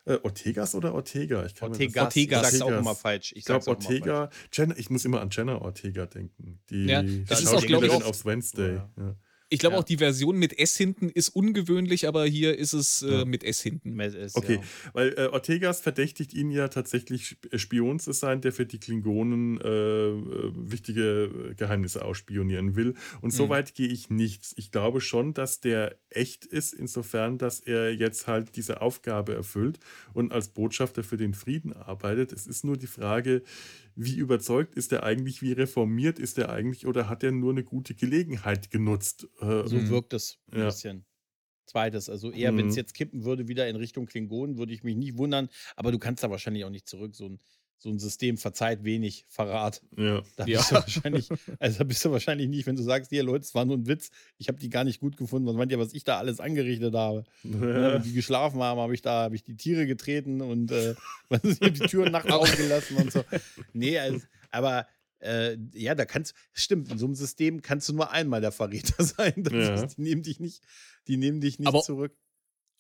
[0.05, 1.47] äh, Ortegas oder Ortega?
[1.47, 2.43] Ich kann Ortegas, Ortegas.
[2.45, 2.53] Ortegas.
[2.53, 3.33] Ich sag's auch immer falsch.
[3.37, 6.61] Ich, glaube Ortega, Jenna, ich muss immer an Jenna Ortega denken.
[6.71, 8.77] Die ja, das ist auch, glaube ich, aufs Wednesday.
[8.77, 8.91] Ja.
[8.97, 9.17] Ja.
[9.51, 9.81] Ich glaube ja.
[9.81, 13.63] auch die Version mit S hinten ist ungewöhnlich, aber hier ist es äh, mit S
[13.63, 13.95] hinten.
[13.95, 14.91] Mit S, okay, ja.
[14.93, 19.61] weil äh, Ortegas verdächtigt ihn ja tatsächlich äh, Spion zu sein, der für die Klingonen
[19.61, 22.95] äh, äh wichtige Geheimnisse ausspionieren will.
[23.21, 23.37] Und mhm.
[23.37, 24.53] so weit gehe ich nicht.
[24.57, 29.79] Ich glaube schon, dass der echt ist, insofern, dass er jetzt halt diese Aufgabe erfüllt
[30.13, 32.33] und als Botschafter für den Frieden arbeitet.
[32.33, 33.43] Es ist nur die Frage,
[34.01, 37.65] wie überzeugt ist er eigentlich, wie reformiert ist er eigentlich oder hat er nur eine
[37.65, 39.29] gute Gelegenheit genutzt?
[39.41, 40.67] Äh, so wirkt es ein ja.
[40.67, 41.05] bisschen.
[41.67, 42.59] Zweites, also eher, mhm.
[42.59, 45.91] wenn es jetzt kippen würde, wieder in Richtung Klingonen, würde ich mich nicht wundern, aber
[45.93, 47.15] du kannst da wahrscheinlich auch nicht zurück.
[47.15, 47.41] So ein
[47.79, 49.83] so ein System verzeiht wenig Verrat.
[49.97, 50.23] Ja.
[50.37, 50.81] Da bist, ja.
[50.81, 51.29] Du wahrscheinlich,
[51.61, 54.11] also bist du wahrscheinlich nicht, wenn du sagst, hier Leute, es war nur ein Witz,
[54.37, 55.47] ich habe die gar nicht gut gefunden.
[55.47, 57.25] Was meint ihr, was ich da alles angerichtet habe?
[57.45, 57.95] Ja.
[57.95, 60.95] Wenn die geschlafen haben, habe ich da, habe ich die Tiere getreten und äh,
[61.45, 63.25] die Türen nachts aufgelassen und so.
[63.73, 64.21] Nee, also,
[64.51, 64.87] aber
[65.21, 69.03] äh, ja, da kannst stimmt, in so einem System kannst du nur einmal der Verräter
[69.05, 69.45] sein.
[69.51, 69.75] Ja.
[69.75, 70.63] Ist, die nehmen dich nicht,
[71.07, 72.17] die nehmen dich nicht aber zurück.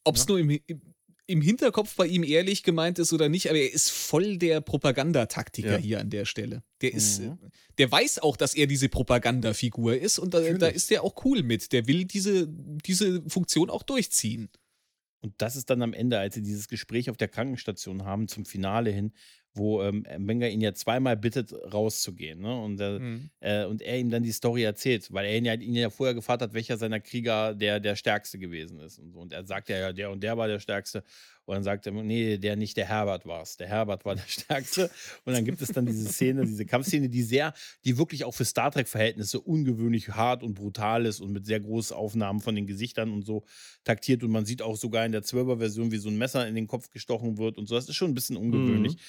[0.04, 0.80] Ob es nur im, im
[1.28, 5.76] Hinterkopf bei ihm ehrlich gemeint ist oder nicht, aber er ist voll der Propagandataktiker ja.
[5.76, 6.62] hier an der Stelle.
[6.80, 7.38] Der ist, mhm.
[7.76, 11.42] der weiß auch, dass er diese Propagandafigur ist und da, da, ist er auch cool
[11.42, 11.72] mit.
[11.72, 14.48] Der will diese, diese Funktion auch durchziehen.
[15.20, 18.46] Und das ist dann am Ende, als sie dieses Gespräch auf der Krankenstation haben, zum
[18.46, 19.12] Finale hin,
[19.58, 22.40] wo ähm, Wenger ihn ja zweimal bittet, rauszugehen.
[22.40, 22.62] Ne?
[22.62, 23.30] Und, äh, mhm.
[23.40, 26.14] äh, und er ihm dann die Story erzählt, weil er ihn ja, ihn ja vorher
[26.14, 28.98] gefragt hat, welcher seiner Krieger der, der Stärkste gewesen ist.
[28.98, 29.18] Und, so.
[29.18, 31.02] und er sagt ja, der und der war der Stärkste.
[31.48, 33.56] Und dann sagt er, nee, der nicht, der Herbert war es.
[33.56, 34.90] Der Herbert war der Stärkste.
[35.24, 37.54] Und dann gibt es dann diese Szene, diese Kampfszene, die sehr,
[37.86, 41.96] die wirklich auch für Star Trek-Verhältnisse ungewöhnlich hart und brutal ist und mit sehr großen
[41.96, 43.44] Aufnahmen von den Gesichtern und so
[43.82, 44.22] taktiert.
[44.22, 46.90] Und man sieht auch sogar in der 12er-Version, wie so ein Messer in den Kopf
[46.90, 47.76] gestochen wird und so.
[47.76, 48.96] Das ist schon ein bisschen ungewöhnlich.
[48.96, 49.00] Mhm.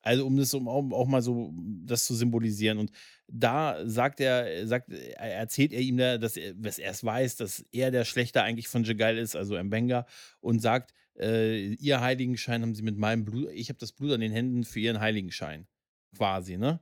[0.00, 1.52] Also um das um auch, mal so
[1.84, 2.78] das zu symbolisieren.
[2.78, 2.92] Und
[3.26, 7.64] da sagt er, sagt, erzählt er ihm da, dass er, dass er es weiß, dass
[7.72, 10.06] er der Schlechter eigentlich von Jegal ist, also Mbenga,
[10.40, 14.20] und sagt, äh, ihr Heiligenschein haben sie mit meinem Blut, ich habe das Blut an
[14.20, 15.66] den Händen für ihren Heiligenschein.
[16.16, 16.80] Quasi, ne?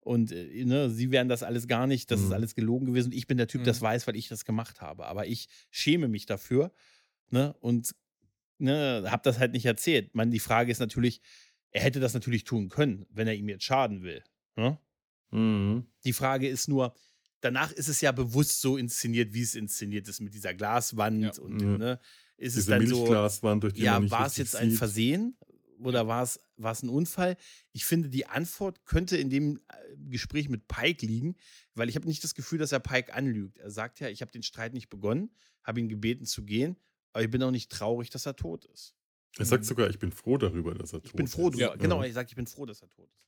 [0.00, 2.26] Und äh, ne, sie wären das alles gar nicht, das mhm.
[2.26, 3.12] ist alles gelogen gewesen.
[3.12, 3.66] Ich bin der Typ, mhm.
[3.66, 5.06] das weiß, weil ich das gemacht habe.
[5.06, 6.72] Aber ich schäme mich dafür,
[7.30, 7.54] ne?
[7.60, 7.94] Und
[8.58, 10.14] ne, habe das halt nicht erzählt.
[10.14, 11.20] Man, die Frage ist natürlich,
[11.70, 14.22] er hätte das natürlich tun können, wenn er ihm jetzt schaden will.
[14.56, 14.78] Ne?
[15.30, 15.86] Mhm.
[16.04, 16.94] Die Frage ist nur,
[17.40, 21.42] danach ist es ja bewusst so inszeniert, wie es inszeniert ist mit dieser Glaswand ja.
[21.42, 21.78] und ja.
[21.78, 22.00] ne,
[22.36, 23.60] ist Diese es dann so.
[23.60, 24.60] Durch die ja, war es jetzt sieht.
[24.60, 25.36] ein Versehen
[25.80, 27.36] oder war es, war es ein Unfall?
[27.72, 31.36] Ich finde, die Antwort könnte in dem äh, Gespräch mit Pike liegen,
[31.74, 33.58] weil ich habe nicht das Gefühl, dass er Pike anlügt.
[33.58, 35.30] Er sagt ja, ich habe den Streit nicht begonnen,
[35.62, 36.76] habe ihn gebeten zu gehen,
[37.12, 38.94] aber ich bin auch nicht traurig, dass er tot ist.
[39.38, 39.68] Er sagt mhm.
[39.68, 41.10] sogar, ich bin froh darüber, dass er tot ist.
[41.10, 41.58] Ich bin froh, ist.
[41.58, 43.26] Ja, genau, er sagt, ich bin froh, dass er tot ist.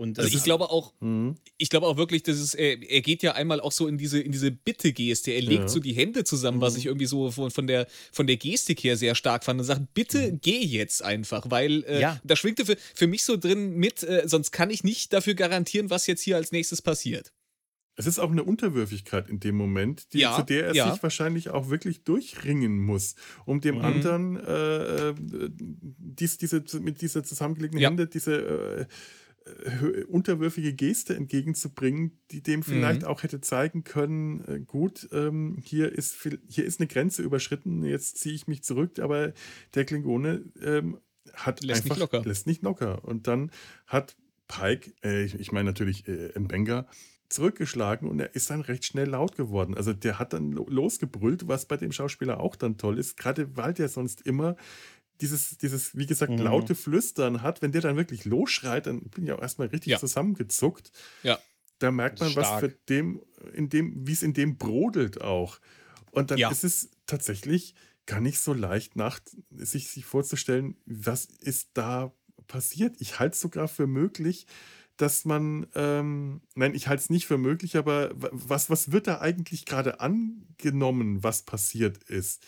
[0.00, 1.36] Und also ich glaube auch, mhm.
[1.58, 4.18] ich glaube auch wirklich, dass es, er, er, geht ja einmal auch so in diese,
[4.18, 5.30] in diese Bitte-Geste.
[5.30, 5.68] Er legt ja.
[5.68, 6.62] so die Hände zusammen, mhm.
[6.62, 9.66] was ich irgendwie so von, von, der, von der Gestik her sehr stark fand und
[9.66, 10.40] sagt, bitte mhm.
[10.40, 12.18] geh jetzt einfach, weil äh, ja.
[12.24, 15.90] da schwingte für, für mich so drin mit, äh, sonst kann ich nicht dafür garantieren,
[15.90, 17.34] was jetzt hier als nächstes passiert.
[17.96, 20.90] Es ist auch eine Unterwürfigkeit in dem Moment, die, ja, zu der er ja.
[20.90, 23.84] sich wahrscheinlich auch wirklich durchringen muss, um dem mhm.
[23.84, 27.90] anderen äh, äh dies, diese, mit dieser zusammengelegten ja.
[27.90, 28.86] Hände diese äh,
[30.08, 33.08] unterwürfige Geste entgegenzubringen, die dem vielleicht mhm.
[33.08, 36.16] auch hätte zeigen können, äh, gut, ähm, hier, ist,
[36.48, 39.32] hier ist eine Grenze überschritten, jetzt ziehe ich mich zurück, aber
[39.74, 40.98] der Klingone ähm,
[41.34, 42.28] hat lässt einfach, nicht locker.
[42.28, 43.04] lässt nicht locker.
[43.04, 43.50] Und dann
[43.86, 44.16] hat
[44.48, 46.86] Pike, äh, ich, ich meine natürlich äh, Mbenga,
[47.30, 49.76] zurückgeschlagen und er ist dann recht schnell laut geworden.
[49.76, 53.72] Also der hat dann losgebrüllt, was bei dem Schauspieler auch dann toll ist, gerade weil
[53.72, 54.56] der sonst immer
[55.20, 56.38] dieses, dieses, wie gesagt, mhm.
[56.38, 59.98] laute Flüstern hat, wenn der dann wirklich losschreit, dann bin ich auch erstmal richtig ja.
[59.98, 60.92] zusammengezuckt.
[61.22, 61.38] Ja.
[61.78, 63.22] Da merkt man, was für dem,
[63.54, 65.60] in dem, wie es in dem brodelt auch.
[66.10, 66.50] Und dann ja.
[66.50, 67.74] ist es tatsächlich
[68.06, 72.12] gar nicht so leicht, nach, sich, sich vorzustellen, was ist da
[72.48, 72.96] passiert.
[72.98, 74.46] Ich halte es sogar für möglich,
[74.96, 79.20] dass man, ähm, nein, ich halte es nicht für möglich, aber was, was wird da
[79.20, 82.42] eigentlich gerade angenommen, was passiert ist?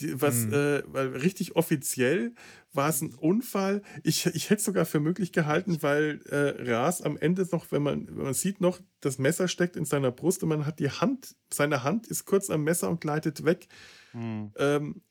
[0.00, 0.52] Die, was, mhm.
[0.52, 2.34] äh, richtig offiziell
[2.72, 3.82] war es ein Unfall.
[4.02, 7.82] Ich, ich hätte es sogar für möglich gehalten, weil äh, Ras am Ende noch, wenn
[7.82, 11.36] man, man sieht noch, das Messer steckt in seiner Brust und man hat die Hand,
[11.52, 13.68] seine Hand ist kurz am Messer und gleitet weg.
[14.12, 14.52] Mhm.
[14.56, 15.02] Ähm,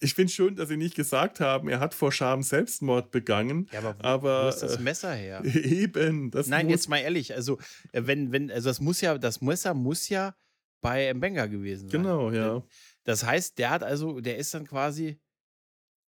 [0.00, 3.68] ich finde schön, dass sie nicht gesagt haben, er hat vor Scham Selbstmord begangen.
[3.72, 5.42] Ja, aber wo, aber, wo ist das äh, Messer her?
[5.44, 6.30] Eben.
[6.46, 7.58] Nein, jetzt mal ehrlich, also
[7.92, 10.34] äh, wenn, wenn, also das muss ja, das Messer muss ja
[10.80, 12.02] bei Mbenga gewesen sein.
[12.02, 12.62] Genau, ja.
[13.08, 15.18] Das heißt, der hat also, der ist dann quasi,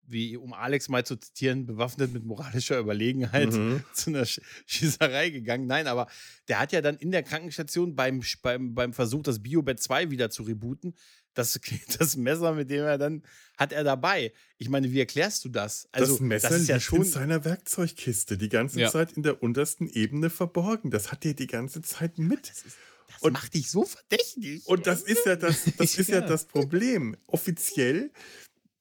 [0.08, 3.84] wie um Alex mal zu zitieren, bewaffnet mit moralischer Überlegenheit mhm.
[3.94, 5.68] zu einer Schießerei gegangen.
[5.68, 6.08] Nein, aber
[6.48, 10.32] der hat ja dann in der Krankenstation beim, beim, beim Versuch, das Biobet 2 wieder
[10.32, 10.96] zu rebooten,
[11.36, 11.60] das,
[12.00, 13.22] das Messer, mit dem er dann
[13.60, 14.34] hat er dabei.
[14.58, 15.88] Ich meine, wie erklärst du das?
[15.92, 18.90] Also, das Messer das ist ja schon in seiner Werkzeugkiste die ganze ja.
[18.90, 20.90] Zeit in der untersten Ebene verborgen.
[20.90, 22.50] Das hat er die ganze Zeit mit.
[22.50, 22.78] Das, ist,
[23.20, 24.66] das und, macht dich so verdächtig.
[24.66, 26.22] Und das ist ja das, das ist ja.
[26.22, 27.16] das Problem.
[27.28, 28.12] Offiziell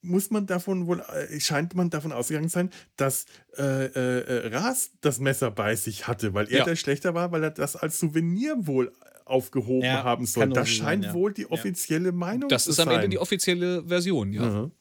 [0.03, 3.26] muss man davon wohl, äh, scheint man davon ausgegangen sein, dass
[3.59, 6.64] äh, äh, äh, Ras das Messer bei sich hatte, weil er ja.
[6.64, 8.93] der Schlechter war, weil er das als Souvenir wohl
[9.24, 10.49] aufgehoben ja, haben soll.
[10.51, 11.14] Das scheint sein, ja.
[11.14, 12.87] wohl die offizielle Meinung das zu sein.
[12.87, 14.43] Das ist am Ende die offizielle Version, ja.
[14.43, 14.72] Mhm.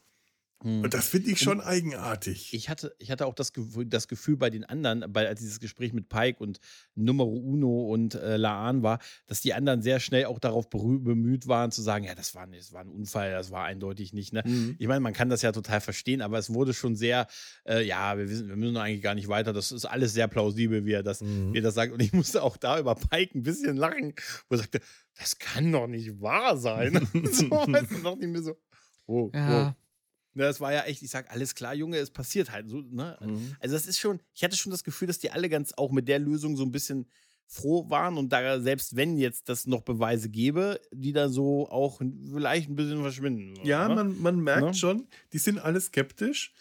[0.66, 0.82] Hm.
[0.82, 2.52] Und das finde ich schon und eigenartig.
[2.56, 5.60] Ich hatte, ich hatte auch das Gefühl, das Gefühl bei den anderen, bei, als dieses
[5.60, 6.60] Gespräch mit Pike und
[6.96, 8.98] Numero Uno und äh, Laan war,
[9.28, 12.74] dass die anderen sehr schnell auch darauf bemüht waren, zu sagen: Ja, das war, das
[12.74, 14.34] war ein Unfall, das war eindeutig nicht.
[14.34, 14.42] Ne?
[14.44, 14.76] Mhm.
[14.80, 17.28] Ich meine, man kann das ja total verstehen, aber es wurde schon sehr:
[17.66, 19.54] äh, Ja, wir, wissen, wir müssen eigentlich gar nicht weiter.
[19.54, 21.54] Das ist alles sehr plausibel, wie er das, mhm.
[21.54, 21.94] wie er das sagt.
[21.94, 24.16] Und ich musste auch da über Pike ein bisschen lachen,
[24.50, 24.80] wo er sagte:
[25.16, 27.08] Das kann doch nicht wahr sein.
[27.14, 28.58] so, weißt du, dachte ich mir so:
[29.06, 29.70] Oh, ja.
[29.70, 29.85] oh.
[30.36, 33.18] Ne, das war ja echt, ich sag, alles klar, Junge, es passiert halt so, ne?
[33.22, 33.56] Mhm.
[33.62, 36.10] Also das ist schon, ich hatte schon das Gefühl, dass die alle ganz auch mit
[36.10, 37.08] der Lösung so ein bisschen
[37.48, 42.02] froh waren und da selbst wenn jetzt das noch Beweise gäbe, die da so auch
[42.34, 43.54] vielleicht ein bisschen verschwinden.
[43.64, 43.96] Ja, ne?
[43.96, 44.62] man, man merkt?
[44.62, 44.74] Ne?
[44.74, 46.54] schon, die sind alle skeptisch.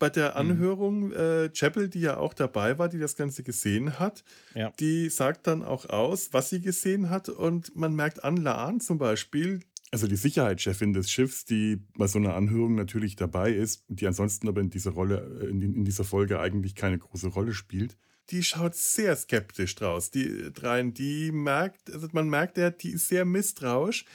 [0.00, 0.36] Bei der mhm.
[0.36, 1.12] Anhörung, mhm.
[1.12, 4.72] äh, Chapel, die ja auch dabei war, die das Ganze gesehen hat, ja.
[4.80, 8.98] die sagt dann auch aus, was sie gesehen hat und man merkt an, Laan zum
[8.98, 9.60] Beispiel,
[9.92, 14.48] also die Sicherheitschefin des Schiffs, die bei so einer Anhörung natürlich dabei ist, die ansonsten
[14.48, 17.96] aber in dieser Rolle, äh, in, in dieser Folge eigentlich keine große Rolle spielt,
[18.30, 20.10] die schaut sehr skeptisch draus.
[20.10, 24.06] Die dreien, die merkt, also man merkt ja, die ist sehr misstrauisch,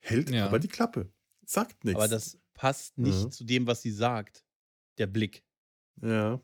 [0.00, 0.46] hält ja.
[0.46, 1.10] aber die Klappe,
[1.46, 1.98] sagt nichts.
[1.98, 3.30] Aber das passt nicht ja.
[3.30, 4.44] zu dem, was sie sagt.
[4.98, 5.42] Der Blick.
[6.02, 6.40] Ja.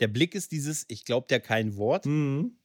[0.00, 2.06] Der Blick ist dieses, ich glaube der kein Wort.
[2.06, 2.58] Mhm.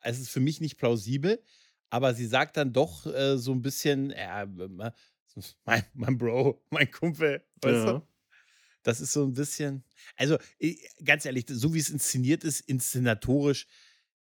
[0.00, 1.42] Es ist für mich nicht plausibel
[1.90, 4.46] aber sie sagt dann doch äh, so ein bisschen, ja,
[5.64, 7.92] mein, mein Bro, mein Kumpel, weißt ja.
[7.92, 8.06] du?
[8.82, 9.84] Das ist so ein bisschen,
[10.16, 10.38] also
[11.04, 13.66] ganz ehrlich, so wie es inszeniert ist, inszenatorisch,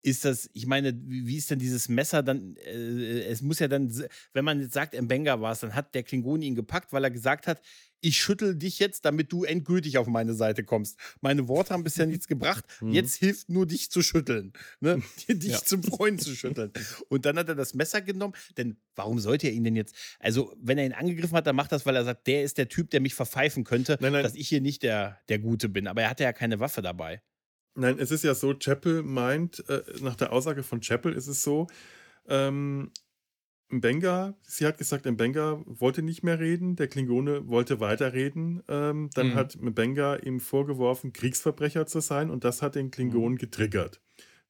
[0.05, 3.91] ist das, ich meine, wie ist denn dieses Messer dann, äh, es muss ja dann,
[4.35, 7.11] wenn man jetzt sagt, Mbenga war es, dann hat der Klingoni ihn gepackt, weil er
[7.11, 7.63] gesagt hat,
[8.03, 10.99] ich schüttel dich jetzt, damit du endgültig auf meine Seite kommst.
[11.23, 12.65] Meine Worte haben bisher nichts gebracht.
[12.81, 12.93] Mhm.
[12.93, 14.53] Jetzt hilft nur dich zu schütteln.
[14.81, 15.01] Ne?
[15.29, 15.59] dich ja.
[15.59, 16.73] zum Freund zu schütteln.
[17.09, 18.35] Und dann hat er das Messer genommen.
[18.57, 19.95] Denn warum sollte er ihn denn jetzt?
[20.19, 22.69] Also, wenn er ihn angegriffen hat, dann macht das, weil er sagt, der ist der
[22.69, 24.23] Typ, der mich verpfeifen könnte, nein, nein.
[24.23, 25.87] dass ich hier nicht der, der Gute bin.
[25.87, 27.23] Aber er hatte ja keine Waffe dabei.
[27.75, 31.43] Nein, es ist ja so, Chapel meint, äh, nach der Aussage von Chapel ist es
[31.43, 31.67] so,
[32.29, 32.91] ähm,
[33.69, 38.63] Mbenga, sie hat gesagt, Mbenga wollte nicht mehr reden, der Klingone wollte weiterreden.
[38.69, 39.35] Ähm, dann mhm.
[39.35, 43.39] hat Mbenga ihm vorgeworfen, Kriegsverbrecher zu sein und das hat den Klingonen mhm.
[43.39, 44.01] getriggert.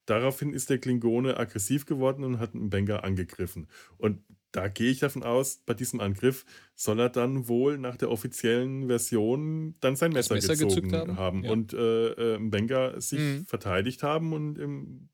[0.05, 3.67] Daraufhin ist der Klingone aggressiv geworden und hat Mbenga angegriffen.
[3.97, 4.21] Und
[4.55, 6.45] da gehe ich davon aus, bei diesem Angriff
[6.75, 11.43] soll er dann wohl nach der offiziellen Version dann sein Messer, Messer gezogen haben, haben.
[11.43, 11.51] Ja.
[11.51, 13.45] und äh, äh, Mbenga sich mhm.
[13.45, 15.09] verteidigt haben und im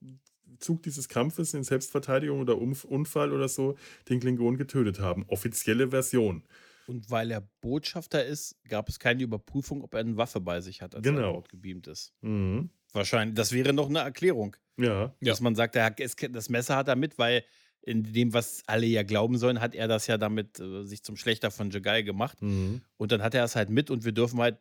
[0.59, 3.77] Zug dieses Kampfes in Selbstverteidigung oder Unfall oder so
[4.09, 5.25] den Klingon getötet haben.
[5.27, 6.43] Offizielle Version.
[6.85, 10.83] Und weil er Botschafter ist, gab es keine Überprüfung, ob er eine Waffe bei sich
[10.83, 11.19] hat, als genau.
[11.19, 12.13] er dort gebeamt ist.
[12.21, 12.69] Mhm.
[12.93, 13.35] Wahrscheinlich.
[13.35, 14.55] Das wäre noch eine Erklärung.
[14.77, 15.15] Ja.
[15.21, 15.43] Dass ja.
[15.43, 17.43] man sagt, er, das Messer hat er mit, weil
[17.81, 21.17] in dem, was alle ja glauben sollen, hat er das ja damit äh, sich zum
[21.17, 22.41] Schlechter von Jagai gemacht.
[22.41, 22.81] Mhm.
[22.97, 24.57] Und dann hat er es halt mit und wir dürfen halt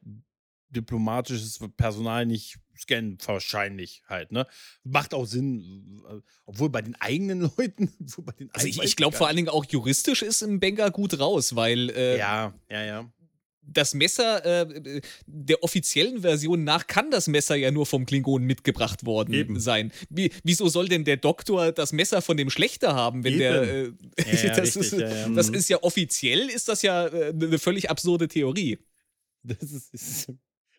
[0.70, 4.46] diplomatisches Personal nicht scannen, wahrscheinlich halt, ne?
[4.84, 9.16] Macht auch Sinn, äh, obwohl bei den eigenen Leuten, bei den also ich, ich glaube
[9.16, 13.12] vor allen Dingen auch juristisch ist im Benga gut raus, weil äh, ja, ja, ja.
[13.72, 19.04] Das Messer, äh, der offiziellen Version nach, kann das Messer ja nur vom Klingonen mitgebracht
[19.06, 19.60] worden Eben.
[19.60, 19.92] sein.
[20.08, 23.40] Wie, wieso soll denn der Doktor das Messer von dem Schlechter haben, wenn Eben.
[23.40, 23.62] der.
[23.62, 25.54] Äh, ja, das, richtig, ist, ja, das mhm.
[25.54, 28.78] ist ja offiziell, ist das ja äh, eine völlig absurde Theorie.
[29.42, 30.32] Das ist, ist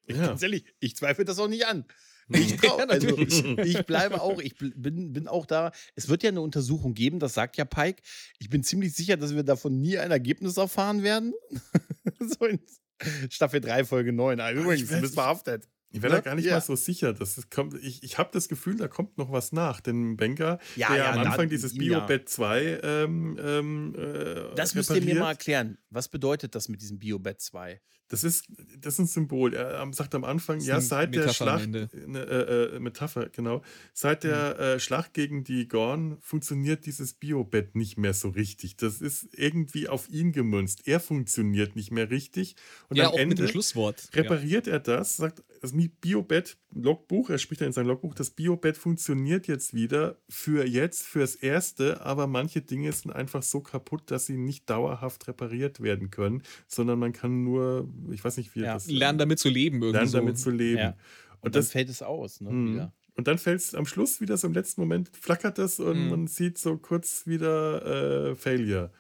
[0.06, 1.86] ich, ganz ehrlich, ich zweifle das auch nicht an.
[2.34, 5.72] Ich, trau, also, ich, bleibe auch, ich bin, bin auch da.
[5.96, 8.02] Es wird ja eine Untersuchung geben, das sagt ja Pike.
[8.40, 11.34] Ich bin ziemlich sicher, dass wir davon nie ein Ergebnis erfahren werden.
[12.20, 12.60] so in
[13.30, 14.40] Staffel 3, Folge 9.
[14.40, 15.68] Also übrigens, du bist verhaftet.
[15.94, 16.54] Ich wäre da gar nicht ja.
[16.54, 17.14] mal so sicher.
[17.14, 19.82] Dass es kommt, ich ich habe das Gefühl, da kommt noch was nach.
[19.82, 24.90] Denn Benker, ja, der ja, am Anfang dieses Biobed 2 ähm, ähm, äh, Das müsst
[24.92, 25.78] ihr mir mal erklären.
[25.90, 27.82] Was bedeutet das mit diesem Biobed 2?
[28.12, 29.54] Das ist, das ist ein Symbol.
[29.54, 33.62] Er sagt am Anfang, ja, seit der Schlacht, ne, äh, äh, Metapher, genau,
[33.94, 34.64] seit der mhm.
[34.64, 38.76] äh, Schlacht gegen die Gorn funktioniert dieses Biobett nicht mehr so richtig.
[38.76, 40.90] Das ist irgendwie auf ihn gemünzt.
[40.90, 42.58] Er funktioniert nicht mehr richtig.
[42.90, 44.10] Und ja, am Ende Schlusswort.
[44.14, 44.74] repariert ja.
[44.74, 49.48] er das, sagt, das Biobett, Logbuch, er spricht dann in seinem Logbuch, das Biobett funktioniert
[49.48, 54.38] jetzt wieder für jetzt, fürs Erste, aber manche Dinge sind einfach so kaputt, dass sie
[54.38, 58.74] nicht dauerhaft repariert werden können, sondern man kann nur ich weiß nicht, wie ja.
[58.74, 58.88] das.
[58.88, 59.94] Lernen damit zu leben irgendwie.
[59.94, 60.18] Lernen so.
[60.18, 60.80] damit zu leben.
[60.80, 60.90] Ja.
[60.90, 62.52] Und, und, dann das, fällt es aus, ne?
[62.52, 62.94] Mh.
[63.16, 66.10] Und dann fällt es am Schluss wieder so im letzten Moment, flackert es und mhm.
[66.10, 68.92] man sieht so kurz wieder äh, Failure.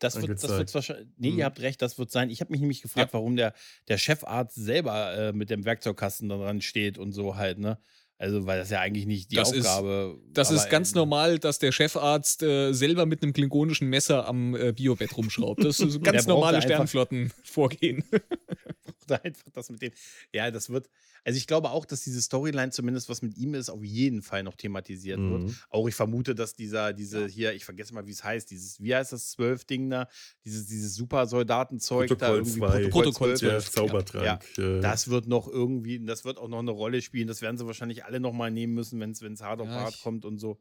[0.00, 1.08] Das wird, das wird wahrscheinlich.
[1.18, 1.38] Nee, mhm.
[1.38, 2.30] ihr habt recht, das wird sein.
[2.30, 3.12] Ich habe mich nämlich gefragt, ja.
[3.12, 3.52] warum der,
[3.88, 7.78] der Chefarzt selber äh, mit dem Werkzeugkasten da dran steht und so halt, ne?
[8.20, 10.36] Also, weil das ja eigentlich nicht die das Aufgabe ist.
[10.36, 14.72] Das ist ganz normal, dass der Chefarzt äh, selber mit einem klingonischen Messer am äh,
[14.72, 15.64] Biobett rumschraubt.
[15.64, 18.04] Das ist ganz normale Sternflottenvorgehen.
[19.10, 19.92] braucht einfach das mit dem.
[20.32, 20.88] Ja, das wird.
[21.22, 24.42] Also, ich glaube auch, dass diese Storyline, zumindest was mit ihm ist, auf jeden Fall
[24.42, 25.48] noch thematisiert mhm.
[25.48, 25.54] wird.
[25.68, 28.94] Auch ich vermute, dass dieser, diese hier, ich vergesse mal, wie es heißt, dieses, wie
[28.94, 30.08] heißt das, Zwölf-Ding da,
[30.46, 32.88] dieses, dieses Supersoldatenzeug da irgendwie.
[32.88, 34.24] Protokoll 12, Zaubertrank.
[34.56, 37.28] Ja, das wird noch irgendwie, das wird auch noch eine Rolle spielen.
[37.28, 40.24] Das werden sie wahrscheinlich alle nochmal nehmen müssen, wenn es hart auf ja, hart kommt
[40.24, 40.58] und so.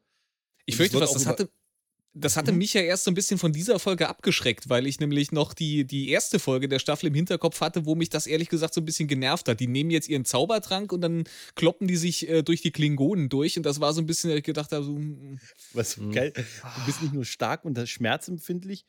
[0.66, 1.50] Ich fürchte, was das hatte,
[2.14, 2.58] das hatte mhm.
[2.58, 5.86] mich ja erst so ein bisschen von dieser Folge abgeschreckt, weil ich nämlich noch die,
[5.86, 8.86] die erste Folge der Staffel im Hinterkopf hatte, wo mich das ehrlich gesagt so ein
[8.86, 9.60] bisschen genervt hat.
[9.60, 11.26] Die nehmen jetzt ihren Zaubertrank und dann
[11.56, 14.43] kloppen die sich äh, durch die Klingonen durch und das war so ein bisschen, ich
[14.43, 14.93] gedacht habe, so.
[14.93, 15.39] Mm.
[15.74, 16.12] Was mhm.
[16.12, 16.34] geil.
[16.34, 18.86] Du bist nicht nur stark und schmerzempfindlich,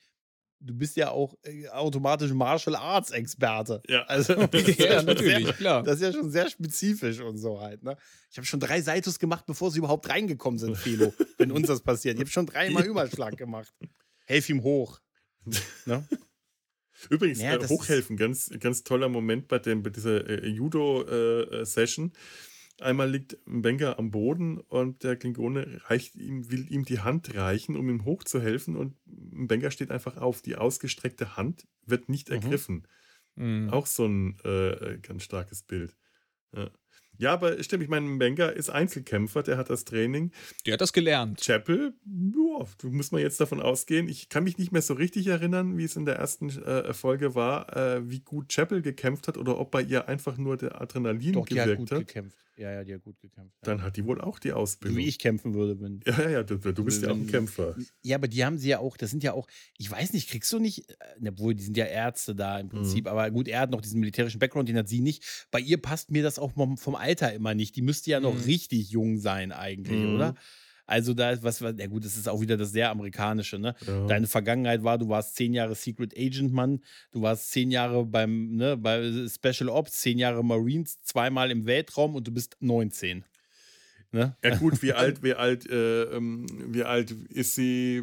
[0.61, 3.83] du bist ja auch äh, automatisch Martial Arts Experte.
[3.89, 4.35] Ja, also
[4.79, 5.83] ja, natürlich, sehr, klar.
[5.83, 7.83] Das ist ja schon sehr spezifisch und so halt.
[7.83, 7.97] Ne?
[8.31, 11.81] Ich habe schon drei Seitus gemacht, bevor sie überhaupt reingekommen sind, Felo, wenn uns das
[11.81, 12.15] passiert.
[12.15, 13.73] Ich habe schon dreimal Überschlag gemacht.
[14.27, 15.01] Helf ihm hoch.
[15.87, 16.07] Ne?
[17.09, 22.13] Übrigens, ja, äh, hochhelfen, ganz, ganz toller Moment bei, dem, bei dieser äh, Judo-Session.
[22.81, 27.77] Einmal liegt Wenger am Boden und der Klingone reicht ihm, will ihm die Hand reichen,
[27.77, 30.43] um ihm hochzuhelfen und Wenger steht einfach auf.
[30.43, 32.35] Die ausgestreckte Hand wird nicht mhm.
[32.37, 32.89] ergriffen.
[33.37, 33.71] Mhm.
[33.71, 35.97] Auch so ein äh, ganz starkes Bild.
[36.55, 36.71] Ja.
[37.21, 40.33] Ja, aber stimmt, ich meine, Menga ist Einzelkämpfer, der hat das Training.
[40.65, 41.39] Der hat das gelernt.
[41.45, 44.09] Chapel, boah, muss man jetzt davon ausgehen.
[44.09, 47.35] Ich kann mich nicht mehr so richtig erinnern, wie es in der ersten äh, Folge
[47.35, 51.35] war, äh, wie gut Chapel gekämpft hat oder ob bei ihr einfach nur der Adrenalin
[51.35, 51.79] Doch, gewirkt die hat.
[51.79, 51.99] Gut hat.
[51.99, 52.39] gekämpft.
[52.61, 53.57] Ja, ja, die hat gut gekämpft.
[53.63, 53.73] Ja.
[53.73, 54.99] Dann hat die wohl auch die Ausbildung.
[54.99, 56.01] Wie ich kämpfen würde, wenn.
[56.07, 57.75] Ja, ja, du, du bist wenn, ja auch ein Kämpfer.
[58.03, 59.49] Ja, aber die haben sie ja auch, das sind ja auch,
[59.79, 63.05] ich weiß nicht, kriegst du nicht, äh, obwohl die sind ja Ärzte da im Prinzip,
[63.05, 63.11] mhm.
[63.11, 65.47] aber gut, er hat noch diesen militärischen Background, den hat sie nicht.
[65.51, 67.77] Bei ihr passt mir das auch vom Alter immer nicht.
[67.77, 68.43] Die müsste ja noch mhm.
[68.43, 70.17] richtig jung sein, eigentlich, mhm.
[70.17, 70.35] oder?
[70.91, 73.77] Also da ist was, ja gut, das ist auch wieder das sehr amerikanische, ne?
[73.87, 74.07] Ja.
[74.09, 76.83] Deine Vergangenheit war, du warst zehn Jahre Secret Agent, Mann,
[77.13, 82.17] du warst zehn Jahre beim, ne, bei Special Ops, zehn Jahre Marines, zweimal im Weltraum
[82.17, 83.25] und du bist 19.
[84.11, 84.37] Ne?
[84.43, 88.03] Ja gut, wie alt, wie alt, äh, ähm, wie alt ist sie?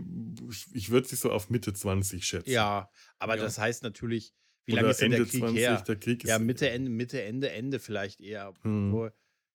[0.74, 2.50] Ich, würde sie so auf Mitte 20 schätzen.
[2.50, 3.44] Ja, aber ja.
[3.44, 4.34] das heißt natürlich,
[4.66, 5.84] wie lange ist denn der Krieg 20, her?
[5.86, 8.54] Der Krieg ja, Mitte, Ende, Mitte, Ende, Ende vielleicht eher.
[8.62, 9.12] Hm.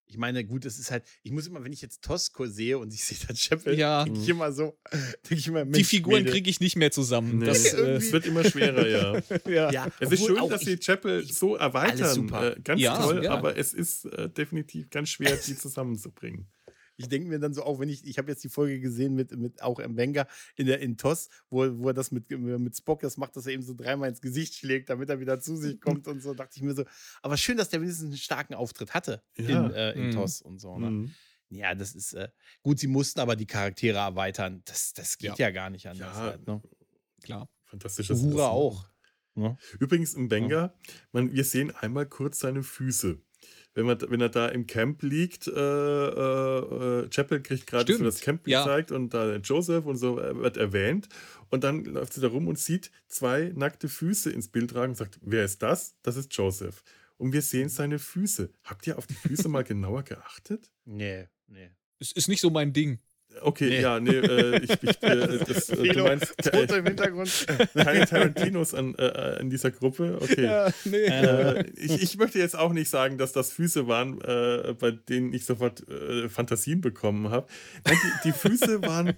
[0.07, 2.93] Ich meine, gut, es ist halt, ich muss immer, wenn ich jetzt Tosco sehe und
[2.93, 4.05] ich sehe da Chapel, ja.
[4.05, 7.39] denke ich immer so, denke ich immer, Mensch, Die Figuren kriege ich nicht mehr zusammen.
[7.39, 9.23] Nee, das, äh, es wird immer schwerer, ja.
[9.49, 9.71] ja.
[9.71, 9.89] ja.
[10.01, 12.29] Es ist schön, dass sie Chapel so erweitern.
[12.33, 16.49] Äh, ganz ja, toll, aber es ist äh, definitiv ganz schwer, die zusammenzubringen
[16.97, 19.37] ich denke mir dann so auch, wenn ich, ich habe jetzt die Folge gesehen mit,
[19.37, 20.27] mit auch im Wenger
[20.57, 23.53] in der in TOS, wo, wo er das mit, mit Spock das macht, dass er
[23.53, 26.57] eben so dreimal ins Gesicht schlägt, damit er wieder zu sich kommt und so, dachte
[26.57, 26.85] ich mir so,
[27.23, 29.67] aber schön, dass der wenigstens einen starken Auftritt hatte ja.
[29.67, 30.11] in, äh, in mhm.
[30.13, 30.79] TOS und so.
[30.79, 30.91] Ne?
[30.91, 31.15] Mhm.
[31.49, 32.29] Ja, das ist äh,
[32.63, 34.63] gut, sie mussten aber die Charaktere erweitern.
[34.65, 36.17] Das, das geht ja, ja gar nicht anders.
[36.17, 36.63] Ja, halt, ne?
[37.23, 37.49] Klar.
[37.65, 38.87] Fantastisches Uhura auch.
[39.35, 39.57] Ja.
[39.79, 40.75] Übrigens im Benga,
[41.13, 43.21] man, wir sehen einmal kurz seine Füße.
[43.75, 48.21] Wenn, man, wenn er da im Camp liegt, äh, äh, Chapel kriegt gerade so das
[48.21, 48.63] Camp ja.
[48.63, 51.09] gezeigt und da Joseph und so wird erwähnt.
[51.51, 54.97] Und dann läuft sie da rum und sieht zwei nackte Füße ins Bild tragen und
[54.97, 55.97] sagt, wer ist das?
[56.03, 56.83] Das ist Joseph.
[57.19, 58.51] Und wir sehen seine Füße.
[58.65, 60.71] Habt ihr auf die Füße mal genauer geachtet?
[60.85, 61.71] Nee, nee.
[61.99, 62.99] Es ist nicht so mein Ding.
[63.41, 63.81] Okay, nee.
[63.81, 67.47] ja, nee, äh, ich, ich äh, das, äh, du meinst äh, im Hintergrund.
[67.75, 70.19] keine Tarantinos an, äh, in dieser Gruppe.
[70.21, 70.45] Okay.
[70.45, 71.05] Ja, nee.
[71.05, 75.33] Äh, ich, ich möchte jetzt auch nicht sagen, dass das Füße waren, äh, bei denen
[75.33, 75.85] ich sofort
[76.29, 77.47] Fantasien bekommen habe.
[77.89, 79.15] Die, die Füße waren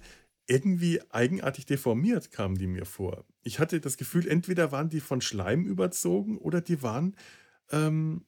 [0.46, 3.24] irgendwie eigenartig deformiert, kamen die mir vor.
[3.42, 7.16] Ich hatte das Gefühl, entweder waren die von Schleim überzogen oder die waren
[7.70, 8.24] ähm,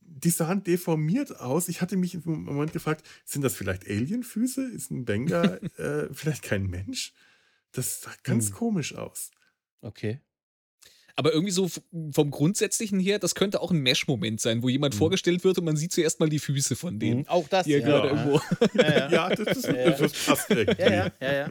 [0.00, 1.68] die sahen deformiert aus.
[1.68, 4.62] Ich hatte mich im Moment gefragt, sind das vielleicht Alienfüße?
[4.68, 5.44] Ist ein Benga
[5.78, 7.12] äh, vielleicht kein Mensch?
[7.72, 8.54] Das sah ganz hm.
[8.54, 9.30] komisch aus.
[9.80, 10.20] Okay.
[11.18, 11.70] Aber irgendwie so
[12.12, 14.98] vom Grundsätzlichen her, das könnte auch ein Mesh-Moment sein, wo jemand mhm.
[14.98, 17.20] vorgestellt wird und man sieht zuerst mal die Füße von denen.
[17.20, 17.28] Mhm.
[17.28, 17.80] Auch das, ja.
[17.80, 18.40] gerade irgendwo.
[18.74, 19.10] Ja, ja.
[19.10, 20.82] ja, das, ist, das passt irgendwie.
[20.82, 21.32] Ja, ja, ja.
[21.32, 21.50] ja.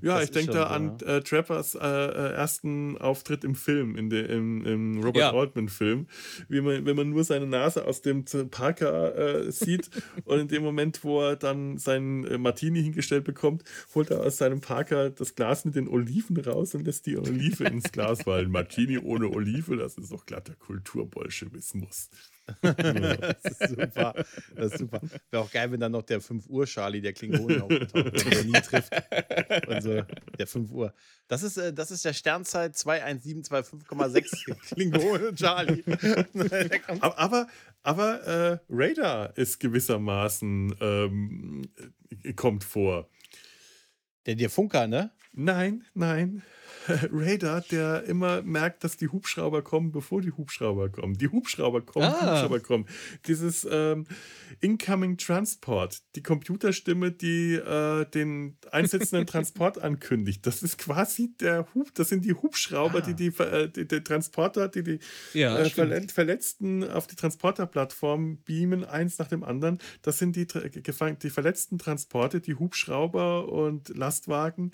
[0.00, 4.10] Ja, das ich denke da an äh, Trappers äh, äh, ersten Auftritt im Film, in
[4.10, 5.32] de, im, im Robert ja.
[5.32, 6.06] Altman-Film,
[6.48, 9.90] wie man, wenn man nur seine Nase aus dem Parker äh, sieht
[10.24, 13.64] und in dem Moment, wo er dann seinen äh, Martini hingestellt bekommt,
[13.94, 17.64] holt er aus seinem Parker das Glas mit den Oliven raus und lässt die Olive
[17.68, 18.50] ins Glas fallen.
[18.50, 22.10] Martini ohne Olive, das ist doch glatter Kulturbolschewismus
[22.62, 24.14] das ist super.
[24.54, 25.00] Das ist super.
[25.30, 28.44] Wäre auch geil, wenn dann noch der 5 Uhr Charlie, der Klingonen aufgetaucht wenn er
[28.44, 28.92] nie trifft.
[29.68, 30.02] Und so,
[30.38, 30.94] der 5 Uhr.
[31.28, 35.82] Das ist, äh, das ist der Sternzeit 21725,6 Klingonen Charlie.
[37.00, 37.46] aber
[37.82, 41.62] aber äh, Radar ist gewissermaßen ähm,
[42.36, 43.08] kommt vor.
[44.26, 45.10] Der dir Funker, ne?
[45.32, 46.42] Nein, nein.
[47.12, 51.16] Radar, der immer merkt, dass die Hubschrauber kommen, bevor die Hubschrauber kommen.
[51.18, 52.20] Die Hubschrauber kommen, ah.
[52.20, 52.86] die Hubschrauber kommen.
[53.26, 54.06] Dieses ähm,
[54.60, 60.46] Incoming Transport, die Computerstimme, die äh, den einsetzenden Transport ankündigt.
[60.46, 63.00] Das ist quasi der Hub, das sind die Hubschrauber, ah.
[63.00, 64.98] die, die, äh, die, die Transporter, die die
[65.34, 69.78] ja, äh, Verletzten auf die Transporterplattform beamen, eins nach dem anderen.
[70.02, 74.72] Das sind die, die verletzten Transporte, die Hubschrauber und Lastwagen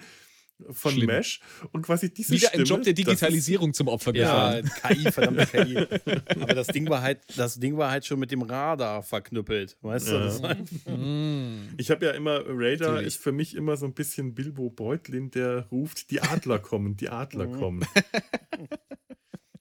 [0.71, 1.07] von Schlimm.
[1.07, 1.41] Mesh
[1.73, 4.71] und quasi diese Wieder Stimme, ein Job der Digitalisierung zum Opfer gefallen.
[4.83, 5.77] Ja, KI, verdammte KI.
[6.41, 10.09] Aber das Ding war halt, das Ding war halt schon mit dem Radar verknüppelt, weißt
[10.09, 10.29] ja.
[10.29, 10.91] du?
[10.91, 11.69] Mhm.
[11.77, 13.07] Ich habe ja immer Radar Natürlich.
[13.07, 17.09] ist für mich immer so ein bisschen Bilbo Beutlin, der ruft, die Adler kommen, die
[17.09, 17.59] Adler mhm.
[17.59, 17.87] kommen.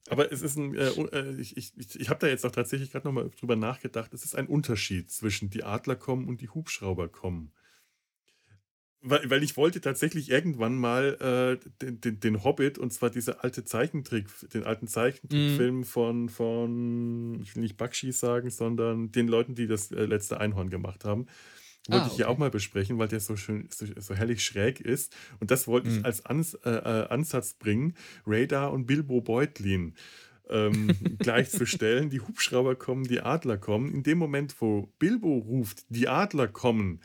[0.09, 3.05] Aber es ist ein, äh, äh ich, ich, ich habe da jetzt auch tatsächlich gerade
[3.07, 7.51] nochmal drüber nachgedacht, es ist ein Unterschied zwischen die Adler kommen und die Hubschrauber kommen
[9.01, 13.43] weil, weil ich wollte tatsächlich irgendwann mal äh, den, den, den, Hobbit, und zwar diese
[13.43, 15.83] alte Zeichentrick, den alten Zeichentrickfilm mm.
[15.83, 20.69] von, von, ich will nicht Bakshi sagen, sondern den Leuten, die das äh, letzte Einhorn
[20.69, 21.27] gemacht haben,
[21.87, 24.81] wollte ah, ich hier auch mal besprechen, weil der so schön, so, so herrlich schräg
[24.81, 25.15] ist.
[25.39, 25.91] Und das wollte mm.
[25.91, 26.05] ich mhm.
[26.05, 27.93] als Ans, äh, äh, Ansatz bringen,
[28.25, 29.93] Radar und Bilbo Beutlin.
[30.49, 32.09] ähm, gleichzustellen.
[32.09, 33.93] Die Hubschrauber kommen, die Adler kommen.
[33.93, 37.01] In dem Moment, wo Bilbo ruft, die Adler kommen,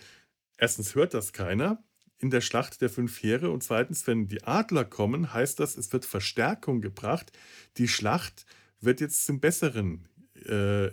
[0.57, 1.83] erstens hört das keiner
[2.19, 5.93] in der Schlacht der fünf Heere und zweitens, wenn die Adler kommen, heißt das, es
[5.93, 7.33] wird Verstärkung gebracht.
[7.79, 8.47] Die Schlacht
[8.81, 10.07] wird jetzt zum Besseren
[10.37, 10.91] äh,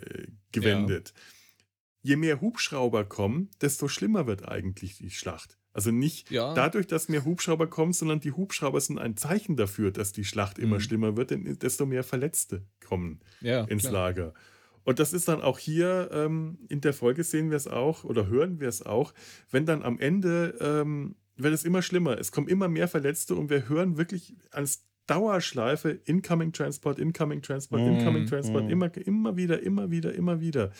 [0.50, 1.14] gewendet.
[1.14, 1.22] Ja.
[2.02, 5.58] Je mehr Hubschrauber kommen, desto schlimmer wird eigentlich die Schlacht.
[5.72, 6.52] Also nicht ja.
[6.54, 10.58] dadurch, dass mehr Hubschrauber kommen, sondern die Hubschrauber sind ein Zeichen dafür, dass die Schlacht
[10.58, 10.80] immer mhm.
[10.80, 13.92] schlimmer wird, denn desto mehr Verletzte kommen ja, ins klar.
[13.92, 14.34] Lager.
[14.84, 18.26] Und das ist dann auch hier ähm, in der Folge sehen wir es auch oder
[18.28, 19.12] hören wir es auch,
[19.50, 22.18] wenn dann am Ende ähm, wird es immer schlimmer.
[22.18, 27.82] Es kommen immer mehr Verletzte und wir hören wirklich als Dauerschleife Incoming Transport, Incoming Transport,
[27.82, 28.70] mm, Incoming Transport, mm.
[28.70, 30.70] immer, immer wieder, immer wieder, immer wieder.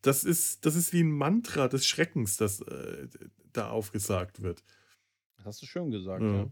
[0.00, 3.08] Das ist, das ist wie ein Mantra des Schreckens, das äh,
[3.52, 4.64] da aufgesagt wird.
[5.36, 6.34] Das hast du schön gesagt, ja.
[6.34, 6.50] ja.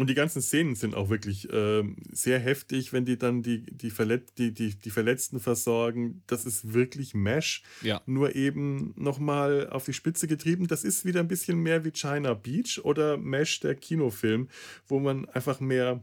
[0.00, 3.90] Und die ganzen Szenen sind auch wirklich äh, sehr heftig, wenn die dann die, die,
[3.90, 6.22] Verlet die, die, die Verletzten versorgen.
[6.26, 7.62] Das ist wirklich Mesh.
[7.82, 8.00] Ja.
[8.06, 10.68] Nur eben nochmal auf die Spitze getrieben.
[10.68, 14.48] Das ist wieder ein bisschen mehr wie China Beach oder Mesh, der Kinofilm,
[14.88, 16.02] wo man einfach mehr,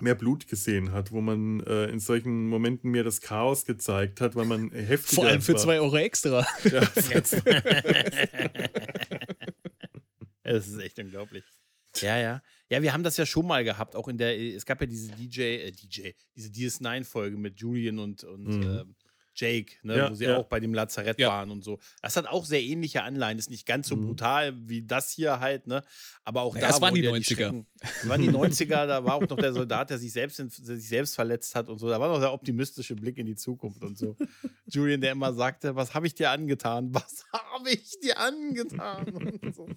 [0.00, 4.34] mehr Blut gesehen hat, wo man äh, in solchen Momenten mehr das Chaos gezeigt hat,
[4.34, 5.60] weil man heftig Vor allem für war.
[5.60, 6.44] zwei Euro extra.
[6.64, 6.82] Ja,
[10.42, 11.44] Es ist echt unglaublich.
[12.02, 12.42] Ja, ja.
[12.68, 15.12] Ja, wir haben das ja schon mal gehabt, auch in der, es gab ja diese
[15.12, 18.94] DJ, äh, DJ, diese DS9-Folge mit Julian und, und mhm.
[19.38, 20.38] Jake, ne, Ja, wo sie ja.
[20.38, 21.28] auch bei dem Lazarett Ja.
[21.28, 21.78] waren und so.
[22.00, 24.06] Das hat auch sehr ähnliche Anleihen, ist nicht ganz so Mhm.
[24.06, 25.84] brutal wie das hier halt, ne?
[26.24, 27.34] Aber auch Naja, da es waren die der 90er.
[27.36, 30.48] Schrecken- Das waren die 90er, da war auch noch der Soldat, der sich selbst, in-
[30.48, 31.88] sich selbst verletzt hat und so.
[31.90, 34.16] Da war noch der optimistische Blick in die Zukunft und so.
[34.68, 36.92] Julian, der immer sagte, was habe ich dir angetan?
[36.94, 39.06] Was habe ich dir angetan?
[39.42, 39.68] Und so.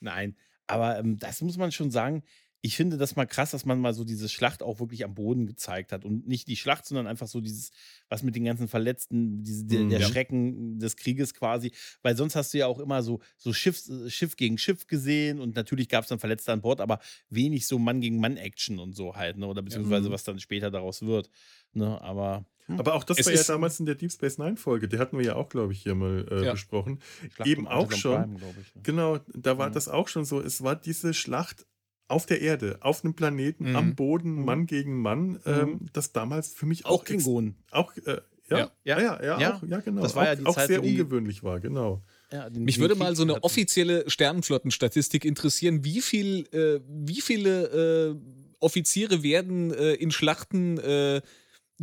[0.00, 0.36] Nein,
[0.72, 2.22] aber ähm, das muss man schon sagen.
[2.64, 5.46] Ich finde das mal krass, dass man mal so diese Schlacht auch wirklich am Boden
[5.46, 6.04] gezeigt hat.
[6.04, 7.72] Und nicht die Schlacht, sondern einfach so dieses,
[8.08, 9.88] was mit den ganzen Verletzten, diese, der, Mhm.
[9.90, 10.06] der Ja.
[10.06, 11.72] Schrecken des Krieges quasi.
[12.02, 15.56] Weil sonst hast du ja auch immer so, so Schiff, Schiff gegen Schiff gesehen und
[15.56, 17.00] natürlich gab es dann Verletzte an Bord, aber
[17.30, 19.46] wenig so Mann gegen Mann-Action und so halt, ne?
[19.48, 20.12] Oder beziehungsweise Mhm.
[20.12, 21.30] was dann später daraus wird.
[21.72, 22.00] Ne?
[22.00, 24.98] Aber Aber auch das Es war ja damals in der Deep Space Nine Folge, die
[24.98, 26.52] hatten wir ja auch, glaube ich, hier mal äh, Ja.
[26.52, 27.00] besprochen.
[27.34, 28.36] Schlacht Eben auch schon.
[28.36, 28.80] Prime, ich, ne?
[28.82, 29.72] Genau, da war Mhm.
[29.74, 30.40] das auch schon so.
[30.40, 31.66] Es war diese Schlacht
[32.08, 33.76] auf der Erde, auf einem Planeten, Mhm.
[33.76, 34.44] am Boden, Mhm.
[34.44, 37.56] Mann gegen Mann, ähm, das damals für mich auch, Auch Klingonen.
[37.70, 38.20] Auch, äh,
[38.50, 38.70] ja, Ja.
[38.84, 39.56] ja, ja, ja, Ja.
[39.56, 40.02] Auch, ja, genau.
[40.02, 42.02] Das war ja auch, die auch Zeit, sehr wo die- ungewöhnlich war, genau.
[42.30, 43.44] Ja, den- Mich den würde Krieg mal so eine hatten.
[43.44, 45.84] offizielle Sternenflottenstatistik interessieren.
[45.84, 48.16] Wie viel, äh, wie viele äh,
[48.60, 51.20] Offiziere werden äh, in Schlachten äh,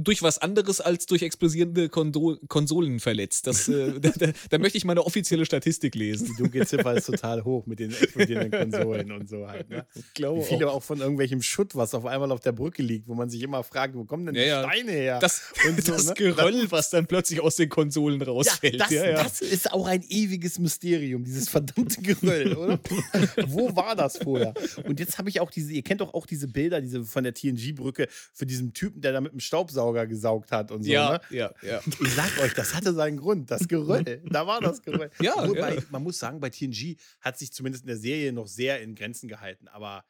[0.03, 3.47] durch was anderes als durch explosierende Kondo Konsolen verletzt?
[3.47, 6.27] Das, äh, da, da, da möchte ich mal eine offizielle Statistik lesen.
[6.27, 9.69] Die Dunkelziffer ist total hoch mit den explodierenden Konsolen und so halt.
[9.69, 9.85] Ne?
[9.95, 10.81] Ich glaube viele auch.
[10.81, 13.95] von irgendwelchem Schutt, was auf einmal auf der Brücke liegt, wo man sich immer fragt,
[13.95, 14.63] wo kommen denn die Ja.
[14.63, 15.19] Steine her?
[15.19, 16.13] Das, Und so, das ne?
[16.13, 18.79] Geröll, was dann plötzlich aus den Konsolen ja, rausfällt.
[18.79, 19.23] das, Ja, ja.
[19.23, 22.79] das ist auch ein ewiges Mysterium, dieses verdammte Geröll, oder?
[23.47, 24.53] Wo war das vorher?
[24.85, 27.33] Und jetzt habe ich auch diese, ihr kennt doch auch diese Bilder, diese von der
[27.33, 30.89] TNG-Brücke für diesen Typen, der da mit dem Staubsauger gesaugt hat und so.
[30.91, 31.37] ja, Ne?
[31.37, 31.81] ja, ja.
[32.01, 33.49] Ich sag euch, das hatte seinen Grund.
[33.51, 34.21] Das Geröll.
[34.29, 35.09] Da war das Geröll.
[35.21, 35.73] Ja, Obwohl ja.
[35.89, 39.27] Man muss sagen, bei TNG hat sich zumindest in der Serie noch sehr in Grenzen
[39.27, 39.67] gehalten.
[39.67, 40.03] Aber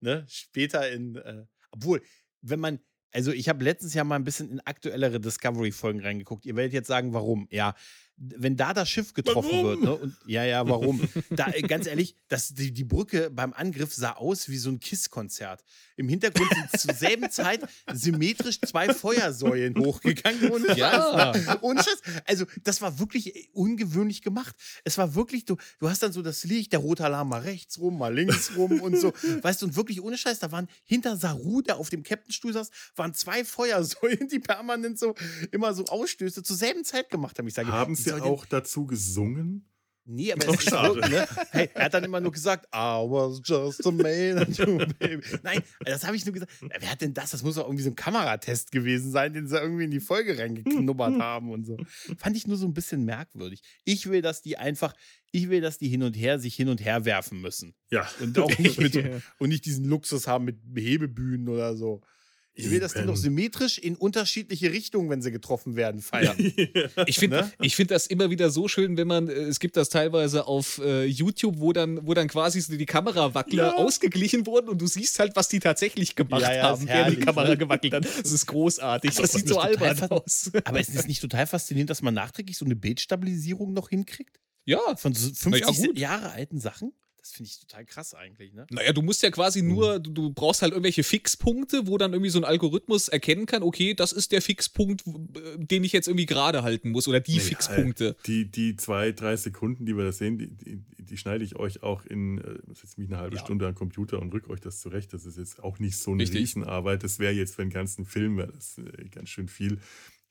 [0.00, 1.16] ne, später in.
[1.16, 2.02] Äh, obwohl,
[2.42, 2.80] wenn man.
[3.12, 6.46] Also, ich habe letztes Jahr mal ein bisschen in aktuellere Discovery-Folgen reingeguckt.
[6.46, 7.48] Ihr werdet jetzt sagen, warum.
[7.50, 7.74] Ja,
[8.20, 9.64] wenn da das Schiff getroffen Warum?
[9.64, 9.96] wird, ne?
[9.96, 11.00] Und, ja, ja, warum?
[11.30, 14.78] da, äh, ganz ehrlich, das, die, die Brücke beim Angriff sah aus wie so ein
[14.78, 15.64] KISS-Konzert.
[16.00, 17.60] Im Hintergrund sind zur selben Zeit
[17.92, 20.50] symmetrisch zwei Feuersäulen hochgegangen.
[20.50, 21.32] Ohne Ja.
[21.60, 22.00] Ohne Scheiß.
[22.26, 24.56] Also, das war wirklich äh, ungewöhnlich gemacht.
[24.82, 27.78] Es war wirklich, du, du hast dann so das Licht, der rote Alarm mal rechts
[27.78, 29.12] rum, mal links rum und so.
[29.42, 32.70] Weißt du, und wirklich ohne Scheiß, da waren hinter Saru, der auf dem Captainstuhl saß,
[32.96, 35.14] waren zwei Feuersäulen, die permanent so
[35.52, 37.46] immer so Ausstöße zur selben Zeit gemacht haben.
[37.46, 39.69] Ich sage, Haben sie auch dazu gesungen?
[40.10, 40.96] Nee, aber Doch, ist schade.
[40.96, 41.28] wirklich, ne?
[41.50, 45.22] hey, er hat dann immer nur gesagt, I was just a man and you, baby.
[45.42, 46.52] Nein, das habe ich nur gesagt.
[46.60, 47.30] Wer hat denn das?
[47.30, 50.36] Das muss doch irgendwie so ein Kameratest gewesen sein, den sie irgendwie in die Folge
[50.36, 51.76] reingeknubbert haben und so.
[52.18, 53.62] Fand ich nur so ein bisschen merkwürdig.
[53.84, 54.94] Ich will, dass die einfach,
[55.30, 57.74] ich will, dass die hin und her sich hin und her werfen müssen.
[57.90, 58.08] Ja.
[58.20, 58.96] Und auch nicht mit,
[59.38, 62.02] und nicht diesen Luxus haben mit Hebebühnen oder so.
[62.60, 66.36] Ich will, dass die noch symmetrisch in unterschiedliche Richtungen, wenn sie getroffen werden, feiern.
[67.06, 67.52] Ich finde Ne?
[67.60, 70.78] ich find das immer wieder so schön, wenn man, äh, es gibt das teilweise auf
[70.84, 73.76] äh, YouTube, wo dann, wo dann quasi so die Kamerawackler Ja.
[73.76, 77.20] ausgeglichen wurden und du siehst halt, was die tatsächlich gemacht Ja, ja, haben, während die
[77.20, 77.56] Kamera ne?
[77.56, 78.04] gewackelt hat.
[78.04, 79.10] Das ist großartig.
[79.12, 80.50] Aber Das sieht ist so albern aus.
[80.64, 84.38] Aber ist es nicht total faszinierend, dass man nachträglich so eine Bildstabilisierung noch hinkriegt?
[84.64, 84.78] Ja.
[84.96, 86.10] Von so Na 50 ja.
[86.10, 86.92] Jahre alten Sachen?
[87.20, 88.66] Das finde ich total krass eigentlich, ne?
[88.70, 90.02] Naja, du musst ja quasi nur, Mhm.
[90.04, 93.92] du, du brauchst halt irgendwelche Fixpunkte, wo dann irgendwie so ein Algorithmus erkennen kann, okay,
[93.94, 97.42] das ist der Fixpunkt, äh, den ich jetzt irgendwie gerade halten muss oder die Naja,
[97.44, 98.16] Fixpunkte.
[98.26, 101.82] Die, die zwei, drei Sekunden, die wir da sehen, die, die, die schneide ich euch
[101.82, 103.42] auch in, äh, setze mich eine halbe Ja.
[103.44, 105.12] Stunde an den Computer und rück euch das zurecht.
[105.12, 106.40] Das ist jetzt auch nicht so eine Richtig.
[106.40, 107.02] Riesenarbeit.
[107.04, 109.78] Das wäre jetzt für den ganzen Film wäre das äh, ganz schön viel.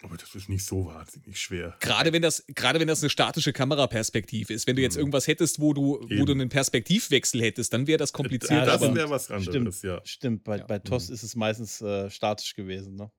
[0.01, 1.75] Aber das ist nicht so wahnsinnig schwer.
[1.81, 4.65] Gerade wenn das, gerade wenn das eine statische Kameraperspektive ist.
[4.65, 5.01] Wenn du jetzt Mhm.
[5.01, 6.25] irgendwas hättest, wo du, wo Eben.
[6.25, 8.65] du einen Perspektivwechsel hättest, dann wäre das kompliziert.
[8.65, 9.83] Ja, das wäre was anderes, Stimmt.
[9.83, 10.01] ja.
[10.05, 10.65] Stimmt, bei, Ja.
[10.65, 13.11] bei TOS ist es meistens äh, statisch gewesen, ne?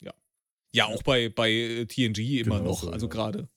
[0.00, 0.14] ja.
[0.72, 2.82] ja, auch bei, bei äh, TNG immer Genau noch.
[2.82, 3.10] so, also ja.
[3.12, 3.48] gerade.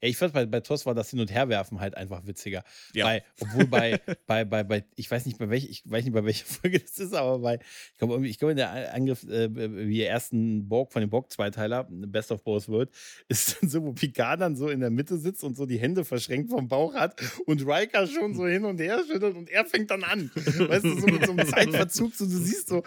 [0.00, 2.64] Ja, ich fand bei, bei TOS war das Hin- und Herwerfen halt einfach witziger.
[2.92, 3.06] Ja.
[3.06, 6.24] Bei, obwohl bei, bei, bei, bei, ich weiß nicht, bei welcher, ich weiß nicht, bei
[6.24, 7.58] welcher Folge das ist, aber bei,
[7.92, 9.48] ich glaube, ich glaube, in der Angriff, äh,
[9.88, 12.90] wie der ersten Borg von dem Borg-Zweiteiler, Best of Both World,
[13.28, 16.04] ist dann so, wo Picard dann so in der Mitte sitzt und so die Hände
[16.04, 19.90] verschränkt vom Bauch hat und Riker schon so hin und her schüttelt und er fängt
[19.90, 20.30] dann an.
[20.34, 22.82] Weißt du, so mit so einem Zeitverzug, so du siehst so,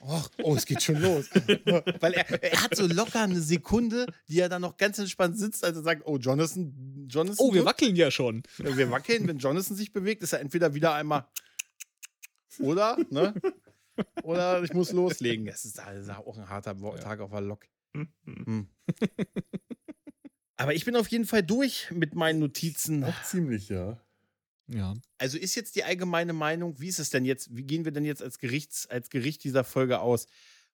[0.00, 1.30] oh, oh es geht schon los.
[2.00, 5.64] Weil er, er hat so locker eine Sekunde, die er dann noch ganz entspannt sitzt,
[5.64, 7.36] als er sagt, oh, Jonathan, Jonathan.
[7.38, 8.42] Oh, wir wackeln ja schon.
[8.58, 11.26] wir wackeln, wenn Jonathan sich bewegt, ist er entweder wieder einmal
[12.60, 13.34] oder, ne?
[14.22, 15.46] Oder ich muss loslegen.
[15.46, 17.66] Das ist, das ist auch ein harter Tag auf der Lok.
[17.94, 18.68] Hm.
[20.56, 23.04] Aber ich bin auf jeden Fall durch mit meinen Notizen.
[23.04, 24.00] Auch ziemlich, ja.
[24.72, 24.94] Ja.
[25.18, 28.04] Also ist jetzt die allgemeine Meinung, wie ist es denn jetzt, wie gehen wir denn
[28.04, 30.26] jetzt als, Gerichts, als Gericht dieser Folge aus?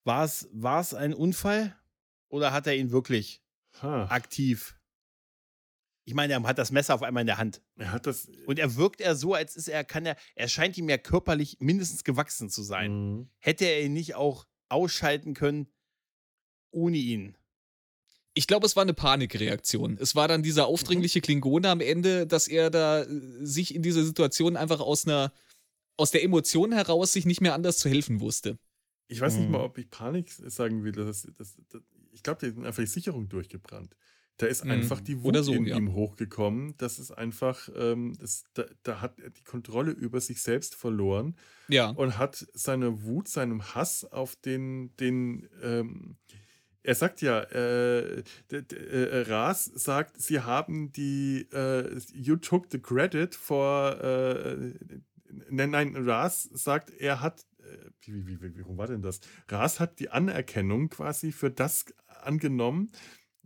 [0.04, 1.74] War es, war es ein Unfall
[2.28, 3.42] oder hat er ihn wirklich
[3.80, 4.06] ha.
[4.06, 4.78] aktiv.
[6.04, 7.62] Ich meine, er hat das Messer auf einmal in der Hand.
[7.76, 8.30] Er hat das.
[8.46, 11.56] Und er wirkt er so, als ist er, kann er, er scheint ihm ja körperlich
[11.58, 12.92] mindestens gewachsen zu sein.
[12.92, 13.30] Mhm.
[13.38, 15.66] Hätte er ihn nicht auch ausschalten können
[16.70, 17.36] ohne ihn?
[18.38, 19.96] Ich glaube, es war eine Panikreaktion.
[19.98, 23.06] Es war dann dieser aufdringliche Klingone am Ende, dass er da äh,
[23.40, 25.32] sich in dieser Situation einfach aus einer,
[25.96, 28.58] aus der Emotion heraus sich nicht mehr anders zu helfen wusste.
[29.08, 29.64] Ich weiß nicht mal, mhm.
[29.64, 30.92] ob ich Panik sagen will.
[30.92, 31.82] Das, das, das,
[32.12, 33.96] ich glaube, der ist einfach die Sicherung durchgebrannt.
[34.36, 35.04] Da ist einfach mhm.
[35.04, 35.78] die Wut so, in ja.
[35.78, 36.74] ihm hochgekommen.
[36.76, 41.36] Das ist einfach, ähm, das, da, da, hat er die Kontrolle über sich selbst verloren.
[41.68, 41.88] Ja.
[41.88, 46.18] Und hat seine Wut, seinem Hass auf den, den, ähm,
[46.86, 48.22] er sagt ja, äh,
[48.52, 54.72] äh, Ras sagt, sie haben die, äh, you took the credit for, äh,
[55.50, 59.18] nein, nein, Ras sagt, er hat, äh, wie, wie, wie, warum war denn das?
[59.48, 62.92] Ras hat die Anerkennung quasi für das angenommen,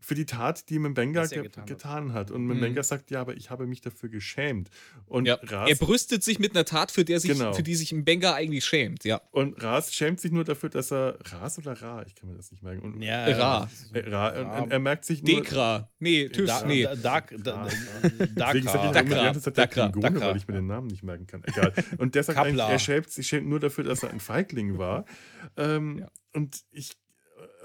[0.00, 2.30] für die Tat, die Mbenga ge getan, getan, hat.
[2.30, 2.84] Und Mbenga mhm.
[2.84, 4.70] sagt, ja, aber ich habe mich dafür geschämt.
[5.06, 7.52] Und ja, Ras, er brüstet sich mit einer Tat, für, der sich, genau.
[7.52, 9.20] für die sich Mbenga eigentlich schämt, ja.
[9.30, 11.18] Und Ras schämt sich nur dafür, dass er.
[11.24, 12.02] Ras oder Ra?
[12.06, 12.80] Ich kann mir das nicht merken.
[12.80, 13.70] Und, ja, Ra.
[13.92, 14.60] Äh, Ra.
[14.62, 15.42] Und, er merkt sich nur.
[15.42, 15.90] Dekra.
[15.98, 16.88] Nee, TÜV, da, nee.
[17.02, 17.68] Dark, da,
[18.02, 19.32] Deswegen sage ich Dakra.
[19.32, 19.88] Dakra.
[19.90, 21.42] Klingone, weil ich mir den Namen nicht merken kann.
[21.44, 21.72] Egal.
[21.98, 25.04] Und der sagt er schämt sich schämt nur dafür, dass er ein Feigling war.
[25.56, 26.08] Ähm, ja.
[26.32, 26.92] Und ich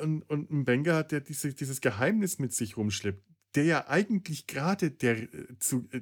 [0.02, 3.24] und, und Mbenga hat ja diese, dieses Geheimnis mit sich rumschleppt,
[3.56, 6.02] der ja eigentlich gerade der äh, zu, äh,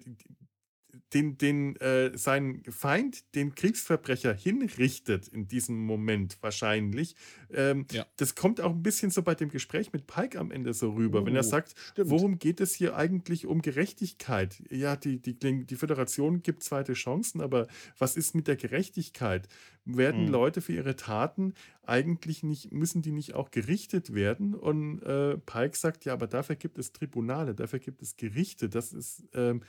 [1.14, 7.15] den, den äh, sein Feind, den Kriegsverbrecher hinrichtet in diesem Moment wahrscheinlich.
[7.52, 8.06] Ähm, ja.
[8.18, 11.22] Das kommt auch ein bisschen so bei dem Gespräch mit Pike am Ende so rüber,
[11.22, 12.10] oh, wenn er oh, sagt, stimmt.
[12.10, 14.61] worum geht es hier eigentlich um Gerechtigkeit?
[14.70, 17.68] Ja, die, die, die Föderation gibt zweite Chancen, aber
[17.98, 19.48] was ist mit der Gerechtigkeit?
[19.85, 20.31] Werden mhm.
[20.31, 21.53] Leute für ihre Taten
[21.85, 24.55] eigentlich nicht, müssen die nicht auch gerichtet werden?
[24.55, 28.69] Und äh, Pike sagt, ja, aber dafür gibt es Tribunale, dafür gibt es Gerichte.
[28.69, 29.61] Das ist ähm,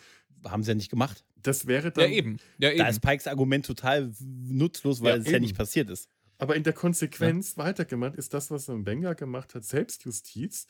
[0.44, 1.24] haben sie ja nicht gemacht.
[1.42, 2.10] Das wäre dann.
[2.10, 2.36] Ja, eben.
[2.58, 2.78] Ja, eben.
[2.78, 5.34] Da ist Pikes Argument total nutzlos, weil ja, es eben.
[5.34, 6.08] ja nicht passiert ist.
[6.38, 7.64] Aber in der Konsequenz ja.
[7.64, 10.66] weitergemacht ist das, was Mbenga gemacht hat, Selbstjustiz.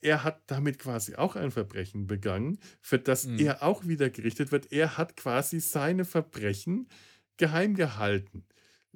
[0.00, 3.38] Er hat damit quasi auch ein Verbrechen begangen, für das mhm.
[3.38, 4.70] er auch wieder gerichtet wird.
[4.72, 6.88] Er hat quasi seine Verbrechen
[7.38, 8.44] geheim gehalten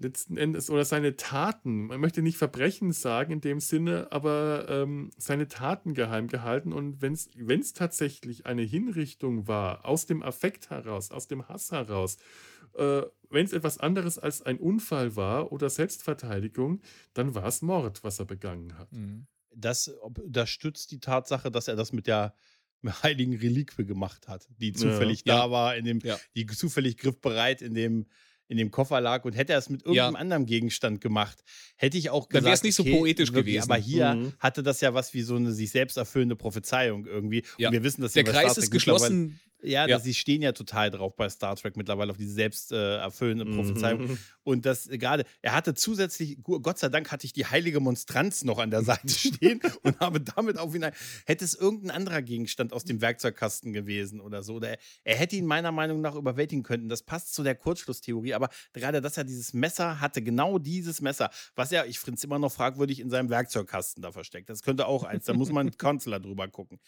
[0.00, 5.10] letzten Endes oder seine Taten, man möchte nicht Verbrechen sagen in dem Sinne, aber ähm,
[5.16, 6.72] seine Taten geheim gehalten.
[6.72, 12.16] Und wenn es tatsächlich eine Hinrichtung war, aus dem Affekt heraus, aus dem Hass heraus,
[12.74, 16.80] äh, wenn es etwas anderes als ein Unfall war oder Selbstverteidigung,
[17.14, 18.92] dann war es Mord, was er begangen hat.
[18.92, 19.26] Mhm.
[19.54, 19.92] Das,
[20.26, 22.34] das stützt die Tatsache, dass er das mit der
[23.02, 25.36] heiligen Reliquie gemacht hat, die zufällig ja.
[25.36, 26.18] da war, in dem, ja.
[26.34, 28.06] die zufällig griffbereit in dem
[28.50, 30.18] in dem Koffer lag und hätte er es mit irgendeinem ja.
[30.18, 31.38] anderen Gegenstand gemacht,
[31.76, 33.70] hätte ich auch gesagt, dann wäre es nicht so poetisch wirklich, gewesen.
[33.70, 34.32] Aber hier mhm.
[34.40, 37.44] hatte das ja was wie so eine sich selbst erfüllende Prophezeiung irgendwie.
[37.58, 37.68] Ja.
[37.68, 39.38] Und wir wissen, dass der Kreis ist geschlossen.
[39.62, 39.98] Ja, ja.
[39.98, 43.56] sie stehen ja total drauf bei Star Trek mittlerweile auf diese selbst äh, erfüllende mhm.
[43.56, 44.18] Prophezeiung.
[44.42, 48.58] Und das gerade, er hatte zusätzlich, Gott sei Dank hatte ich die heilige Monstranz noch
[48.58, 50.86] an der Seite stehen und habe damit auf ihn.
[51.26, 55.36] Hätte es irgendein anderer Gegenstand aus dem Werkzeugkasten gewesen oder so, oder er, er hätte
[55.36, 56.88] ihn meiner Meinung nach überwältigen können.
[56.88, 61.30] Das passt zu der Kurzschlusstheorie, aber gerade, dass er dieses Messer hatte, genau dieses Messer,
[61.54, 64.48] was er, ich finde es immer noch fragwürdig, in seinem Werkzeugkasten da versteckt.
[64.50, 66.80] Das könnte auch eins, da muss man mit Kanzler drüber gucken.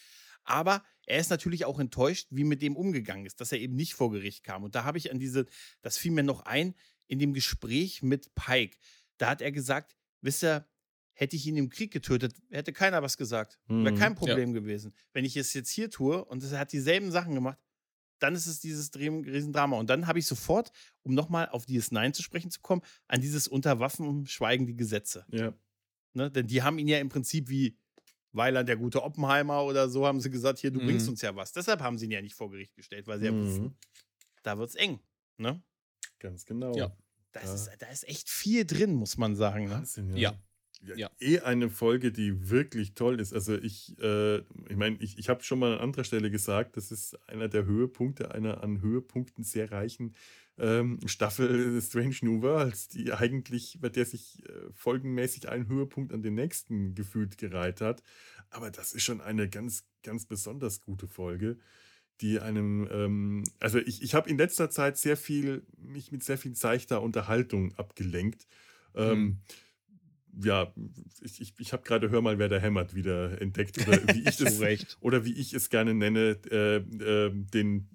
[0.45, 3.95] Aber er ist natürlich auch enttäuscht, wie mit dem umgegangen ist, dass er eben nicht
[3.95, 4.65] vor Gericht kam.
[4.65, 5.47] Und da habe ich an diese,
[5.83, 6.75] das fiel mir noch ein,
[7.07, 8.77] in dem Gespräch mit Pike.
[9.19, 10.67] Da hat er gesagt, wisst ihr,
[11.15, 13.59] hätte ich ihn im Krieg getötet, hätte keiner was gesagt.
[13.67, 14.17] Wäre kein mhm.
[14.17, 14.61] Problem ja.
[14.61, 14.95] gewesen.
[15.13, 17.59] Wenn ich es jetzt hier tue und er hat dieselben Sachen gemacht,
[18.19, 19.77] dann ist es dieses Riesendrama.
[19.77, 20.71] Und dann habe ich sofort,
[21.03, 25.27] um nochmal auf DS9 zu sprechen zu kommen, an dieses Unterwaffen schweigen die Gesetze.
[25.29, 25.53] Ja.
[26.15, 26.31] Ne?
[26.31, 27.77] Denn die haben ihn ja im Prinzip wie
[28.33, 30.87] Weiland, der gute Oppenheimer oder so, haben sie gesagt, hier, du mhm.
[30.87, 31.53] bringst uns ja was.
[31.53, 33.77] Deshalb haben sie ihn ja nicht vor Gericht gestellt, weil sie ja wussten, mhm.
[34.43, 34.99] da wird's eng.
[35.37, 35.63] Ne?
[36.19, 36.75] Ganz genau.
[36.77, 36.97] Ja.
[37.33, 37.55] Das ja.
[37.55, 39.65] Ist, da ist echt viel drin, muss man sagen.
[39.65, 39.71] Ne?
[39.73, 40.39] Wahnsinn, ja.
[40.83, 40.95] ja.
[40.97, 41.11] ja.
[41.19, 43.33] Eh eine Folge, die wirklich toll ist.
[43.33, 46.91] Also ich, äh, ich meine, ich, ich habe schon mal an anderer Stelle gesagt, das
[46.91, 50.15] ist einer der Höhepunkte einer an Höhepunkten sehr reichen
[50.59, 56.23] ähm, Staffel Strange New Worlds, die eigentlich, bei der sich äh, folgenmäßig ein Höhepunkt an
[56.23, 58.03] den nächsten gefühlt gereiht hat.
[58.51, 61.59] Aber das ist schon eine ganz, ganz besonders gute Folge,
[62.21, 66.39] die einem, ähm, also ich, ich habe in letzter Zeit sehr viel, mich mit sehr
[66.39, 68.47] viel seichter Unterhaltung abgelenkt.
[68.95, 69.39] Ähm, mhm
[70.41, 70.73] ja,
[71.21, 74.37] ich, ich, ich habe gerade Hör mal, wer da hämmert wieder entdeckt oder wie ich
[74.37, 74.61] das
[75.01, 77.89] oder wie ich es gerne nenne, äh, äh, den,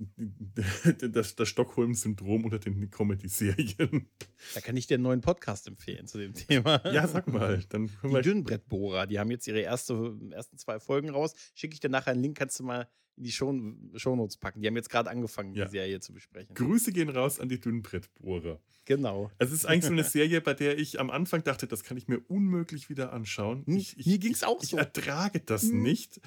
[1.11, 4.09] das, das Stockholm-Syndrom unter den Comedy-Serien.
[4.53, 6.81] Da kann ich dir einen neuen Podcast empfehlen zu dem Thema.
[6.91, 7.63] Ja, sag mal.
[7.69, 11.33] Dann die Dünnbrettbohrer, die haben jetzt ihre erste, ersten zwei Folgen raus.
[11.55, 12.87] Schicke ich dir nachher einen Link, kannst du mal
[13.17, 13.53] in die Show,
[13.95, 14.61] Shownotes packen.
[14.61, 15.65] Die haben jetzt gerade angefangen, ja.
[15.65, 16.53] die Serie zu besprechen.
[16.55, 18.59] Grüße gehen raus an die Dünnbrettbohrer.
[18.85, 19.31] Genau.
[19.37, 22.07] Es ist eigentlich so eine Serie, bei der ich am Anfang dachte, das kann ich
[22.07, 23.65] mir unmöglich wieder anschauen.
[23.65, 24.77] Hm, ich, ich, Mir ging es auch ich, so.
[24.77, 25.81] Ich ertrage das hm.
[25.81, 26.21] nicht.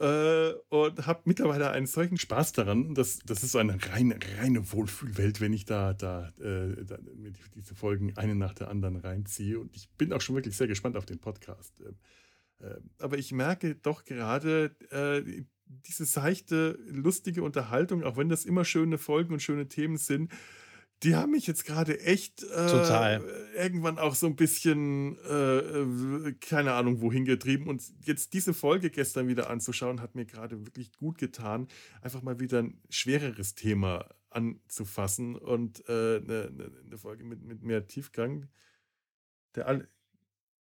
[0.00, 2.94] Äh, und habe mittlerweile einen solchen Spaß daran.
[2.94, 6.98] Das, das ist so eine reine, reine Wohlfühlwelt, wenn ich da, da, äh, da
[7.54, 9.60] diese Folgen eine nach der anderen reinziehe.
[9.60, 11.80] Und ich bin auch schon wirklich sehr gespannt auf den Podcast.
[11.80, 11.92] Äh
[12.98, 18.98] aber ich merke doch gerade, äh, diese seichte, lustige Unterhaltung, auch wenn das immer schöne
[18.98, 20.32] Folgen und schöne Themen sind,
[21.02, 23.20] die haben mich jetzt gerade echt äh,
[23.56, 27.68] irgendwann auch so ein bisschen, äh, äh, keine Ahnung, wohin getrieben.
[27.68, 31.68] Und jetzt diese Folge gestern wieder anzuschauen, hat mir gerade wirklich gut getan,
[32.02, 37.42] einfach mal wieder ein schwereres Thema anzufassen und eine äh, ne, ne, ne Folge mit,
[37.42, 38.48] mit mehr Tiefgang.
[39.54, 39.88] Der Al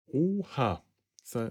[0.07, 0.85] Oha,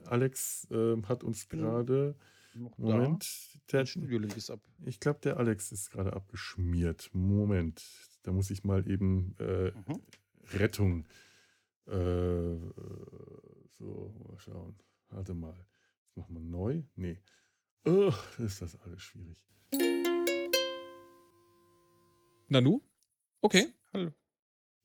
[0.06, 2.16] Alex äh, hat uns gerade
[2.60, 3.28] noch Moment.
[3.68, 3.84] Da.
[3.84, 4.62] Der ist ab.
[4.86, 7.10] Ich glaube, der Alex ist gerade abgeschmiert.
[7.14, 7.84] Moment.
[8.24, 10.02] Da muss ich mal eben äh, mhm.
[10.54, 11.08] Rettung.
[11.88, 12.58] Äh,
[13.74, 14.78] so, mal schauen.
[15.10, 15.56] Warte mal.
[16.06, 16.84] Das machen wir neu.
[16.96, 17.20] Nee.
[17.86, 19.38] Oh, ist das alles schwierig.
[22.48, 22.82] Nanu?
[23.42, 23.68] Okay.
[23.94, 24.12] Hallo.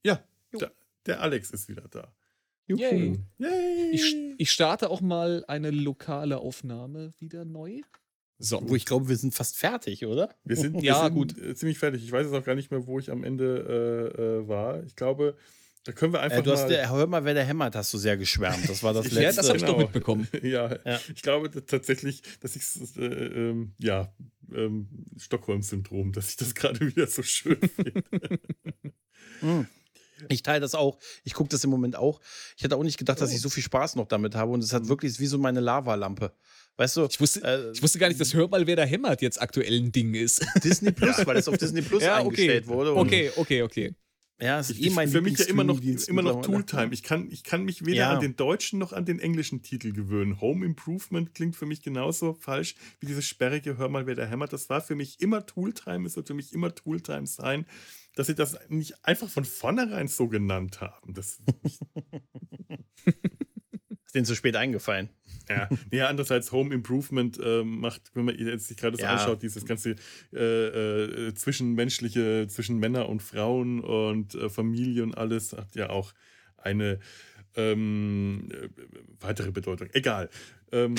[0.03, 0.71] Ja, da,
[1.07, 2.15] der Alex ist wieder da.
[2.79, 3.19] Yay.
[3.39, 3.91] Yay.
[3.93, 7.81] Ich, ich starte auch mal eine lokale Aufnahme wieder neu.
[8.39, 8.63] So.
[8.67, 10.35] Wo ich glaube, wir sind fast fertig, oder?
[10.45, 11.39] Wir sind, wir ja, sind gut.
[11.39, 12.03] Äh, ziemlich fertig.
[12.03, 14.83] Ich weiß jetzt auch gar nicht mehr, wo ich am Ende äh, äh, war.
[14.85, 15.37] Ich glaube,
[15.85, 16.69] da können wir einfach äh, du hast mal.
[16.69, 18.69] Der, hör mal, wer der hämmert, hast du sehr geschwärmt.
[18.69, 19.23] Das war das letzte.
[19.23, 19.75] ja, das habe ich genau.
[19.75, 20.29] doch mitbekommen.
[20.43, 24.13] ja, ja, ich glaube tatsächlich, dass ich äh, ähm, ja,
[24.55, 24.89] ähm,
[25.19, 28.03] Stockholm-Syndrom, dass ich das gerade wieder so schön finde.
[29.43, 29.67] mm.
[30.29, 30.99] Ich teile das auch.
[31.25, 32.21] Ich gucke das im Moment auch.
[32.57, 34.53] Ich hätte auch nicht gedacht, dass ich so viel Spaß noch damit habe.
[34.53, 36.33] Und es hat wirklich wie so meine Lavalampe.
[36.77, 37.07] Weißt du?
[37.07, 39.77] Ich wusste, äh, ich wusste gar nicht, dass Hör mal, wer da hämmert jetzt aktuell
[39.79, 40.45] ein Ding ist.
[40.65, 41.27] Disney Plus, ja.
[41.27, 42.75] weil es auf Disney Plus ja, eingestellt okay.
[42.75, 42.97] wurde.
[42.97, 43.95] okay, okay, okay.
[44.41, 45.79] Ja, es ist ich, eh mein Für mich ja immer noch,
[46.09, 46.95] immer noch Tooltime.
[46.95, 48.13] Ich kann, ich kann mich weder ja.
[48.15, 50.41] an den deutschen noch an den englischen Titel gewöhnen.
[50.41, 54.55] Home Improvement klingt für mich genauso falsch wie dieses sperrige Hör mal, wer da hämmert.
[54.55, 57.67] Das war für mich immer Tooltime, es wird für mich immer Tooltime sein
[58.15, 61.15] dass sie das nicht einfach von vornherein so genannt haben.
[61.15, 61.81] Das ist
[64.15, 65.09] denen zu spät eingefallen.
[65.49, 69.13] Ja, ja andererseits Home Improvement äh, macht, wenn man jetzt sich gerade das ja.
[69.13, 69.97] anschaut, dieses ganze
[70.33, 76.13] äh, äh, zwischenmenschliche, zwischen Männer und Frauen und äh, Familie und alles hat ja auch
[76.57, 77.01] eine
[77.57, 78.69] ähm, äh,
[79.21, 79.89] weitere Bedeutung.
[79.93, 80.31] Egal.
[80.73, 80.95] Ähm,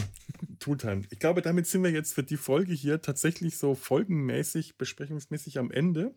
[0.59, 1.03] Tooltime.
[1.11, 5.71] Ich glaube, damit sind wir jetzt für die Folge hier tatsächlich so folgenmäßig, besprechungsmäßig am
[5.71, 6.13] Ende.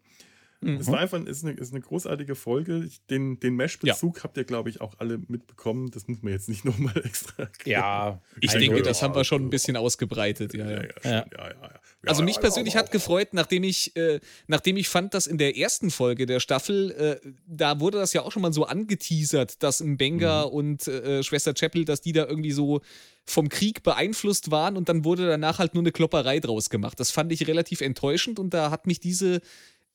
[0.65, 0.77] Mhm.
[0.77, 2.89] Es war einfach ist eine, ist eine großartige Folge.
[3.11, 4.25] Den, den Mesh-Bezug ja.
[4.25, 5.91] habt ihr, glaube ich, auch alle mitbekommen.
[5.91, 7.45] Das muss man jetzt nicht nochmal extra.
[7.45, 7.81] Erklären.
[7.81, 10.55] Ja, ich denke, das haben wir schon ein bisschen ausgebreitet.
[10.55, 10.83] Ja, ja.
[11.05, 11.71] ja, ja
[12.07, 15.91] also mich persönlich hat gefreut, nachdem ich, äh, nachdem ich fand, dass in der ersten
[15.91, 20.47] Folge der Staffel, äh, da wurde das ja auch schon mal so angeteasert, dass Mbenga
[20.47, 20.53] mhm.
[20.53, 22.81] und äh, Schwester Chapel, dass die da irgendwie so
[23.27, 27.01] vom Krieg beeinflusst waren und dann wurde danach halt nur eine Klopperei draus gemacht.
[27.01, 29.41] Das fand ich relativ enttäuschend und da hat mich diese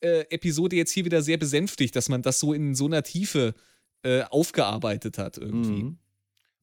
[0.02, 3.54] äh, Episode jetzt hier wieder sehr besänftigt, dass man das so in so einer Tiefe
[4.04, 5.84] äh, aufgearbeitet hat irgendwie.
[5.84, 5.98] Mhm.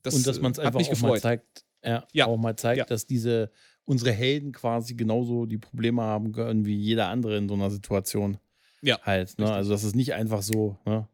[0.03, 1.11] Das, und dass man es einfach auch gefreut.
[1.11, 2.27] mal zeigt, ja, ja.
[2.27, 2.85] auch mal zeigt, ja.
[2.85, 3.51] dass diese
[3.85, 8.39] unsere Helden quasi genauso die Probleme haben können wie jeder andere in so einer Situation.
[8.83, 9.01] Ja.
[9.03, 9.51] Halt, ne?
[9.53, 11.09] Also, das ist nicht einfach so, ne?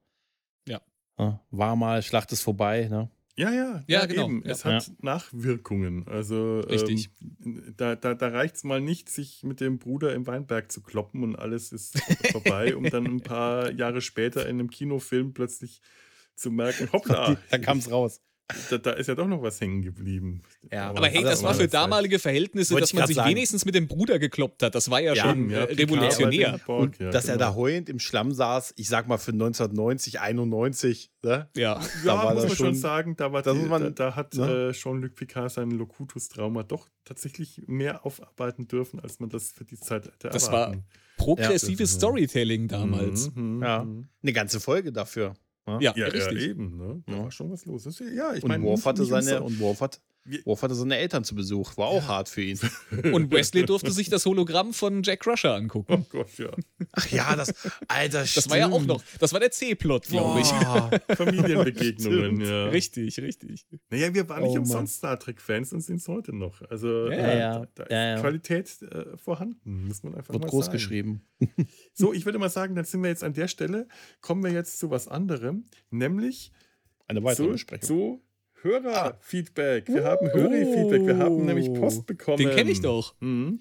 [0.69, 0.81] Ja.
[1.19, 1.41] Ne?
[1.51, 3.11] War mal, Schlacht ist vorbei, ne?
[3.35, 4.27] Ja, ja, ja, ja genau.
[4.27, 4.45] Eben.
[4.45, 4.75] Es ja.
[4.75, 6.07] hat Nachwirkungen.
[6.07, 7.11] Also Richtig.
[7.45, 10.83] Ähm, da, da, da reicht es mal nicht, sich mit dem Bruder im Weinberg zu
[10.83, 11.99] kloppen und alles ist
[12.31, 15.81] vorbei, um dann ein paar Jahre später in einem Kinofilm plötzlich
[16.35, 17.37] zu merken, hoppla.
[17.51, 18.21] da kam es raus
[18.71, 20.43] da, da, ist ja doch noch was hängen geblieben.
[20.71, 23.31] Ja, aber, aber hey, das war für damalige Verhältnisse, dass man sich sagen.
[23.31, 24.75] wenigstens mit dem Bruder gekloppt hat.
[24.75, 26.61] Das war ja, ja schon ja, revolutionär.
[26.67, 27.35] Und ja, dass genau.
[27.35, 31.11] er da heulend im Schlamm saß, ich sag mal für 1990, 91.
[31.23, 31.49] Ne?
[31.57, 34.69] Ja, da war muss man schon sagen, da, war die, man, da, da, hat ne?
[34.69, 39.79] äh, Jean-Luc Picard sein Locutus-Trauma doch tatsächlich mehr aufarbeiten dürfen, als man das für die
[39.79, 40.77] Zeit hätte Das erwarten.
[40.77, 40.85] war
[41.17, 43.35] progressives Storytelling damals.
[43.35, 43.85] Mhm, mhm, ja.
[43.85, 44.09] Mhm.
[44.23, 45.35] Eine ganze Folge dafür.
[45.67, 46.77] Ja, ja, ja, eben.
[46.77, 47.03] Ne?
[47.07, 47.85] Da war schon was los.
[48.15, 50.01] Ja, ich und meine, Worf hatte seine und Worf hat
[50.45, 51.77] Worf hatte seine Eltern zu Besuch.
[51.77, 52.09] War auch ja.
[52.09, 52.59] hart für ihn.
[53.13, 55.93] Und Wesley durfte sich das Hologramm von Jack Crusher angucken.
[55.93, 56.51] Oh Gott, ja.
[56.93, 57.53] Ach ja, das,
[57.89, 58.51] Alter, Das stimmt.
[58.51, 60.47] war ja auch noch, das war der C-Plot, glaube ich.
[61.17, 62.67] Familienbegegnungen, ja.
[62.67, 63.67] Richtig, richtig.
[63.91, 66.63] Naja, wir waren oh, nicht umsonst Star Trek-Fans und sind es heute noch.
[66.71, 67.67] Also, ja, äh, ja.
[67.75, 70.77] da, da ist Qualität äh, vorhanden, muss man einfach Wird mal groß sagen.
[70.77, 71.23] geschrieben.
[71.95, 73.87] So, ich würde mal sagen, dann sind wir jetzt an der Stelle,
[74.21, 76.53] kommen wir jetzt zu was anderem, nämlich
[77.07, 77.87] eine weitere zu, Besprechung.
[77.87, 78.23] Zu
[78.63, 79.89] Hörerfeedback.
[79.89, 81.07] Wir haben Hörerfeedback.
[81.07, 82.39] Wir haben nämlich Post bekommen.
[82.39, 83.15] Den kenne ich doch.
[83.21, 83.61] Mhm.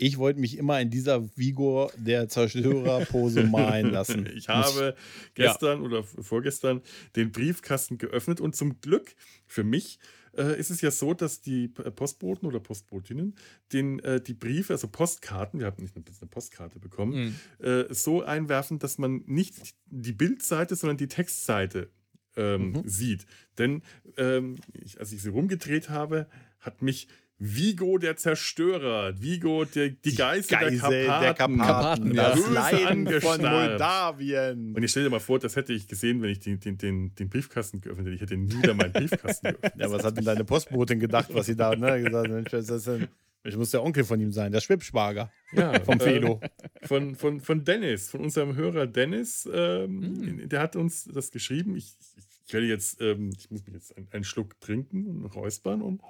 [0.00, 4.28] Ich wollte mich immer in dieser Vigor der Zerstörerpose malen lassen.
[4.38, 4.94] Ich habe
[5.34, 5.86] gestern ja.
[5.86, 6.82] oder vorgestern
[7.16, 9.16] den Briefkasten geöffnet und zum Glück
[9.46, 9.98] für mich
[10.36, 13.34] äh, ist es ja so, dass die Postboten oder Postbotinnen
[13.72, 17.66] den, äh, die Briefe, also Postkarten, wir haben nicht eine, eine Postkarte bekommen, mhm.
[17.66, 21.90] äh, so einwerfen, dass man nicht die Bildseite, sondern die Textseite
[22.38, 22.82] ähm, mhm.
[22.88, 23.26] sieht.
[23.58, 23.82] Denn
[24.16, 26.26] ähm, ich, als ich sie rumgedreht habe,
[26.60, 27.08] hat mich
[27.40, 32.52] Vigo der Zerstörer, Vigo der, die Geisel, Geisel der Karpaten, der Karpaten das ja.
[32.52, 34.74] Leiden von Moldawien.
[34.74, 37.14] Und ich stell dir mal vor, das hätte ich gesehen, wenn ich den, den, den,
[37.14, 38.14] den Briefkasten geöffnet hätte.
[38.16, 39.72] Ich hätte nie wieder meinen Briefkasten geöffnet.
[39.76, 43.08] Ja, was hat denn deine Postbotin gedacht, was sie da ne, gesagt hat?
[43.44, 45.30] Ich muss der Onkel von ihm sein, der Schwibschwager.
[45.52, 46.40] Ja, vom Felo.
[46.42, 49.48] Äh, von, von, von Dennis, von unserem Hörer Dennis.
[49.50, 50.48] Ähm, hm.
[50.48, 51.76] Der hat uns das geschrieben.
[51.76, 55.26] Ich, ich ich werde jetzt, ähm, ich muss mich jetzt einen, einen Schluck trinken und
[55.26, 56.00] räuspern und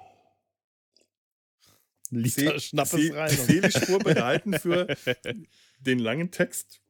[2.11, 3.29] Liter Se Schnappes Se rein.
[3.29, 4.87] Seelisch vorbereiten für
[5.79, 6.81] den langen Text.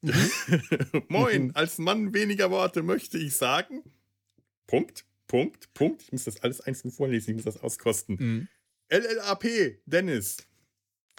[0.00, 0.30] Mhm.
[1.08, 3.84] Moin, als Mann weniger Worte möchte ich sagen.
[4.66, 6.02] Punkt, Punkt, Punkt.
[6.04, 8.16] Ich muss das alles einzeln vorlesen, ich muss das auskosten.
[8.18, 8.48] Mhm.
[8.88, 10.38] LLAP, Dennis.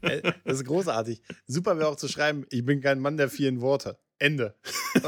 [0.00, 1.20] das ist großartig.
[1.46, 3.98] Super wäre auch zu schreiben, ich bin kein Mann der vielen Worte.
[4.22, 4.54] Ende.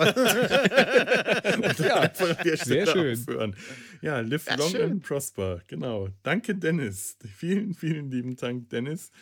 [1.79, 2.13] ja,
[2.57, 3.19] sehr schön.
[3.19, 3.57] Aufhören.
[4.03, 4.91] Ja, live ja, long schön.
[4.91, 5.63] and prosper.
[5.69, 6.09] Genau.
[6.23, 7.17] Danke, Dennis.
[7.37, 9.13] Vielen, vielen lieben Dank, Dennis.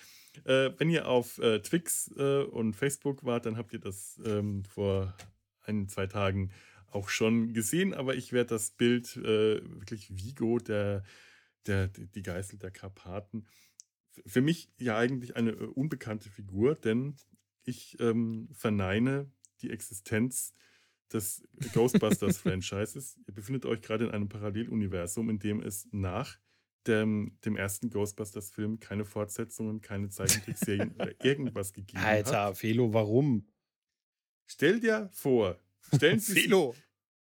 [0.44, 4.64] Äh, wenn ihr auf äh, Twix äh, und Facebook wart, dann habt ihr das ähm,
[4.64, 5.14] vor
[5.64, 6.50] ein, zwei Tagen
[6.90, 7.92] auch schon gesehen.
[7.92, 11.04] Aber ich werde das Bild äh, wirklich Vigo, der,
[11.66, 13.46] der, die Geißel der Karpaten,
[14.26, 17.16] für mich ja eigentlich eine äh, unbekannte Figur, denn
[17.64, 19.30] ich ähm, verneine
[19.62, 20.54] die Existenz
[21.12, 23.18] des Ghostbusters-Franchises.
[23.26, 26.38] Ihr befindet euch gerade in einem Paralleluniversum, in dem es nach
[26.86, 32.34] dem, dem ersten Ghostbusters-Film keine Fortsetzungen, keine Zeichentrickserien oder irgendwas gegeben Alter, hat.
[32.34, 33.46] Alter, Felo, warum?
[34.46, 35.58] Stell dir vor,
[35.94, 36.74] stellen Sie Felo.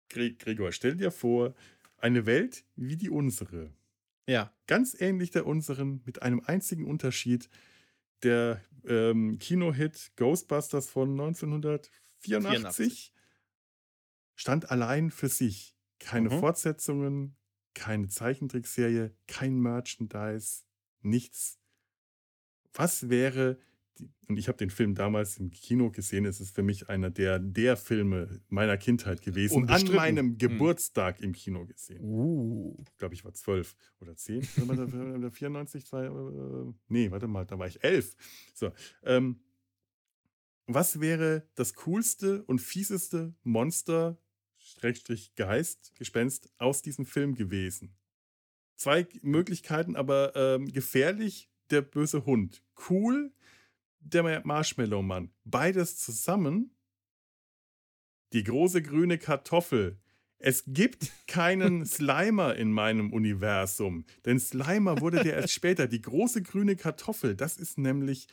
[0.08, 1.54] Gregor, stell dir vor,
[1.98, 3.72] eine Welt wie die unsere.
[4.26, 4.54] Ja.
[4.66, 7.48] Ganz ähnlich der unseren, mit einem einzigen Unterschied.
[8.22, 13.12] Der ähm, Kinohit Ghostbusters von 1984 84
[14.34, 15.76] stand allein für sich.
[15.98, 16.40] Keine mhm.
[16.40, 17.36] Fortsetzungen,
[17.74, 20.62] keine Zeichentrickserie, kein Merchandise,
[21.02, 21.58] nichts.
[22.72, 23.58] Was wäre,
[24.28, 27.40] und ich habe den Film damals im Kino gesehen, es ist für mich einer der,
[27.40, 29.68] der Filme meiner Kindheit gewesen.
[29.68, 30.38] An meinem hm.
[30.38, 32.04] Geburtstag im Kino gesehen.
[32.04, 32.76] Uh.
[32.92, 34.42] Ich glaube, ich war zwölf oder zehn.
[34.42, 38.14] 94, zwei, äh, nee, warte mal, da war ich elf.
[38.54, 38.70] So,
[39.02, 39.40] ähm,
[40.68, 44.18] was wäre das coolste und fieseste Monster,
[44.58, 47.96] Schrägstrich Geist, Gespenst aus diesem Film gewesen?
[48.76, 52.62] Zwei Möglichkeiten, aber ähm, gefährlich, der böse Hund.
[52.88, 53.32] Cool,
[53.98, 55.32] der Marshmallow-Mann.
[55.44, 56.76] Beides zusammen,
[58.32, 59.98] die große grüne Kartoffel.
[60.38, 65.86] Es gibt keinen Slimer in meinem Universum, denn Slimer wurde der erst später.
[65.86, 68.28] Die große grüne Kartoffel, das ist nämlich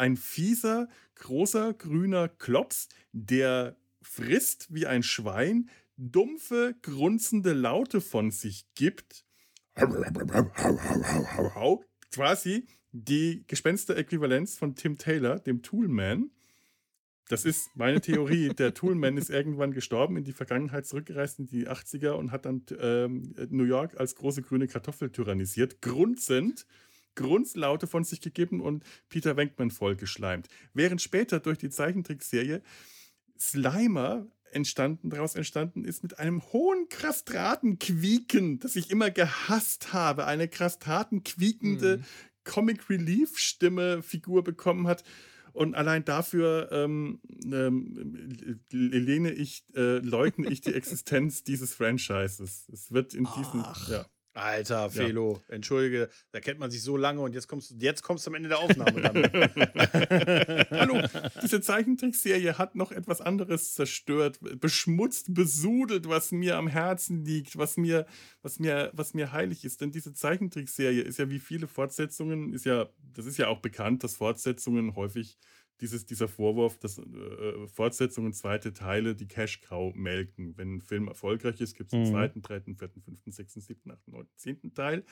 [0.00, 8.66] ein fieser, großer, grüner Klops, der frisst wie ein Schwein, dumpfe, grunzende Laute von sich
[8.74, 9.24] gibt.
[12.10, 16.30] Quasi die Gespenster-Äquivalenz von Tim Taylor, dem Toolman.
[17.28, 18.48] Das ist meine Theorie.
[18.58, 22.64] Der Toolman ist irgendwann gestorben, in die Vergangenheit zurückgereist, in die 80er und hat dann
[22.80, 25.80] ähm, New York als große grüne Kartoffel tyrannisiert.
[25.80, 26.66] Grunzend
[27.20, 30.48] Grunzlaute von sich gegeben und Peter Wenkman vollgeschleimt.
[30.72, 32.62] Während später durch die Zeichentrickserie
[33.38, 40.26] Slimer entstanden, daraus entstanden ist mit einem hohen Krastratenquieken, das ich immer gehasst habe.
[40.26, 42.04] Eine krastratenquiekende hm.
[42.44, 45.04] Comic Relief Stimme Figur bekommen hat.
[45.52, 52.68] Und allein dafür ähm, ähm, lehne ich, äh, leugne ich die Existenz dieses Franchises.
[52.72, 54.06] Es wird in diesem, ja.
[54.40, 55.54] Alter, Felo, ja.
[55.54, 58.34] entschuldige, da kennt man sich so lange und jetzt kommst du, jetzt kommst du am
[58.34, 59.14] Ende der Aufnahme dann.
[60.70, 61.02] Hallo,
[61.42, 67.76] diese Zeichentrickserie hat noch etwas anderes zerstört, beschmutzt, besudelt, was mir am Herzen liegt, was
[67.76, 68.06] mir,
[68.42, 69.80] was mir, was mir heilig ist.
[69.80, 74.04] Denn diese Zeichentrickserie ist ja wie viele Fortsetzungen, ist ja, das ist ja auch bekannt,
[74.04, 75.38] dass Fortsetzungen häufig
[75.80, 80.56] dieses, dieser Vorwurf, dass äh, äh, Fortsetzungen, zweite Teile die Cash-Cow melken.
[80.56, 82.12] Wenn ein Film erfolgreich ist, gibt es einen mhm.
[82.12, 85.04] zweiten, dritten, vierten, fünften, sechsten, siebten, achten, neunten, zehnten Teil.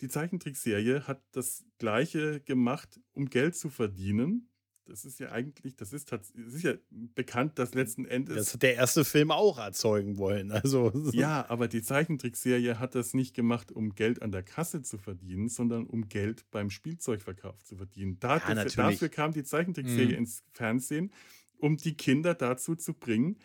[0.00, 4.50] Die Zeichentrickserie hat das Gleiche gemacht, um Geld zu verdienen
[4.86, 8.36] das ist ja eigentlich, das ist, das ist ja bekannt, dass letzten Endes.
[8.36, 10.52] Das hat der erste Film auch erzeugen wollen.
[10.52, 10.92] Also.
[11.16, 15.48] Ja, aber die Zeichentrickserie hat das nicht gemacht, um Geld an der Kasse zu verdienen,
[15.48, 18.18] sondern um Geld beim Spielzeugverkauf zu verdienen.
[18.20, 20.18] Dafür, ja, dafür kam die Zeichentrickserie mhm.
[20.18, 21.12] ins Fernsehen,
[21.58, 23.38] um die Kinder dazu zu bringen,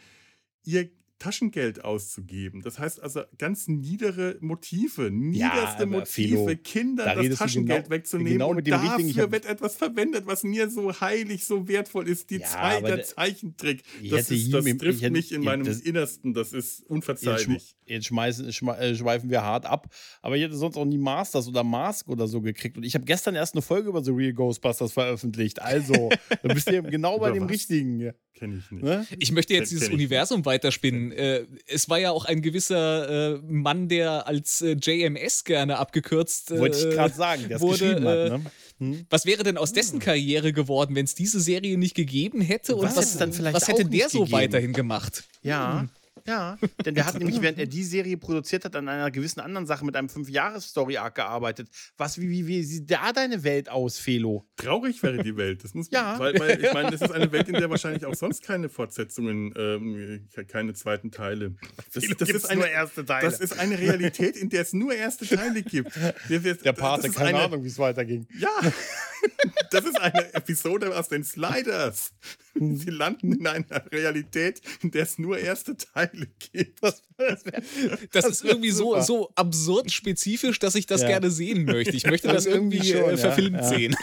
[0.64, 0.90] ihr
[1.22, 2.64] Taschengeld auszugeben.
[2.64, 7.96] Das heißt also ganz niedere Motive, niederste ja, Motive, Philo, Kindern da das Taschengeld genau,
[7.96, 12.32] wegzunehmen genau und dafür wird etwas verwendet, was mir so heilig, so wertvoll ist.
[12.32, 13.84] Die ja, Zei der Zeichentrick.
[14.10, 16.34] Das, ist, das trifft hätte, mich in meinem das, Innersten.
[16.34, 17.76] Das ist unverzeihlich.
[17.86, 19.94] Jetzt, schmeißen, äh, schweifen wir hart ab.
[20.24, 22.78] Aber ich hätte sonst auch nie Masters oder Mask oder so gekriegt.
[22.78, 25.62] Und ich habe gestern erst eine Folge über The Real Ghostbusters veröffentlicht.
[25.62, 26.10] Also,
[26.42, 27.52] da bist du genau bei dem was?
[27.52, 28.12] Richtigen.
[28.34, 28.84] Kenne ich nicht.
[28.84, 29.06] Ne?
[29.20, 31.11] Ich möchte jetzt dieses Universum weiterspinnen.
[31.12, 36.52] Äh, es war ja auch ein gewisser äh, Mann, der als äh, JMS gerne abgekürzt
[36.52, 38.30] äh, Wollte ich gerade sagen, der wurde, geschrieben hat.
[38.30, 38.42] Ne?
[38.46, 39.06] Äh, hm?
[39.10, 40.00] Was wäre denn aus dessen hm.
[40.00, 42.76] Karriere geworden, wenn es diese Serie nicht gegeben hätte?
[42.76, 45.24] Und was, was, dann vielleicht was hätte der so weiterhin gemacht?
[45.44, 45.82] Ja.
[45.82, 45.90] Hm.
[46.28, 49.66] Ja, denn der hat nämlich, während er die Serie produziert hat, an einer gewissen anderen
[49.66, 51.70] Sache mit einem Fünf-Jahres-Story-Arc gearbeitet.
[51.98, 54.48] Was, wie, wie, wie sieht da deine Welt aus, Felo?
[54.58, 55.64] Traurig wäre die Welt.
[55.64, 56.18] Das muss, ja.
[56.20, 59.54] Weil, weil ich meine, das ist eine Welt, in der wahrscheinlich auch sonst keine Fortsetzungen,
[59.58, 61.56] ähm, keine zweiten Teile.
[61.94, 63.30] Das, das ist eine, nur erste Teile.
[63.30, 65.96] Das ist eine Realität, in der es nur erste Teile gibt.
[66.30, 68.28] Der, der, der Pate, keine eine, Ahnung, wie es weiterging.
[68.38, 68.50] Ja,
[69.72, 72.14] das ist eine Episode aus den Sliders.
[72.54, 76.84] Sie landen in einer Realität, in der es nur erste Teile gibt.
[76.84, 81.10] Das, das, wär, das, das ist irgendwie so, so absurd spezifisch, dass ich das ja.
[81.10, 81.96] gerne sehen möchte.
[81.96, 83.64] Ich möchte das irgendwie schon, äh, verfilmt ja.
[83.64, 83.96] sehen.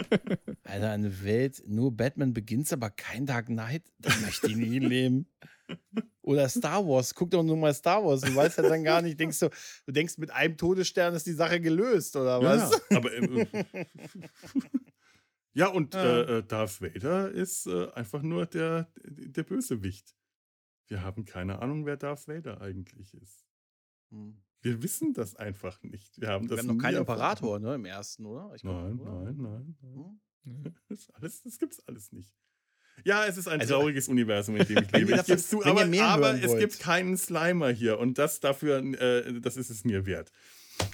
[0.64, 5.26] Alter, eine Welt, nur Batman beginnt, aber kein Dark Knight, das möchte ich nie leben.
[6.22, 9.18] Oder Star Wars, guck doch nur mal Star Wars, du weißt ja dann gar nicht,
[9.18, 9.50] denkst du,
[9.86, 12.70] du denkst, mit einem Todesstern ist die Sache gelöst, oder was?
[12.90, 13.46] Ja, aber äh,
[15.52, 20.14] Ja, und äh, äh, Darth Vader ist äh, einfach nur der, der Bösewicht.
[20.90, 23.46] Wir haben keine Ahnung, wer Darth Vader eigentlich ist.
[24.10, 24.42] Hm.
[24.60, 26.20] Wir wissen das einfach nicht.
[26.20, 28.52] Wir haben das Wir haben noch keinen Imperator, ne, im ersten, oder?
[28.60, 29.12] Glaub, nein, oder?
[29.22, 30.74] nein, nein, nein, hm?
[30.88, 32.34] Das, alles, das gibt's alles nicht.
[33.04, 35.14] Ja, es ist ein also, trauriges Universum, in dem ich lebe.
[35.14, 39.56] Ich gebe zu, aber, aber es gibt keinen Slimer hier und das dafür, äh, das
[39.56, 40.32] ist es mir wert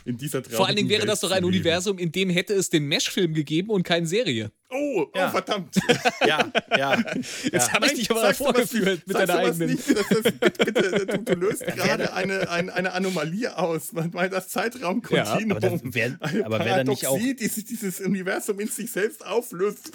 [0.05, 2.87] in dieser Vor allen Dingen wäre das doch ein Universum, in dem hätte es den
[2.87, 4.53] Mesh-Film gegeben und keine Serie.
[4.69, 5.31] Oh, oh ja.
[5.31, 5.77] verdammt.
[6.27, 6.99] ja, ja.
[7.23, 7.73] Jetzt ja.
[7.73, 9.71] habe ich dich aber vorgeführt mit deiner eigenen.
[9.71, 14.29] Nicht, das ist, bitte, bitte, du, du löst gerade eine, eine, eine Anomalie aus, weil
[14.29, 18.69] das Zeitraumkontinuum, ja, aber, wär, eine aber Paradoxie, nicht auch, die sich dieses Universum in
[18.69, 19.93] sich selbst auflöst.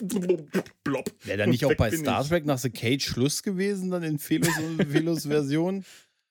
[1.23, 5.26] Wäre da nicht auch bei Star Trek nach The Cage Schluss gewesen, dann in Felos
[5.26, 5.84] Version?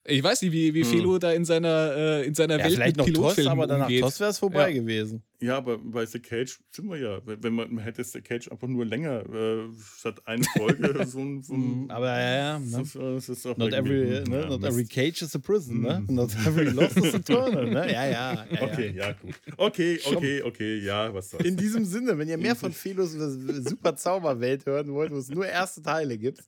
[0.05, 0.91] Ich weiß nicht, wie, wie hm.
[0.91, 3.87] Felo da in seiner, äh, in seiner ja, Welt vielleicht mit noch Toss, aber danach
[3.87, 4.01] umgeht.
[4.01, 4.81] Toss wäre es vorbei ja.
[4.81, 5.23] gewesen.
[5.43, 7.21] Ja, aber bei The Cage sind wir ja.
[7.25, 11.43] Wenn man, man hätte The Cage einfach nur länger äh, statt eine Folge so ein.
[11.43, 12.59] So ein mm, aber ja, ja.
[12.59, 12.71] Ne?
[12.73, 14.47] Das, das ist auch not every, ne?
[14.49, 16.05] not every cage is a prison, ne?
[16.07, 16.15] Mm.
[16.15, 17.91] Not every loss is a tunnel, ne?
[17.91, 18.47] Ja, ja.
[18.51, 19.35] ja okay, ja, gut.
[19.57, 21.45] Okay, okay, okay, ja, was soll's.
[21.45, 25.47] In diesem Sinne, wenn ihr mehr von Felos super Zauberwelt hören wollt, wo es nur
[25.47, 26.43] erste Teile gibt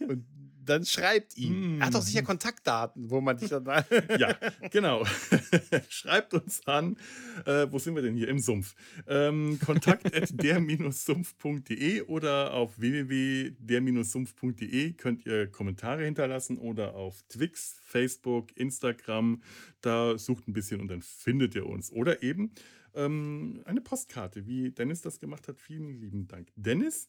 [0.00, 0.24] und
[0.68, 1.76] dann schreibt ihm.
[1.76, 1.80] Mm.
[1.80, 2.26] Er hat doch sicher hm.
[2.26, 3.64] Kontaktdaten, wo man dich dann.
[4.18, 4.36] ja,
[4.70, 5.04] genau.
[5.88, 6.96] schreibt uns an.
[7.44, 8.28] Äh, wo sind wir denn hier?
[8.28, 8.74] Im Sumpf.
[9.06, 19.42] Ähm, kontakt der-sumpf.de oder auf www.der-sumpf.de könnt ihr Kommentare hinterlassen oder auf Twix, Facebook, Instagram.
[19.80, 21.92] Da sucht ein bisschen und dann findet ihr uns.
[21.92, 22.52] Oder eben
[22.94, 25.60] ähm, eine Postkarte, wie Dennis das gemacht hat.
[25.60, 26.48] Vielen lieben Dank.
[26.56, 27.08] Dennis.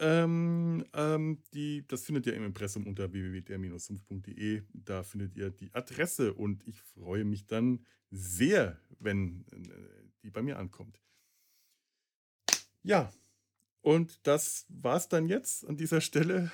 [0.00, 4.62] Ähm, ähm, die, das findet ihr im Impressum unter www.der-sumpf.de.
[4.72, 10.42] Da findet ihr die Adresse und ich freue mich dann sehr, wenn äh, die bei
[10.42, 11.00] mir ankommt.
[12.82, 13.12] Ja,
[13.80, 16.50] und das war's dann jetzt an dieser Stelle.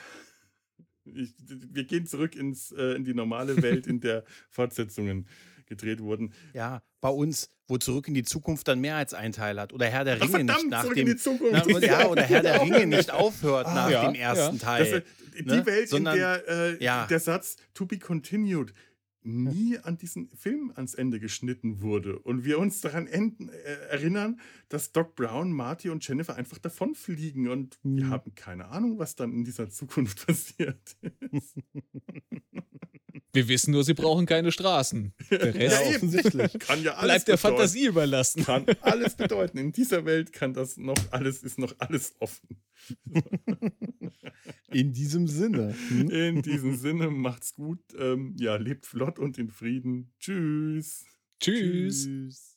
[1.05, 5.29] Ich, wir gehen zurück ins, äh, in die normale Welt, in der Fortsetzungen
[5.66, 6.33] gedreht wurden.
[6.55, 9.74] Ja, bei uns, wo Zurück in die Zukunft dann mehr als ein Teil hat.
[9.74, 11.20] Oder Herr der Ringe verdammt, nicht nach dem.
[11.52, 14.62] Na, ja, oder Herr der Ringe nicht aufhört ah, nach ja, dem ersten ja.
[14.62, 15.05] Teil.
[15.35, 15.66] Das, die ne?
[15.66, 18.72] Welt, Sondern, in der äh, der Satz to be continued
[19.24, 23.52] nie an diesen Film ans Ende geschnitten wurde und wir uns daran enden, äh,
[23.90, 27.96] erinnern, dass Doc Brown, Marty und Jennifer einfach davonfliegen und mhm.
[27.96, 30.96] wir haben keine Ahnung, was dann in dieser Zukunft passiert
[31.32, 31.56] ist.
[33.34, 35.12] Wir wissen nur, sie brauchen keine Straßen.
[35.30, 36.52] Der Rest ja, offensichtlich.
[36.60, 37.56] kann ja alles bleibt der bedeuten.
[37.56, 38.44] Fantasie überlassen.
[38.44, 39.59] Kann alles bedeuten.
[39.59, 42.62] In dieser Welt kann das noch alles, ist noch alles offen.
[44.70, 45.74] In diesem Sinne.
[45.88, 46.10] Hm?
[46.10, 47.80] In diesem Sinne, macht's gut.
[47.98, 50.12] Ähm, ja, lebt flott und in Frieden.
[50.18, 51.05] Tschüss.
[51.40, 52.05] Tschüss.
[52.05, 52.53] Tschüss.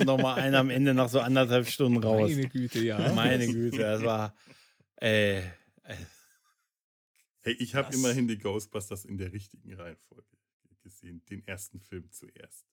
[0.00, 2.30] Du noch mal einen am Ende nach so anderthalb Stunden raus.
[2.30, 3.12] Meine Güte, ja.
[3.12, 4.34] Meine Güte, das war.
[5.00, 5.42] Äh, äh,
[7.40, 10.26] hey, ich habe immerhin die Ghostbusters in der richtigen Reihenfolge
[10.82, 11.22] gesehen.
[11.26, 12.66] Den ersten Film zuerst.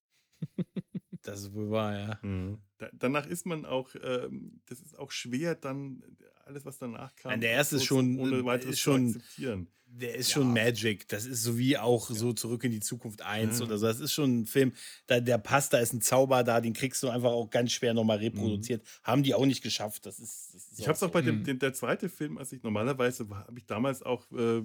[1.23, 2.19] Das ist wohl wahr, ja.
[2.21, 2.59] Mhm.
[2.77, 6.03] Da, danach ist man auch, ähm, das ist auch schwer, dann
[6.47, 7.31] alles, was danach kam.
[7.31, 9.67] Nein, der erste ist schon, ohne weiteres ist schon, zu akzeptieren.
[9.89, 10.35] Der ist ja.
[10.35, 11.07] schon Magic.
[11.07, 12.15] Das ist so wie auch ja.
[12.15, 13.65] so Zurück in die Zukunft 1 ja.
[13.65, 13.87] oder so.
[13.87, 14.73] Das ist schon ein Film,
[15.07, 17.93] da, der passt, da ist ein Zauber da, den kriegst du einfach auch ganz schwer
[17.93, 18.83] nochmal reproduziert.
[18.83, 19.07] Mhm.
[19.07, 20.05] Haben die auch nicht geschafft.
[20.05, 21.43] Das ist, das ist ich habe es auch bei dem, mhm.
[21.45, 24.61] dem, der zweite Film, als ich normalerweise habe ich damals auch äh,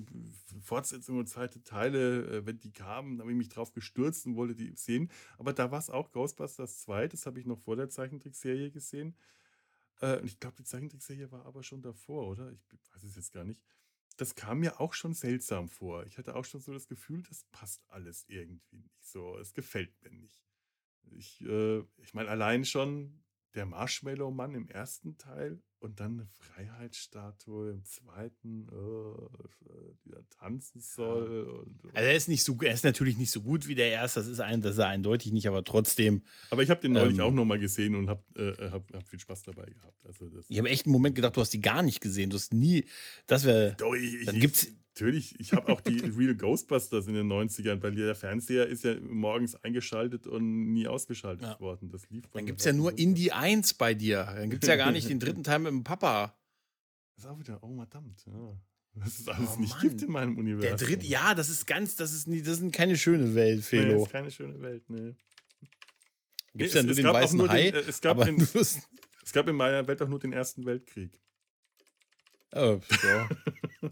[0.60, 4.54] Fortsetzungen und zweite Teile, äh, wenn die kamen, habe ich mich drauf gestürzt und wollte
[4.54, 5.09] die sehen.
[5.38, 9.14] Aber da war es auch Ghostbusters 2, das habe ich noch vor der Zeichentrickserie gesehen.
[10.02, 12.50] Äh, ich glaube, die Zeichentrickserie war aber schon davor, oder?
[12.50, 13.62] Ich weiß es jetzt gar nicht.
[14.18, 16.04] Das kam mir auch schon seltsam vor.
[16.04, 19.38] Ich hatte auch schon so das Gefühl, das passt alles irgendwie nicht so.
[19.38, 20.42] Es gefällt mir nicht.
[21.12, 23.24] Ich, äh, ich meine, allein schon
[23.54, 30.80] der Marshmallow-Mann im ersten Teil und dann eine Freiheitsstatue im zweiten, äh, die da tanzen
[30.80, 31.42] soll.
[31.42, 34.20] Und, also er ist nicht so, er ist natürlich nicht so gut wie der erste,
[34.20, 36.22] das ist ein, das ist er eindeutig nicht, aber trotzdem.
[36.50, 39.18] Aber ich habe den neulich ähm, auch nochmal gesehen und habe äh, hab, hab viel
[39.18, 40.06] Spaß dabei gehabt.
[40.06, 42.30] Also ich habe echt einen Moment gedacht, du hast die gar nicht gesehen.
[42.30, 42.84] Du hast nie,
[43.26, 43.76] das wäre.
[43.76, 48.66] Dann gibt's Natürlich, ich habe auch die Real Ghostbusters in den 90ern, weil der Fernseher
[48.66, 51.60] ist ja morgens eingeschaltet und nie ausgeschaltet ja.
[51.60, 51.89] worden.
[51.89, 54.24] Das lief Dann gibt es ja nur Indie 1 bei dir.
[54.24, 56.36] Dann gibt es ja gar nicht den dritten Teil mit dem Papa.
[57.16, 58.59] Das ist auch wieder, oh verdammt, ja.
[58.94, 60.77] Was es alles oh, nicht gibt in meinem Universum.
[60.77, 63.85] Der dritte, ja, das ist ganz, das ist nie, das ist keine schöne Welt, Felo.
[63.85, 65.14] Nee, das ist keine schöne Welt, nee.
[66.55, 67.70] Gibt es ja nur den weißen Hai?
[67.70, 71.19] Den, äh, es, gab in, es gab in meiner Welt auch nur den Ersten Weltkrieg.
[72.54, 73.28] Oh, ja.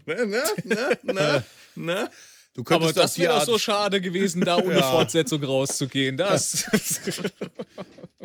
[0.05, 0.25] na,
[0.63, 1.43] na, na,
[1.75, 2.09] na,
[2.53, 4.83] Du Aber das wäre doch so schade gewesen, da ohne ja.
[4.83, 6.17] Fortsetzung rauszugehen.
[6.17, 6.65] Das.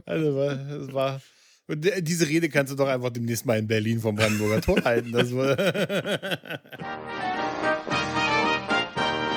[0.05, 1.21] also, das war.
[1.69, 5.13] diese Rede kannst du doch einfach demnächst mal in Berlin vom Brandenburger Tor halten.
[5.13, 5.33] Das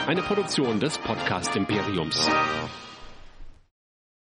[0.08, 2.28] Eine Produktion des Podcast Imperiums.